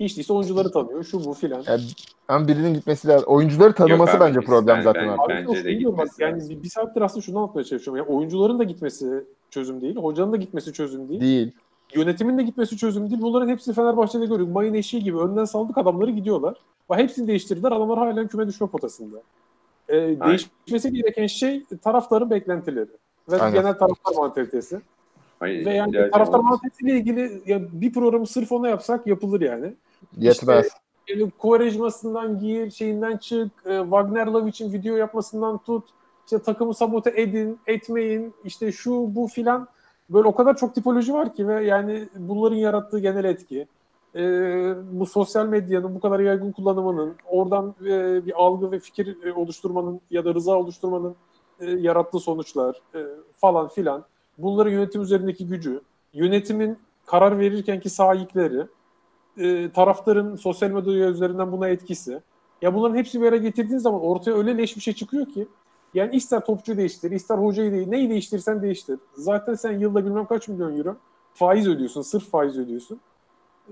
[0.00, 1.62] Hiç değilse oyuncuları tanıyor şu bu filan.
[1.66, 1.82] Yani,
[2.28, 3.28] ama birinin gitmesi lazım.
[3.28, 5.20] Oyuncuları tanıması Yok abi, bence problem ben- zaten ben- artık.
[5.24, 6.50] Abi bence de bak, gitmesi yani lazım.
[6.50, 8.04] bir, bir saattir aslında şunu anlatmaya çalışıyorum.
[8.04, 11.20] Yani oyuncuların da gitmesi çözüm değil, hocanın da gitmesi çözüm değil.
[11.20, 11.52] Değil.
[11.94, 13.22] Yönetimin de gitmesi çözüm değil.
[13.22, 14.48] Bunların hepsini Fenerbahçe'de görüyoruz.
[14.54, 16.56] Mayın eşiği gibi önden saldık adamları gidiyorlar.
[16.90, 17.72] Ve hepsini değiştirdiler.
[17.72, 19.16] Adamlar halen küme düşme potasında.
[19.88, 19.94] Ee,
[20.26, 22.88] değişmesi gereken şey taraftarın beklentileri.
[23.30, 23.54] Ve Aynen.
[23.62, 24.80] genel taraftar mantalitesi.
[25.40, 29.74] Hayır, Ve yani taraftar mantalitesiyle ilgili ya bir programı sırf ona yapsak yapılır yani.
[30.16, 30.68] Yetmez.
[31.08, 35.84] Yani Quaresma'sından gir, şeyinden çık, e, Wagner'la için video yapmasından tut,
[36.24, 39.68] işte takımı sabote edin, etmeyin, işte şu bu filan.
[40.10, 43.66] Böyle o kadar çok tipoloji var ki ve yani bunların yarattığı genel etki.
[44.14, 44.20] e,
[44.92, 50.00] bu sosyal medyanın bu kadar yaygın kullanımının, oradan e, bir algı ve fikir e, oluşturmanın
[50.10, 51.14] ya da rıza oluşturmanın
[51.60, 52.98] e, yarattığı sonuçlar e,
[53.32, 54.04] falan filan.
[54.38, 55.80] Bunların yönetim üzerindeki gücü,
[56.12, 58.66] yönetimin karar verirkenki sahipleri,
[59.38, 62.20] e, taraftarın sosyal medya üzerinden buna etkisi.
[62.62, 65.48] Ya bunların hepsini bir araya getirdiğin zaman ortaya öyle leş bir şey çıkıyor ki
[65.94, 68.98] yani ister topçu değiştir, ister hocayı değiştir, neyi değiştirsen değiştir.
[69.14, 70.96] Zaten sen yılda bilmem kaç milyon euro
[71.34, 73.00] faiz ödüyorsun, sırf faiz ödüyorsun.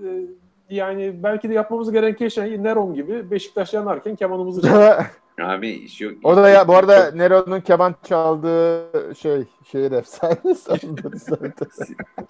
[0.03, 0.21] E,
[0.69, 4.61] yani belki de yapmamız gereken şey Neron gibi Beşiktaş yanarken kemanımızı
[5.39, 10.71] Abi şu o da ya bu arada çok- Nero'nun keman çaldığı şey şehir efsanesi.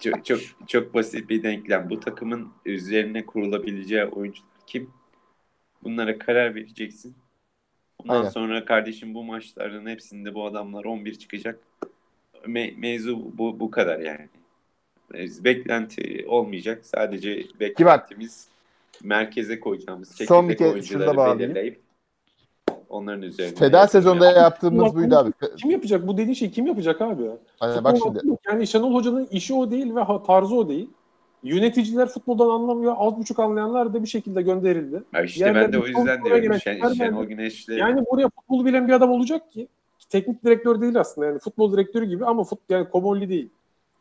[0.00, 1.90] çok, çok çok basit bir denklem.
[1.90, 4.90] Bu takımın üzerine kurulabileceği oyuncular kim?
[5.82, 7.14] Bunlara karar vereceksin.
[7.98, 8.28] Ondan Aynen.
[8.28, 11.60] sonra kardeşim bu maçların hepsinde bu adamlar 11 çıkacak.
[12.46, 14.28] Me- mevzu bu bu kadar yani.
[15.44, 16.86] Beklenti olmayacak.
[16.86, 18.48] Sadece beklentimiz
[19.02, 21.80] merkeze koyacağımız kez oyuncuları belirleyip
[22.88, 24.42] onların üzerine Feda sezonda yapmak.
[24.42, 25.32] yaptığımız buydu abi.
[25.56, 26.06] Kim yapacak?
[26.06, 27.30] Bu dediğin şeyi kim yapacak abi?
[27.60, 28.20] Aynen, bak şimdi.
[28.46, 30.90] Yani Şenol Hoca'nın işi o değil ve tarzı o değil.
[31.42, 32.94] Yöneticiler futboldan anlamıyor.
[32.98, 35.02] Az buçuk anlayanlar da bir şekilde gönderildi.
[35.14, 36.60] Ya işte Yerlerde ben de o yüzden diyorum.
[36.60, 37.24] Şen, Şenol.
[37.24, 39.68] Güneş'le Yani buraya futbolu bilen bir adam olacak ki
[40.08, 41.26] teknik direktör değil aslında.
[41.26, 43.48] Yani futbol direktörü gibi ama fut, yani komolli değil.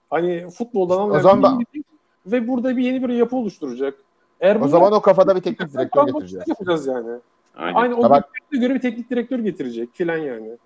[0.10, 1.86] Hani futboldan anlayan zaman biri gidecek
[2.26, 3.94] ve burada bir yeni bir yapı oluşturacak.
[4.40, 6.48] Eğer O zaman o kafada bir teknik direktör Kadro getireceğiz.
[6.48, 7.20] yapacağız yani.
[7.55, 7.76] Aynen.
[7.76, 10.57] Aynı o bak- göreve göre bir teknik direktör getirecek filan yani.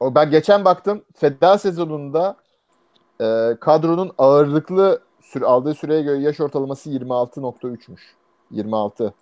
[0.00, 2.36] O ben geçen baktım Feda sezonunda
[3.20, 8.00] e, kadronun ağırlıklı süre, aldığı süreye göre yaş ortalaması 26.3'müş.
[8.50, 9.14] 26.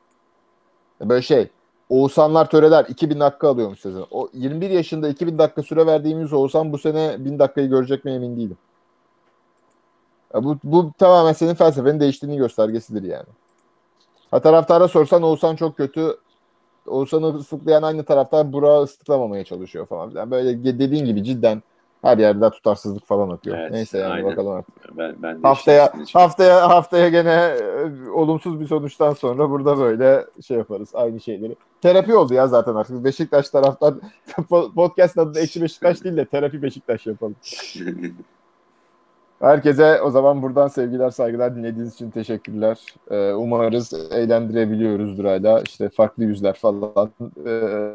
[1.00, 1.48] Böyle şey.
[1.88, 4.06] Oğuzhanlar Töreler 2000 dakika alıyormuş sezon.
[4.10, 8.36] O 21 yaşında 2000 dakika süre verdiğimiz Oğuzhan bu sene 1000 dakikayı görecek mi emin
[8.36, 8.56] değilim.
[10.34, 13.26] Ya bu, bu tamamen senin felsefenin değiştiğini göstergesidir yani.
[14.30, 16.16] Ha taraftara sorsan Oğuzhan çok kötü.
[16.86, 20.10] Oğuzhan'ı ıslıklayan aynı taraftar Burak'ı ıslıklamamaya çalışıyor falan.
[20.10, 20.30] filan.
[20.30, 21.62] böyle dediğin gibi cidden
[22.04, 23.58] her yerde tutarsızlık falan akıyor.
[23.58, 24.30] Evet, Neyse yani aynen.
[24.30, 24.98] bakalım artık.
[24.98, 30.90] Ben, ben Haftaya haftaya haftaya gene e, olumsuz bir sonuçtan sonra burada böyle şey yaparız
[30.94, 31.56] aynı şeyleri.
[31.80, 33.04] Terapi oldu ya zaten artık.
[33.04, 33.94] Beşiktaş taraftar
[34.74, 37.36] podcast adını Ekşi Beşiktaş değil de terapi Beşiktaş yapalım.
[39.40, 42.80] Herkese o zaman buradan sevgiler saygılar dinlediğiniz için teşekkürler.
[43.10, 45.62] Ee, umarız eğlendirebiliyoruzdur hala.
[45.62, 47.10] İşte farklı yüzler falan.
[47.46, 47.94] Ee,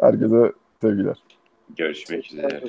[0.00, 1.22] herkese sevgiler.
[1.76, 2.62] Görüşmek üzere.